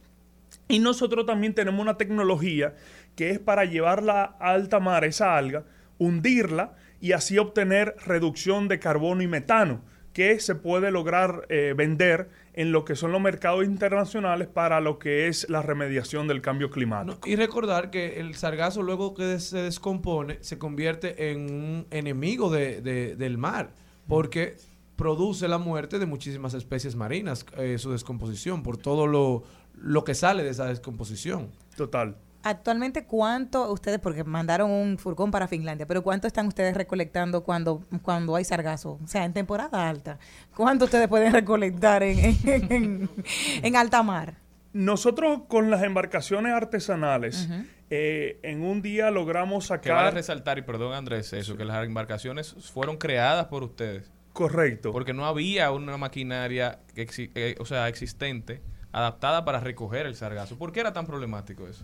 [0.66, 2.74] Y nosotros también tenemos una tecnología
[3.14, 5.64] que es para llevarla a alta mar, esa alga,
[5.98, 9.82] hundirla y así obtener reducción de carbono y metano,
[10.12, 14.98] que se puede lograr eh, vender en lo que son los mercados internacionales para lo
[14.98, 17.28] que es la remediación del cambio climático.
[17.28, 22.80] Y recordar que el sargazo luego que se descompone se convierte en un enemigo de-
[22.80, 23.70] de- del mar
[24.08, 24.56] porque
[24.96, 29.44] produce la muerte de muchísimas especies marinas, eh, su descomposición, por todo lo,
[29.74, 31.50] lo que sale de esa descomposición.
[31.76, 32.16] Total.
[32.42, 37.82] Actualmente, ¿cuánto ustedes, porque mandaron un furgón para Finlandia, pero cuánto están ustedes recolectando cuando,
[38.02, 39.00] cuando hay sargazo?
[39.02, 40.18] O sea, en temporada alta.
[40.54, 43.10] ¿Cuánto ustedes pueden recolectar en, en, en-
[43.62, 44.36] en alta mar?
[44.72, 47.48] Nosotros con las embarcaciones artesanales,
[47.90, 50.14] eh, en un día logramos Que vale sacar...
[50.14, 54.12] resaltar, y perdón Andrés, eso, que las embarcaciones fueron creadas por ustedes.
[54.36, 54.92] Correcto.
[54.92, 58.60] Porque no había una maquinaria, exi- eh, o sea, existente,
[58.92, 60.58] adaptada para recoger el sargazo.
[60.58, 61.82] ¿Por qué era tan problemático eso?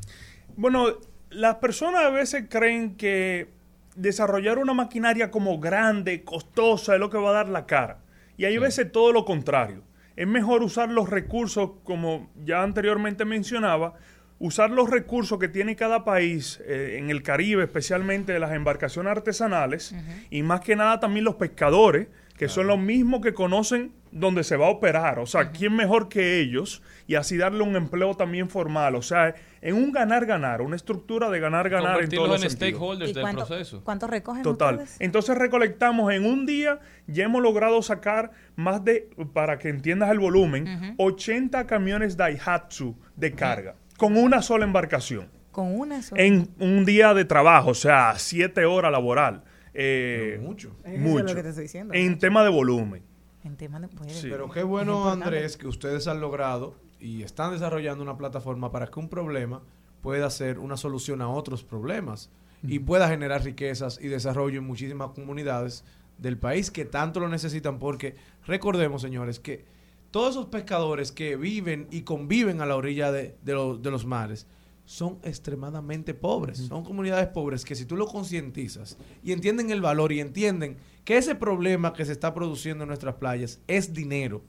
[0.54, 0.98] Bueno,
[1.30, 3.48] las personas a veces creen que
[3.96, 8.00] desarrollar una maquinaria como grande, costosa, es lo que va a dar la cara.
[8.36, 9.82] Y hay veces todo lo contrario.
[10.14, 13.94] Es mejor usar los recursos, como ya anteriormente mencionaba,
[14.38, 19.94] usar los recursos que tiene cada país, eh, en el Caribe, especialmente las embarcaciones artesanales,
[20.30, 22.08] y más que nada también los pescadores,
[22.42, 25.20] que son los mismos que conocen dónde se va a operar.
[25.20, 26.82] O sea, ¿quién mejor que ellos?
[27.06, 28.96] Y así darle un empleo también formal.
[28.96, 32.72] O sea, en un ganar-ganar, una estructura de ganar-ganar en todos los en sentidos.
[32.72, 33.84] stakeholders ¿Y del cuánto, proceso.
[33.84, 34.74] cuánto recogen Total.
[34.74, 34.96] ustedes?
[34.98, 40.18] Entonces recolectamos en un día, ya hemos logrado sacar más de, para que entiendas el
[40.18, 45.28] volumen, 80 camiones Daihatsu de carga, con una sola embarcación.
[45.52, 46.20] Con una sola.
[46.20, 49.44] En un día de trabajo, o sea, siete horas laboral.
[49.74, 50.74] Eh, mucho.
[50.84, 51.24] Es Mucho.
[51.24, 51.94] lo que te estoy diciendo.
[51.94, 53.02] En tema de volumen.
[53.44, 53.88] En tema de...
[53.88, 54.10] puede.
[54.10, 54.28] Sí.
[54.30, 55.08] Pero qué bueno.
[55.10, 59.62] Andrés, que ustedes han logrado y están desarrollando una plataforma para que un problema
[60.02, 62.30] pueda ser una solución a otros problemas
[62.64, 65.84] y pueda generar riquezas y desarrollo en muchísimas comunidades
[66.18, 68.14] del país que tanto lo necesitan porque
[68.46, 69.64] recordemos, señores, que
[70.12, 74.06] todos esos pescadores que viven y conviven a la orilla de, de lo- de los
[74.06, 74.46] mares
[74.92, 76.58] son extremadamente pobres.
[76.58, 81.16] Son comunidades pobres que si tú lo concientizas y entienden el valor y entienden que
[81.16, 84.42] ese problema que se está produciendo en nuestras playas es dinero,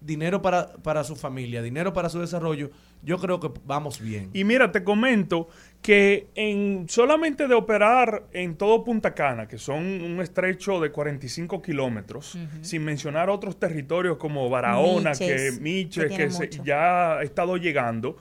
[0.00, 2.70] dinero para, para su familia, dinero para su desarrollo,
[3.02, 4.30] yo creo que vamos bien.
[4.32, 5.48] Y mira, te comento
[5.82, 11.60] que en solamente de operar en todo Punta Cana, que son un estrecho de 45
[11.60, 17.18] kilómetros, sin mencionar otros territorios como Barahona, Miches, que que Miches, que, tiene se- ya
[17.18, 18.16] ha estado llegando,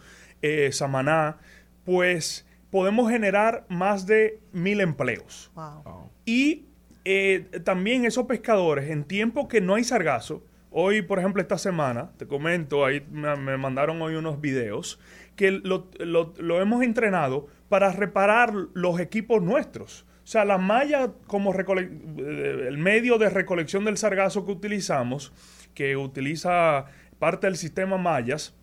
[0.45, 1.37] eh, Samaná,
[1.83, 5.51] pues podemos generar más de mil empleos.
[5.55, 6.09] Wow.
[6.25, 6.65] Y
[7.05, 12.11] eh, también esos pescadores, en tiempo que no hay sargazo, hoy, por ejemplo, esta semana,
[12.17, 14.99] te comento, ahí me, me mandaron hoy unos videos,
[15.35, 20.05] que lo, lo- lo hemos entrenado para reparar los equipos nuestros.
[20.23, 25.31] O sea, la malla como eh, el medio de recolección del sargazo que utilizamos,
[25.75, 26.85] que utiliza
[27.19, 28.55] parte del sistema mallas,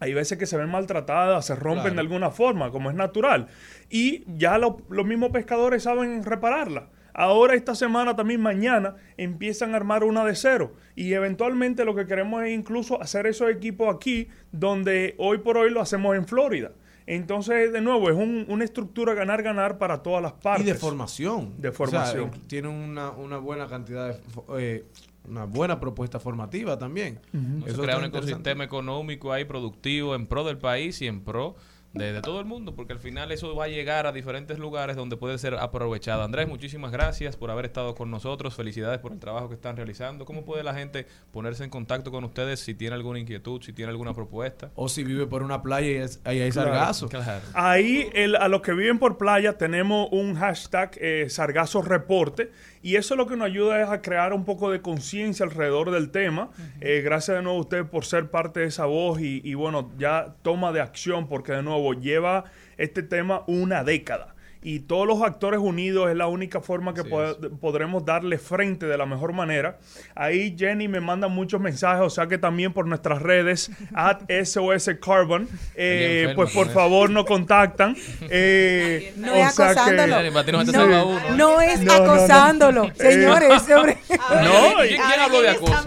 [0.00, 1.94] hay veces que se ven maltratadas, se rompen Claro.
[1.94, 3.46] de alguna forma, como es natural.
[3.90, 6.88] Y ya lo- los mismos pescadores saben repararla.
[7.16, 10.72] Ahora, esta semana, también mañana, empiezan a armar una de cero.
[10.96, 15.70] Y eventualmente lo que queremos es incluso hacer esos equipos aquí, donde hoy por hoy
[15.70, 16.72] lo hacemos en Florida.
[17.06, 20.66] Entonces, de nuevo, es un- una estructura ganar-ganar para todas las partes.
[20.66, 21.52] Y de formación.
[21.60, 22.30] De O sea, formación.
[22.48, 24.16] tiene una, una buena cantidad de...
[24.58, 24.84] eh,
[25.28, 27.20] una buena propuesta formativa también.
[27.64, 31.54] Eso Eso crea un ecosistema económico ahí productivo en pro del país y en pro
[31.94, 34.96] de, de todo el mundo, porque al final eso va a llegar a diferentes lugares
[34.96, 36.24] donde puede ser aprovechado.
[36.24, 38.52] Andrés, muchísimas gracias por haber estado con nosotros.
[38.56, 40.24] Felicidades por el trabajo que están realizando.
[40.24, 43.90] ¿Cómo puede la gente ponerse en contacto con ustedes si tiene alguna inquietud, si tiene
[43.92, 44.72] alguna propuesta?
[44.74, 46.70] O si vive por una playa y es- ahí hay Claro.
[46.72, 47.08] sargazo.
[47.08, 47.42] Claro.
[47.54, 52.50] Ahí, el- a los que viven por playa, tenemos un hashtag eh, Sargazo Reporte.
[52.84, 56.10] Y eso lo que nos ayuda es a crear un poco de conciencia alrededor del
[56.10, 56.50] tema.
[56.82, 59.90] Eh, gracias de nuevo a usted por ser parte de esa voz y, y, bueno,
[59.96, 62.44] ya toma de acción porque de nuevo lleva
[62.76, 64.33] este tema una década.
[64.66, 68.96] Y todos los actores unidos es la única forma que pod- podremos darle frente de
[68.96, 69.76] la mejor manera.
[70.14, 74.90] Ahí Jenny me manda muchos mensajes, o sea que también por nuestras redes, at SOS
[75.04, 76.74] Carbon, eh, enferma pues por eso.
[76.74, 77.94] favor nos contactan.
[78.30, 80.44] Eh, No o es sea que- acosándolo.
[80.44, 82.12] Ti no No, no es No, no, no.
[82.14, 83.62] acosándolo, Eh, señores.
[83.62, 85.84] sobre- No, ¿Quién, habló de acoso?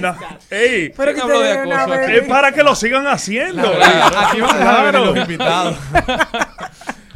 [0.00, 0.16] No,
[0.50, 3.62] ey, Pero ¿Quién que habló de acoso es para que lo sigan haciendo.
[3.72, 4.18] Claro.
[4.18, 5.76] Aquí van a los invitados.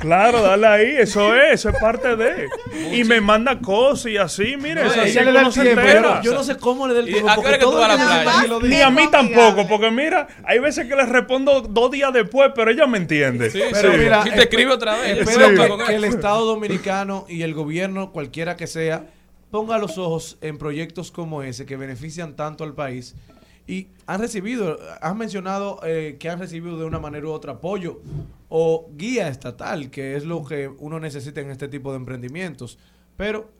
[0.03, 2.49] Claro, dale ahí, eso es, eso es parte de.
[2.93, 5.81] Y me manda cosas y así, mire, No, así le da el se tiempo.
[5.81, 6.21] entera.
[6.23, 7.31] Yo, yo no sé cómo le da el ¿Y tiempo.
[7.31, 8.49] a porque tú todo vas a el la playa?
[8.49, 12.51] lo Ni a mí tampoco, porque mira, hay veces que les respondo dos días después,
[12.55, 13.51] pero ella me entiende.
[13.51, 13.99] Sí, Pero sí.
[13.99, 15.19] mira, Si te escribe otra vez.
[15.19, 15.55] Espero Sí.
[15.57, 16.05] que, Con que el.
[16.05, 19.07] Estado Dominicano y el gobierno, cualquiera que sea,
[19.51, 23.15] ponga los ojos en proyectos como ese que benefician tanto al país
[23.67, 28.01] y han recibido, has mencionado eh, que han recibido de una manera u otra apoyo
[28.49, 32.79] o guía estatal, que es lo que uno necesita en este tipo de emprendimientos.
[33.17, 33.51] Pero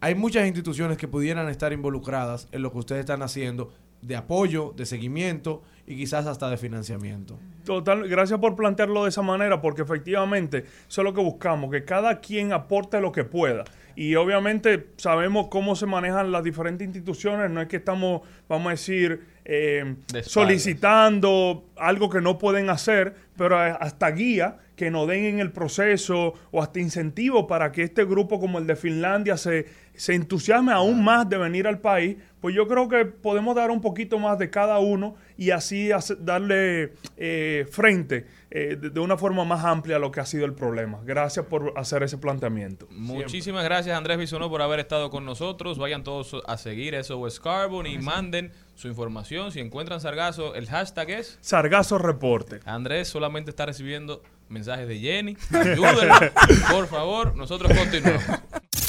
[0.00, 4.74] hay muchas instituciones que pudieran estar involucradas en lo que ustedes están haciendo de apoyo,
[4.76, 7.38] de seguimiento y quizás hasta de financiamiento.
[7.64, 11.84] Total, gracias por plantearlo de esa manera, porque efectivamente eso es lo que buscamos, que
[11.84, 13.64] cada quien aporte lo que pueda.
[13.94, 18.70] Y obviamente sabemos cómo se manejan las diferentes instituciones, no es que estamos, vamos a
[18.70, 25.38] decir, eh, solicitando algo que no pueden hacer, pero hasta guía que nos den en
[25.40, 30.14] el proceso o hasta incentivo para que este grupo como el de Finlandia se, se
[30.14, 34.18] entusiasme aún más de venir al país, pues yo creo que podemos dar un poquito
[34.18, 39.64] más de cada uno y así darle eh, frente eh, de, de una forma más
[39.64, 41.00] amplia a lo que ha sido el problema.
[41.04, 42.86] Gracias por hacer ese planteamiento.
[42.90, 45.78] Muchísimas gracias Andrés Bisonó por haber estado con nosotros.
[45.78, 49.52] Vayan todos a seguir SOS Carbon y manden su información.
[49.52, 52.60] Si encuentran Sargazo, el hashtag es Sargazo Reporte.
[52.64, 55.36] Andrés solamente está recibiendo mensajes de Jenny.
[55.52, 56.14] Ayúdenlo,
[56.70, 57.36] por favor.
[57.36, 58.24] Nosotros continuamos.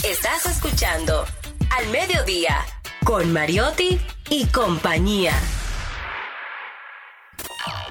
[0.04, 1.26] Estás escuchando
[1.78, 2.58] Al Mediodía
[3.04, 4.00] con Mariotti
[4.30, 5.34] y compañía.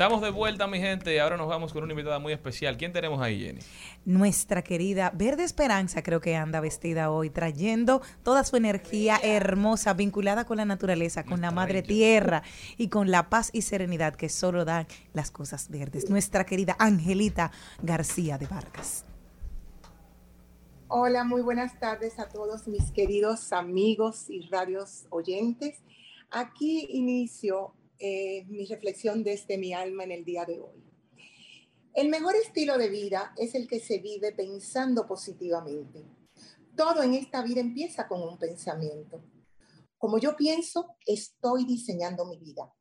[0.00, 2.78] Estamos de vuelta, mi gente, y ahora nos vamos con una invitada muy especial.
[2.78, 3.60] ¿Quién tenemos ahí, Jenny?
[4.06, 10.46] Nuestra querida Verde Esperanza creo que anda vestida hoy, trayendo toda su energía hermosa, vinculada
[10.46, 12.42] con la naturaleza, con la madre tierra
[12.78, 16.08] y con la paz y serenidad que solo dan las cosas verdes.
[16.08, 17.50] Nuestra querida Angelita
[17.82, 19.04] García de Vargas.
[20.88, 25.82] Hola, muy buenas tardes a todos mis queridos amigos y radios oyentes.
[26.30, 30.82] Aquí inicio eh, mi reflexión desde mi alma en el día de hoy.
[31.92, 36.02] El mejor estilo de vida es el que se vive pensando positivamente.
[36.74, 39.22] Todo en esta vida empieza con un pensamiento.
[39.98, 42.72] Como yo pienso, estoy diseñando mi vida.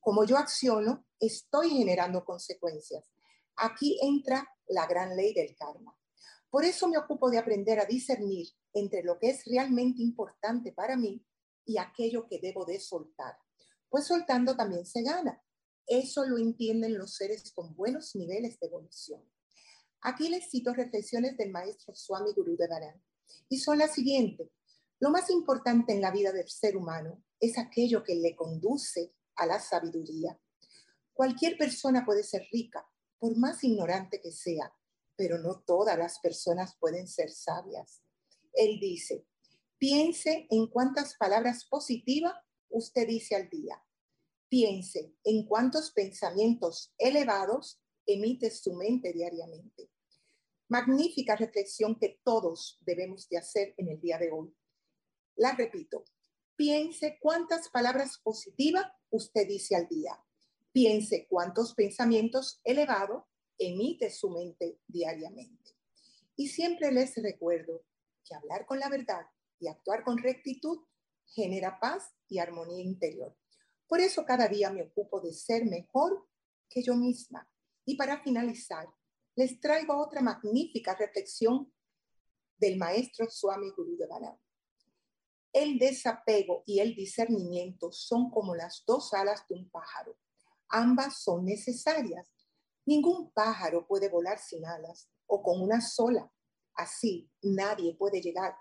[0.00, 3.10] Como yo acciono, estoy generando consecuencias.
[3.56, 5.96] Aquí entra la gran ley del karma.
[6.50, 10.96] Por eso me ocupo de aprender a discernir entre lo que es realmente importante para
[10.96, 11.24] mí
[11.64, 13.38] y aquello que debo de soltar.
[13.88, 15.42] Pues soltando también se gana.
[15.86, 19.22] Eso lo entienden los seres con buenos niveles de evolución.
[20.02, 23.02] Aquí les cito reflexiones del maestro Swami Guru de Varan
[23.48, 24.50] y son las siguientes.
[25.00, 29.46] Lo más importante en la vida del ser humano es aquello que le conduce a
[29.46, 30.38] la sabiduría.
[31.12, 32.86] Cualquier persona puede ser rica,
[33.18, 34.72] por más ignorante que sea,
[35.16, 38.02] pero no todas las personas pueden ser sabias.
[38.52, 39.26] Él dice,
[39.78, 42.34] piense en cuántas palabras positivas
[42.70, 43.82] usted dice al día.
[44.48, 49.90] Piense en cuántos pensamientos elevados emite su mente diariamente.
[50.68, 54.54] Magnífica reflexión que todos debemos de hacer en el día de hoy.
[55.36, 56.04] La repito,
[56.56, 60.18] piense cuántas palabras positivas usted dice al día.
[60.72, 63.24] Piense cuántos pensamientos elevados
[63.58, 65.74] emite su mente diariamente.
[66.36, 67.84] Y siempre les recuerdo
[68.24, 69.26] que hablar con la verdad
[69.58, 70.80] y actuar con rectitud
[71.28, 73.36] genera paz y armonía interior.
[73.86, 76.28] Por eso cada día me ocupo de ser mejor
[76.68, 77.48] que yo misma.
[77.84, 78.86] Y para finalizar,
[79.34, 81.72] les traigo otra magnífica reflexión
[82.58, 84.08] del maestro Swami Guru de
[85.52, 90.18] El desapego y el discernimiento son como las dos alas de un pájaro.
[90.68, 92.30] Ambas son necesarias.
[92.84, 96.30] Ningún pájaro puede volar sin alas o con una sola.
[96.74, 98.54] Así, nadie puede llegar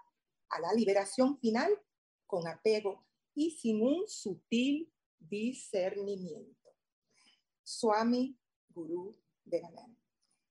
[0.50, 1.72] a la liberación final
[2.28, 6.70] con apego y sin un sutil discernimiento.
[7.64, 8.38] Swami
[8.70, 9.98] Guru de Ganan.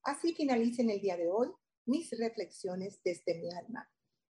[0.02, 1.48] Así finalicen el día de hoy
[1.84, 3.88] mis reflexiones desde mi alma,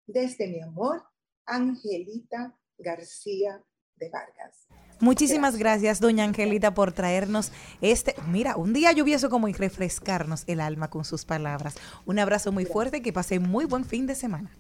[0.07, 1.05] desde mi amor,
[1.47, 3.65] Angelita García
[3.97, 4.67] de Vargas.
[5.01, 10.61] Muchísimas gracias, doña Angelita, por traernos este, mira, un día lluvioso como y refrescarnos el
[10.61, 11.77] alma con sus palabras.
[12.07, 14.51] Un abrazo muy fuerte y que pase muy buen fin de semana.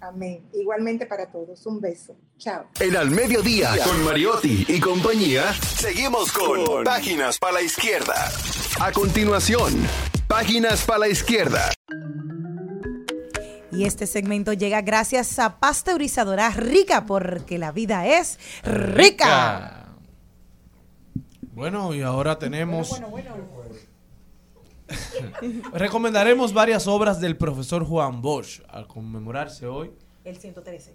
[0.00, 0.48] Amén.
[0.54, 1.64] Igualmente para todos.
[1.66, 2.16] Un beso.
[2.38, 2.66] Chao.
[2.80, 8.14] En Al Mediodía, con Mariotti y compañía, seguimos con Páginas para la Izquierda.
[8.80, 9.74] A continuación,
[10.26, 11.70] Páginas para la Izquierda.
[13.72, 19.86] Y este segmento llega gracias a Pasteurizadora Rica, porque la vida es rica.
[21.52, 23.00] Bueno, y ahora tenemos...
[25.72, 29.90] Recomendaremos varias obras del profesor Juan Bosch al conmemorarse hoy
[30.24, 30.92] El 113.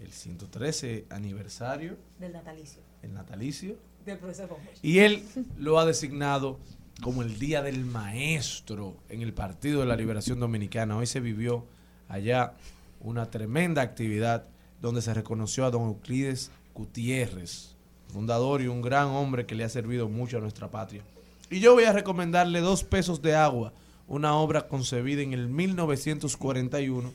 [0.00, 2.82] el 113 aniversario, Del natalicio.
[3.02, 4.72] el natalicio, Del profesor Bomboy.
[4.82, 5.22] y él
[5.58, 6.58] lo ha designado
[7.02, 10.96] como el Día del Maestro en el Partido de la Liberación Dominicana.
[10.96, 11.66] Hoy se vivió
[12.08, 12.54] allá
[13.00, 14.46] una tremenda actividad
[14.80, 17.76] donde se reconoció a don Euclides Gutiérrez,
[18.08, 21.02] fundador y un gran hombre que le ha servido mucho a nuestra patria.
[21.50, 23.72] Y yo voy a recomendarle Dos Pesos de Agua,
[24.08, 27.12] una obra concebida en el 1941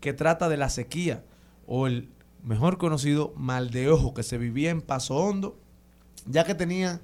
[0.00, 1.22] que trata de la sequía
[1.66, 2.08] o el
[2.42, 5.58] mejor conocido mal de ojo que se vivía en Paso Hondo,
[6.26, 7.00] ya que tenía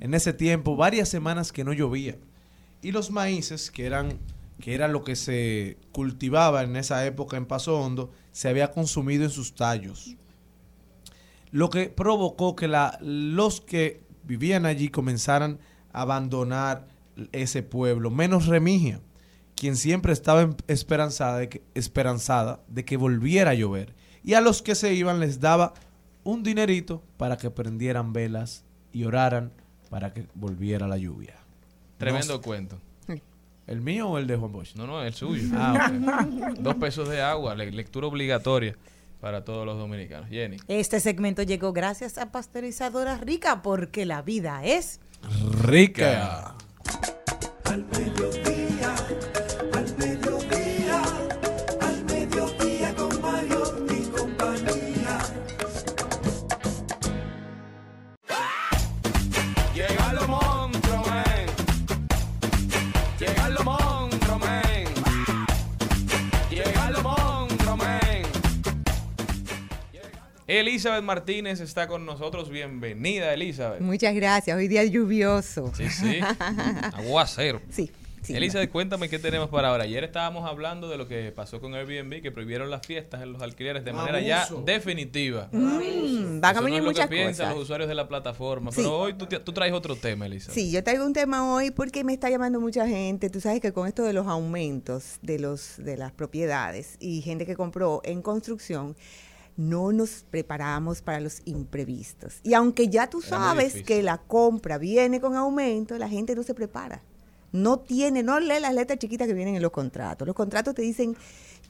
[0.00, 2.16] en ese tiempo varias semanas que no llovía.
[2.82, 4.18] Y los maíces, que eran,
[4.60, 9.24] que era lo que se cultivaba en esa época en Paso Hondo, se había consumido
[9.24, 10.16] en sus tallos.
[11.50, 15.58] Lo que provocó que la- los que vivían allí comenzaran a
[15.94, 16.86] abandonar
[17.32, 19.00] ese pueblo, menos Remigia,
[19.56, 23.94] quien siempre estaba em- esperanzada de que, esperanzada de que volviera a llover.
[24.22, 25.72] Y a los que se iban les daba
[26.24, 29.52] un dinerito para que prendieran velas y oraran
[29.90, 31.34] para que volviera la lluvia.
[31.98, 32.78] Tremendo cuento.
[33.66, 34.74] ¿El mío o el de Juan Bosch?
[34.74, 35.48] No, no, el suyo.
[35.54, 35.90] Ah,
[36.52, 36.58] ok.
[36.58, 38.76] Dos pesos de agua, le- lectura obligatoria
[39.22, 40.28] para todos los dominicanos.
[40.28, 40.58] Jenny.
[40.68, 45.00] Este segmento llegó gracias a Pasteurizadora Rica porque la vida es
[45.62, 46.54] Rica.
[70.60, 72.48] Elizabeth Martínez está con nosotros.
[72.48, 73.80] Bienvenida, Elizabeth.
[73.80, 74.56] Muchas gracias.
[74.56, 75.72] Hoy día lluvioso.
[75.74, 76.20] Sí, sí.
[76.92, 77.60] Aguacero.
[77.70, 77.90] Sí.
[78.22, 78.36] sí.
[78.36, 79.82] Elizabeth, cuéntame qué tenemos para ahora.
[79.82, 83.42] Ayer estábamos hablando de lo que pasó con Airbnb, que prohibieron las fiestas en los
[83.42, 85.48] alquileres de manera ya definitiva.
[85.50, 88.06] Mm, van a Eso no venir es lo muchas que piensan los usuarios de la
[88.06, 88.70] plataforma.
[88.70, 88.76] Sí.
[88.76, 90.54] Pero hoy tú, tú traes otro tema, Elizabeth.
[90.54, 93.28] Sí, yo traigo un tema hoy porque me está llamando mucha gente.
[93.28, 97.44] Tú sabes que con esto de los aumentos de los de las propiedades y gente
[97.44, 98.94] que compró en construcción,
[99.56, 102.40] no nos preparamos para los imprevistos.
[102.42, 106.54] Y aunque ya tú sabes que la compra viene con aumento, la gente no se
[106.54, 107.02] prepara.
[107.52, 110.26] No tiene, no lee las letras chiquitas que vienen en los contratos.
[110.26, 111.16] Los contratos te dicen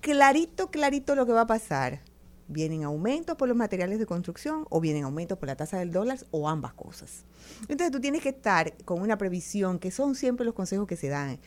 [0.01, 2.01] clarito, clarito lo que va a pasar.
[2.47, 6.19] Vienen aumentos por los materiales de construcción o vienen aumentos por la tasa del dólar
[6.31, 7.25] o ambas cosas.
[7.69, 11.09] Entonces tú tienes que estar con una previsión, que son siempre los consejos que se
[11.09, 11.39] dan.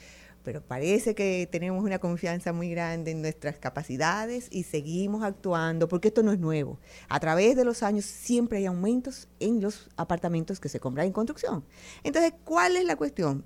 [0.47, 6.07] Pero parece que tenemos una confianza muy grande en nuestras capacidades y seguimos actuando, porque
[6.07, 6.79] esto no es nuevo.
[7.09, 11.11] A través de los años siempre hay aumentos en los apartamentos que se compran en
[11.11, 11.65] construcción.
[12.01, 13.43] Entonces, ¿cuál es la cuestión?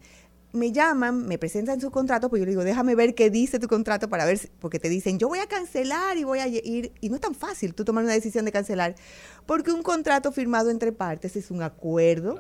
[0.54, 3.68] me llaman, me presentan su contrato, pues yo le digo, déjame ver qué dice tu
[3.68, 7.10] contrato para ver, porque te dicen, yo voy a cancelar y voy a ir, y
[7.10, 8.96] no es tan fácil tú tomar una decisión de cancelar,
[9.46, 12.38] porque un contrato firmado entre partes es un acuerdo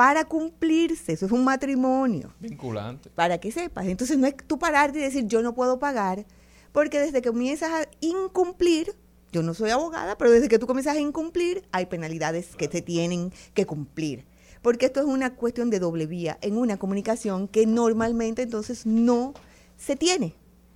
[0.00, 3.10] para cumplirse, eso es un matrimonio, Vinculante.
[3.10, 3.84] para que sepas.
[3.86, 6.24] Entonces no es tú pararte y decir, yo no puedo pagar,
[6.72, 8.94] porque desde que comienzas a incumplir,
[9.30, 12.80] yo no soy abogada, pero desde que tú comienzas a incumplir, hay penalidades que se
[12.80, 14.24] tienen que cumplir
[14.62, 19.34] porque esto es una cuestión de doble vía en una comunicación que normalmente entonces no
[19.76, 20.34] se tiene.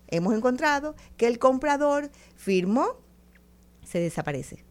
[0.09, 2.97] Hemos encontrado que el comprador firmó,
[3.85, 4.65] se desaparece.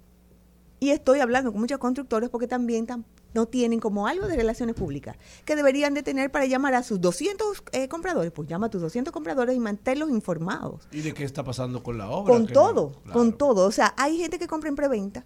[0.80, 4.76] Y estoy hablando con muchos constructores porque también tam- no tienen como algo de relaciones
[4.76, 8.32] públicas que deberían de tener para llamar a sus 200 eh, compradores.
[8.32, 10.88] Pues llama a tus 200 compradores y manténlos informados.
[10.92, 12.34] ¿Y de qué está pasando con la obra?
[12.34, 13.66] Con todo, no- con todo.
[13.68, 15.26] O sea, hay gente que compra en preventa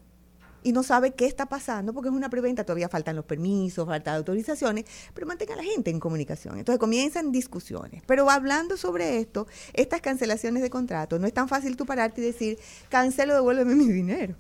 [0.64, 4.16] y no sabe qué está pasando porque es una preventa, todavía faltan los permisos, faltan
[4.16, 6.58] autorizaciones, pero mantenga a la gente en comunicación.
[6.58, 8.02] Entonces comienzan discusiones.
[8.06, 12.26] Pero hablando sobre esto, estas cancelaciones de contrato, no es tan fácil tú pararte y
[12.26, 12.58] decir,
[12.90, 14.36] cancelo, devuélveme mi dinero.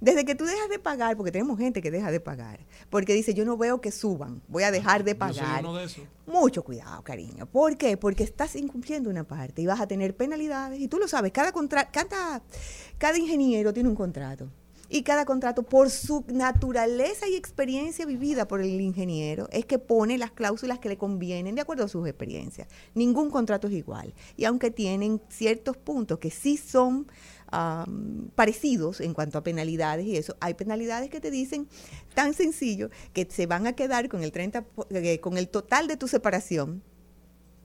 [0.00, 2.60] Desde que tú dejas de pagar, porque tenemos gente que deja de pagar,
[2.90, 5.60] porque dice, yo no veo que suban, voy a dejar de Yo soy pagar.
[5.64, 6.04] uno de esos.
[6.26, 7.46] Mucho cuidado, cariño.
[7.46, 7.96] ¿Por qué?
[7.96, 10.80] Porque estás incumpliendo una parte y vas a tener penalidades.
[10.80, 12.42] Y tú lo sabes, cada, contra cada,
[12.98, 14.48] cada ingeniero tiene un contrato.
[14.94, 20.18] Y cada contrato, por su naturaleza y experiencia vivida por el ingeniero, es que pone
[20.18, 22.68] las cláusulas que le convienen de acuerdo a sus experiencias.
[22.94, 24.12] Ningún contrato es igual.
[24.36, 27.06] Y aunque tienen ciertos puntos que sí son
[27.52, 31.68] am, parecidos en cuanto a penalidades y eso, hay penalidades que te dicen
[32.14, 35.86] tan sencillo que se van a quedar con el 30, po- eh, con el total
[35.86, 36.82] de tu separación,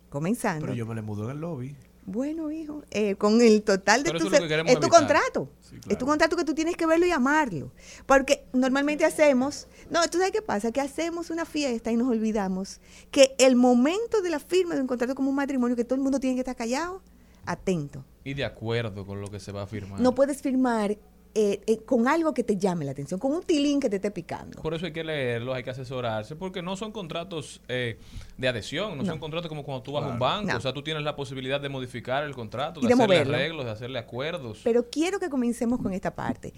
[0.09, 0.61] comenzando.
[0.65, 1.75] Pero yo me le mudo en el lobby.
[2.05, 4.79] Bueno, hijo, eh, con el total de Pero tu es lo se- que queremos es
[4.79, 4.99] tu evitar.
[5.01, 5.49] contrato.
[5.89, 7.73] Es tu contrato que tú tienes que verlo y amarlo.
[8.05, 12.79] Porque normalmente hacemos, no, tú sabes qué pasa, que hacemos una fiesta y nos olvidamos
[13.11, 16.01] que el momento de la firma de un contrato como un matrimonio, que todo el
[16.01, 17.01] mundo tiene que estar callado,
[17.47, 18.05] atento.
[18.23, 19.99] Y de acuerdo con lo que se va a firmar.
[19.99, 20.97] No puedes firmar
[21.39, 24.09] eh, eh, con algo que te llame la atención, con un tilín que te esté
[24.09, 24.59] picando.
[24.61, 27.99] Por eso hay que leerlos, hay que asesorarse, porque no son contratos eh,
[28.37, 29.09] de adhesión, no, No.
[29.11, 30.51] son contratos como cuando tú vas a un banco.
[30.51, 30.57] No.
[30.57, 33.35] O sea, tú tienes la posibilidad de modificar el contrato, de, de hacerle moverlo.
[33.35, 34.61] arreglos, de hacerle acuerdos.
[34.63, 36.53] Pero quiero que comencemos con esta parte.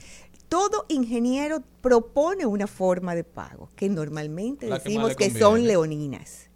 [0.48, 6.49] Todo ingeniero propone una forma de pago, que normalmente La decimos que, son leoninas.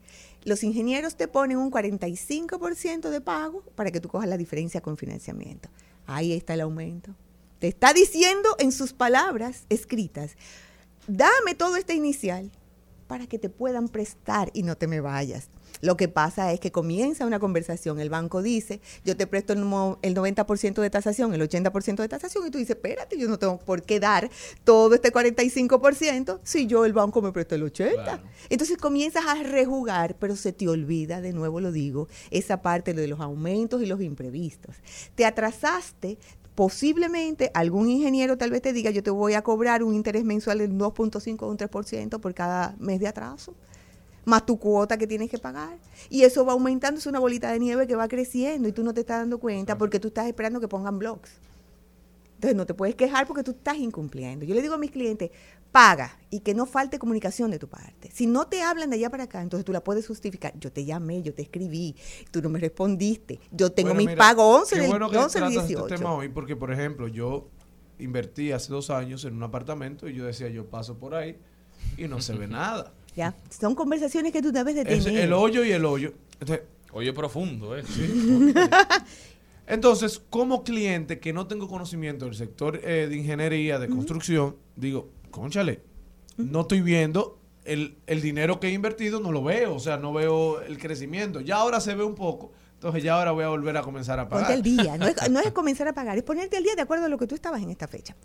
[0.45, 4.97] Los ingenieros te ponen un 45% de pago para que tú cojas la diferencia con
[4.97, 5.69] financiamiento.
[6.05, 7.15] Ahí está el aumento.
[7.59, 10.35] Te está diciendo en sus palabras escritas,
[11.07, 12.51] dame todo este inicial
[13.07, 15.49] para que te puedan prestar y no te me vayas.
[15.83, 19.59] Lo que pasa es que comienza una conversación, el banco dice, yo te presto el,
[19.65, 23.37] mo- el 90% de tasación, el 80% de tasación, y tú dices, espérate, yo no
[23.37, 24.31] tengo por qué dar
[24.63, 28.21] todo este 45% si yo el banco me presta el 80%.
[28.49, 33.07] Entonces comienzas a rejugar, pero se te olvida, de nuevo lo digo, esa parte de
[33.07, 34.75] los aumentos y los imprevistos.
[35.15, 36.17] Te atrasaste,
[36.55, 40.59] posiblemente algún ingeniero tal vez te diga, yo te voy a cobrar un interés mensual
[40.59, 43.53] del 2.5 o un 3% por cada mes de atraso,
[44.25, 45.77] más tu cuota que tienes que pagar.
[46.09, 48.93] Y eso va aumentando, es una bolita de nieve que va creciendo y tú no
[48.93, 51.31] te estás dando cuenta porque tú estás esperando que pongan blogs.
[52.35, 54.45] Entonces no te puedes quejar porque tú estás incumpliendo.
[54.45, 55.31] Yo le digo a mis clientes,
[55.71, 58.11] paga y que no falte comunicación de tu parte.
[58.13, 60.53] Si no te hablan de allá para acá, entonces tú la puedes justificar.
[60.59, 61.95] Yo te llamé, yo te escribí,
[62.31, 63.39] tú no me respondiste.
[63.51, 65.87] Yo tengo Bueno, mi mira, pago 11 qué del bueno que 11 del tratas 18.
[65.87, 67.49] este tema hoy porque, por ejemplo, yo
[67.97, 71.37] invertí hace dos años en un apartamento y yo decía, yo paso por ahí
[71.97, 72.93] y no se ve nada.
[73.15, 75.25] Ya, son conversaciones que tú debes de Es tener.
[75.25, 76.13] el hoyo y el hoyo.
[76.39, 76.61] Entonces,
[76.93, 77.83] Hoyo profundo, ¿eh?
[79.67, 85.09] Entonces, como cliente que no tengo conocimiento del sector eh, de ingeniería, de construcción, digo,
[85.31, 85.81] conchale,
[86.37, 90.13] no estoy viendo el, el dinero que he invertido, no lo veo, o sea, no
[90.13, 91.39] veo el crecimiento.
[91.41, 94.29] Ya ahora se ve un poco, entonces ya ahora voy a volver a comenzar a
[94.29, 94.45] pagar.
[94.45, 96.81] Ponte al día, no es, no es comenzar a pagar, es ponerte al día de
[96.83, 98.15] acuerdo a lo que tú estabas en esta fecha.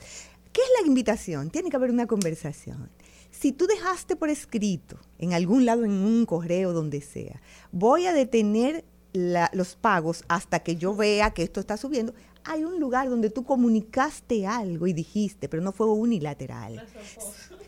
[0.53, 1.49] ¿Qué es la invitación?
[1.51, 2.91] Tiene que haber una conversación.
[3.39, 7.41] Si tú dejaste por escrito, en algún lado, en un correo, donde sea,
[7.71, 12.65] voy a detener la- los pagos hasta que yo vea que esto está subiendo, hay
[12.65, 16.85] un lugar donde tú comunicaste algo y dijiste, pero no fue unilateral.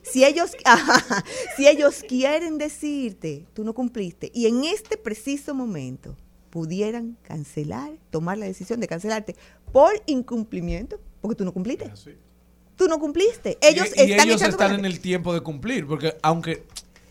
[0.02, 1.24] Si ellos, ajá,
[1.56, 6.16] si ellos quieren decirte, tú no cumpliste, y en este preciso momento
[6.51, 9.36] pudieran cancelar, tomar la decisión de cancelarte
[9.72, 11.84] por incumplimiento, porque tú no cumpliste.
[12.81, 13.59] Tú no cumpliste.
[13.61, 16.65] Ellos y, y están ellos están en el tiempo de cumplir, porque aunque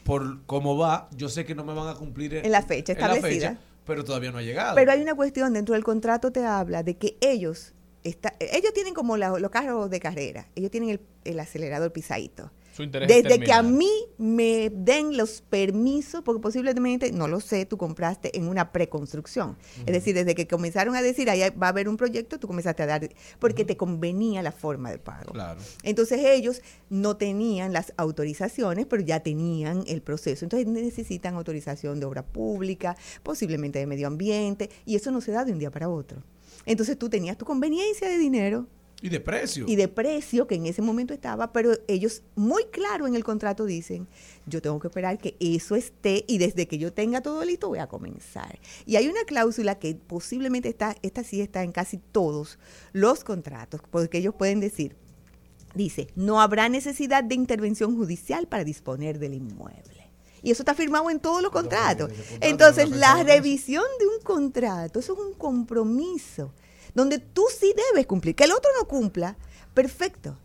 [0.04, 3.00] por cómo va, yo sé que no me van a cumplir En la fecha en
[3.02, 3.50] la establecida.
[3.50, 4.74] fecha, pero todavía no ha llegado.
[4.74, 7.74] Pero hay una cuestión dentro del contrato te habla de que ellos
[8.04, 12.52] está, ellos tienen como la- los carros de carrera, ellos tienen el, el acelerador pisadito.
[12.80, 17.65] Su interés Desde que a mí me den los permisos, porque posiblemente, no lo sé,
[17.65, 19.57] tú compraste en una preconstrucción.
[19.80, 22.84] Es decir, desde que comenzaron a decir, ahí va a haber un proyecto, tú comenzaste
[22.84, 25.34] a dar, porque te convenía la forma de pago.
[25.34, 25.60] Claro.
[25.84, 30.45] Entonces ellos no tenían las autorizaciones, pero ya tenían el proceso.
[30.45, 35.43] Entonces necesitan autorización de obra pública, posiblemente de medio ambiente, y eso no se da
[35.43, 36.23] de un día para otro.
[36.65, 38.68] Entonces tú tenías tu conveniencia de dinero
[39.02, 39.66] Y de precio.
[39.68, 43.66] y de precio que en ese momento estaba, pero ellos muy claro en el contrato
[43.66, 44.08] dicen,
[44.46, 47.80] yo tengo que esperar que eso esté y desde que yo tenga todo listo voy
[47.80, 48.60] a comenzar.
[48.86, 52.60] Y hay una cláusula que posiblemente está, esta sí está en casi todos
[52.92, 54.98] los contratos, porque ellos pueden decir,
[55.76, 60.10] dice, no habrá necesidad de intervención judicial para disponer del inmueble.
[60.42, 62.12] Y eso está firmado en todos los contratos.
[62.42, 66.54] Entonces, la revisión de un contrato, eso es un compromiso,
[67.00, 68.36] donde tú sí debes cumplir.
[68.36, 69.38] Que el otro no cumpla,
[69.74, 70.38] perfecto.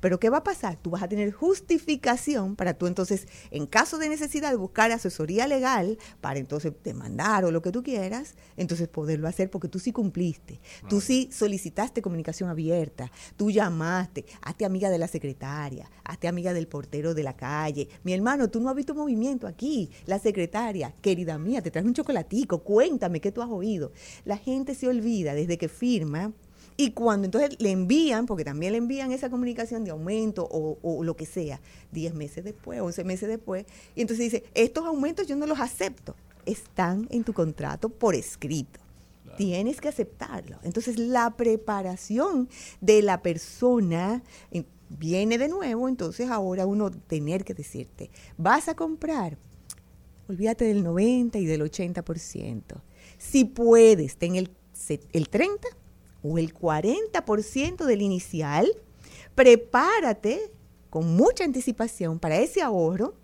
[0.00, 0.76] Pero ¿qué va a pasar?
[0.76, 5.98] Tú vas a tener justificación para tú entonces, en caso de necesidad, buscar asesoría legal
[6.20, 10.60] para entonces demandar o lo que tú quieras, entonces poderlo hacer porque tú sí cumpliste.
[10.88, 16.68] Tú sí solicitaste comunicación abierta, tú llamaste, hazte amiga de la secretaria, hazte amiga del
[16.68, 17.88] portero de la calle.
[18.02, 19.90] Mi hermano, tú no has visto movimiento aquí.
[20.06, 23.92] La secretaria, querida mía, te traje un chocolatico, cuéntame qué tú has oído.
[24.24, 26.32] La gente se olvida desde que firma
[26.80, 31.04] y cuando entonces le envían, porque también le envían esa comunicación de aumento o, o
[31.04, 31.60] lo que sea,
[31.92, 36.16] 10 meses después, 11 meses después, y entonces dice, estos aumentos yo no los acepto,
[36.46, 38.80] están en tu contrato por escrito.
[39.36, 40.58] Tienes que aceptarlo.
[40.62, 42.48] Entonces la preparación
[42.80, 48.74] de la persona eh, viene de nuevo, entonces ahora uno tener que decirte, vas a
[48.74, 49.36] comprar,
[50.30, 52.62] olvídate del 90 y del 80%.
[53.18, 54.50] Si puedes, ten el,
[55.12, 55.68] el 30
[56.22, 58.68] o el 40% del inicial,
[59.34, 60.50] prepárate
[60.90, 63.14] con mucha anticipación para ese ahorro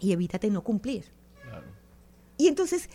[0.00, 1.04] y evítate no cumplir.
[2.38, 2.90] Y entonces,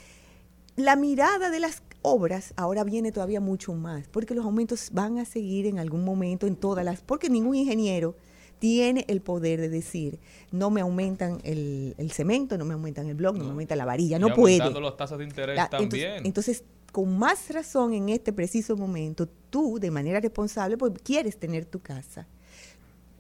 [0.75, 5.25] la mirada de las obras, ahora viene todavía mucho más, porque los aumentos van a
[5.25, 8.15] seguir en algún momento en todas las, porque ningún ingeniero
[8.59, 10.19] tiene el poder de decir,
[10.51, 13.85] no me aumentan el, el cemento, no me aumentan el blog, no, me aumentan la
[13.85, 14.57] varilla, no puede.
[14.59, 16.25] las tasas de interés La- entonces- también.
[16.25, 21.65] Entonces, con más razón en este preciso momento, tú de manera responsable, pues quieres tener
[21.65, 22.27] tu casa,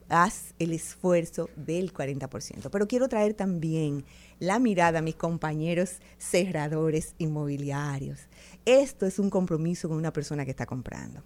[0.09, 2.69] haz el esfuerzo del 40%.
[2.69, 4.03] Pero quiero traer también
[4.39, 8.19] la mirada a mis compañeros cerradores inmobiliarios.
[8.65, 11.23] Esto es un compromiso con una persona que está comprando.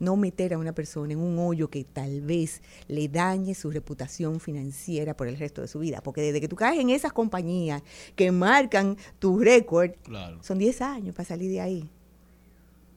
[0.00, 4.40] No meter a una persona en un hoyo que tal vez le dañe su reputación
[4.40, 6.00] financiera por el resto de su vida.
[6.02, 7.82] Porque desde que tú caes en esas compañías
[8.16, 10.38] que marcan tu récord, Claro.
[10.42, 11.90] son 10 años para salir de ahí.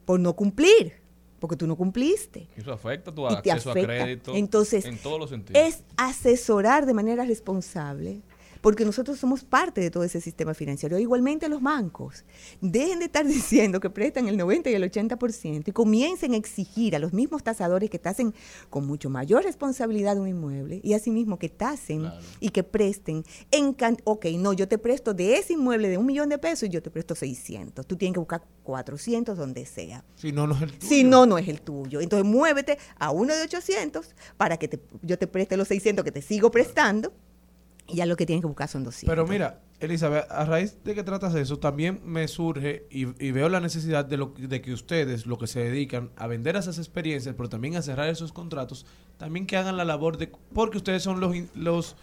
[0.06, 0.94] Por no cumplir.
[1.40, 2.48] Porque tú no cumpliste.
[2.56, 3.94] Eso afecta tu y te acceso afecta.
[3.94, 4.34] a crédito.
[4.36, 5.62] Entonces, en todos los sentidos.
[5.62, 8.22] es asesorar de manera responsable,
[8.62, 10.98] porque nosotros somos parte de todo ese sistema financiero.
[11.00, 12.24] Igualmente los bancos.
[12.62, 16.96] Dejen de estar diciendo que prestan el 90 y el 80% y comiencen a exigir
[16.96, 18.34] a los mismos tasadores que tasen
[18.70, 22.04] con mucho mayor responsabilidad un inmueble y asimismo que tasen
[22.40, 26.06] y que presten en can- ok, no, yo te presto de ese inmueble de un
[26.06, 27.86] millón de pesos y yo te presto 600.
[27.86, 30.04] Tú tienes que buscar 400 donde sea.
[30.16, 32.02] Si no, no es el Si no, no es el tuyo.
[32.02, 36.12] Entonces muévete a uno de 800 para que te- yo te preste los 600 que
[36.12, 37.14] te sigo prestando
[37.88, 39.10] y ya lo que tienes que buscar son 200.
[39.10, 43.48] Pero mira, Elizabeth, a raíz de que tratas eso, también me surge y, y veo
[43.48, 47.36] la necesidad de, lo, de que ustedes, lo que se dedican a vender esas experiencias,
[47.36, 48.86] pero también a cerrar esos contratos,
[49.18, 50.32] también que hagan la labor de...
[50.54, 51.96] Porque ustedes son los, los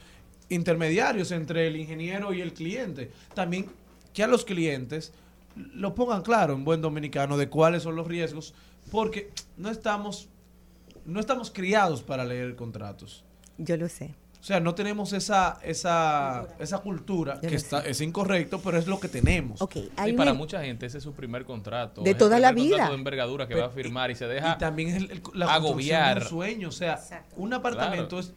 [0.49, 3.11] intermediarios entre el ingeniero y el cliente.
[3.35, 3.67] También
[4.13, 5.13] que a los clientes
[5.57, 8.55] lo pongan claro en buen dominicano de cuáles son los riesgos,
[8.91, 10.29] porque no estamos,
[11.05, 13.25] no estamos criados para leer contratos.
[13.59, 14.15] Yo lo sé.
[14.45, 19.01] O sea, no tenemos esa, esa, esa cultura que está, es incorrecto, pero es lo
[19.01, 19.59] que tenemos.
[20.07, 22.03] y para mucha gente ese es su primer contrato.
[22.03, 22.89] De toda la primer contrato vida.
[22.91, 25.23] de envergadura que Pero- va a firmar y se deja y también es el- el-
[25.33, 26.19] la agobiar.
[26.19, 26.69] de un sueño.
[26.69, 27.01] O sea,
[27.37, 28.35] un apartamento es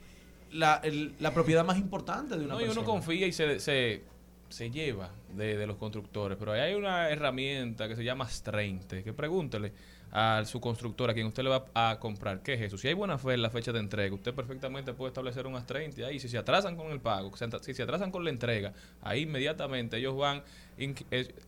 [0.53, 4.03] la, el- la propiedad más importante de una No, y uno confía y se, se,
[4.47, 6.37] se lleva de, de los constructores.
[6.39, 9.73] Pero ahí hay una herramienta que se llama Strente, que pregúntele
[10.19, 12.75] a su constructor, a quien usted le va a comprar, ¿qué es eso?
[12.77, 16.03] Si hay buena fe en la fecha de entrega, usted perfectamente puede establecer un Strente
[16.05, 16.19] ahí.
[16.19, 17.31] Si se atrasan con el pago,
[17.61, 20.41] si se- atrasan con la entrega, ahí inmediatamente ellos van...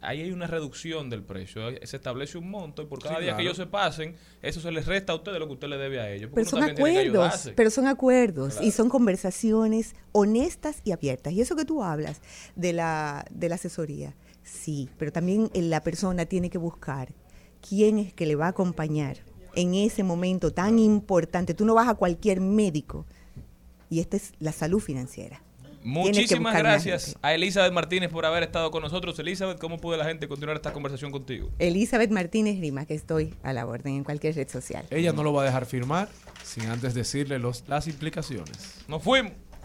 [0.02, 1.62] ahí hay una reducción del precio.
[1.84, 4.72] Se establece un monto y por cada Sí, día que ellos se pasen, eso se
[4.72, 6.30] les resta a usted de lo que usted le debe a ellos.
[6.34, 8.68] Pero son también tiene que acuerdos, pero son acuerdos Claro.
[8.68, 11.34] y son conversaciones honestas y abiertas.
[11.34, 12.22] Y eso que tú hablas
[12.56, 14.14] de la, de la asesoría,
[14.44, 17.10] sí, pero también eh, la persona tiene que buscar
[17.68, 19.18] quién es que le va a acompañar
[19.56, 21.53] en ese momento tan importante.
[21.53, 23.06] Tú no vas a cualquier médico
[23.90, 25.41] y esta es la salud financiera.
[25.84, 29.18] Muchísimas gracias a Elizabeth Martínez por haber estado con nosotros.
[29.18, 31.49] Elizabeth, ¿cómo puede la gente continuar esta conversación contigo?
[31.57, 34.86] Elizabeth Martínez Rima, que estoy a la orden en cualquier red social.
[34.90, 36.10] Ella no lo va a dejar firmar
[36.44, 38.84] sin antes decirle los, las implicaciones.
[38.88, 39.34] Nos fuimos.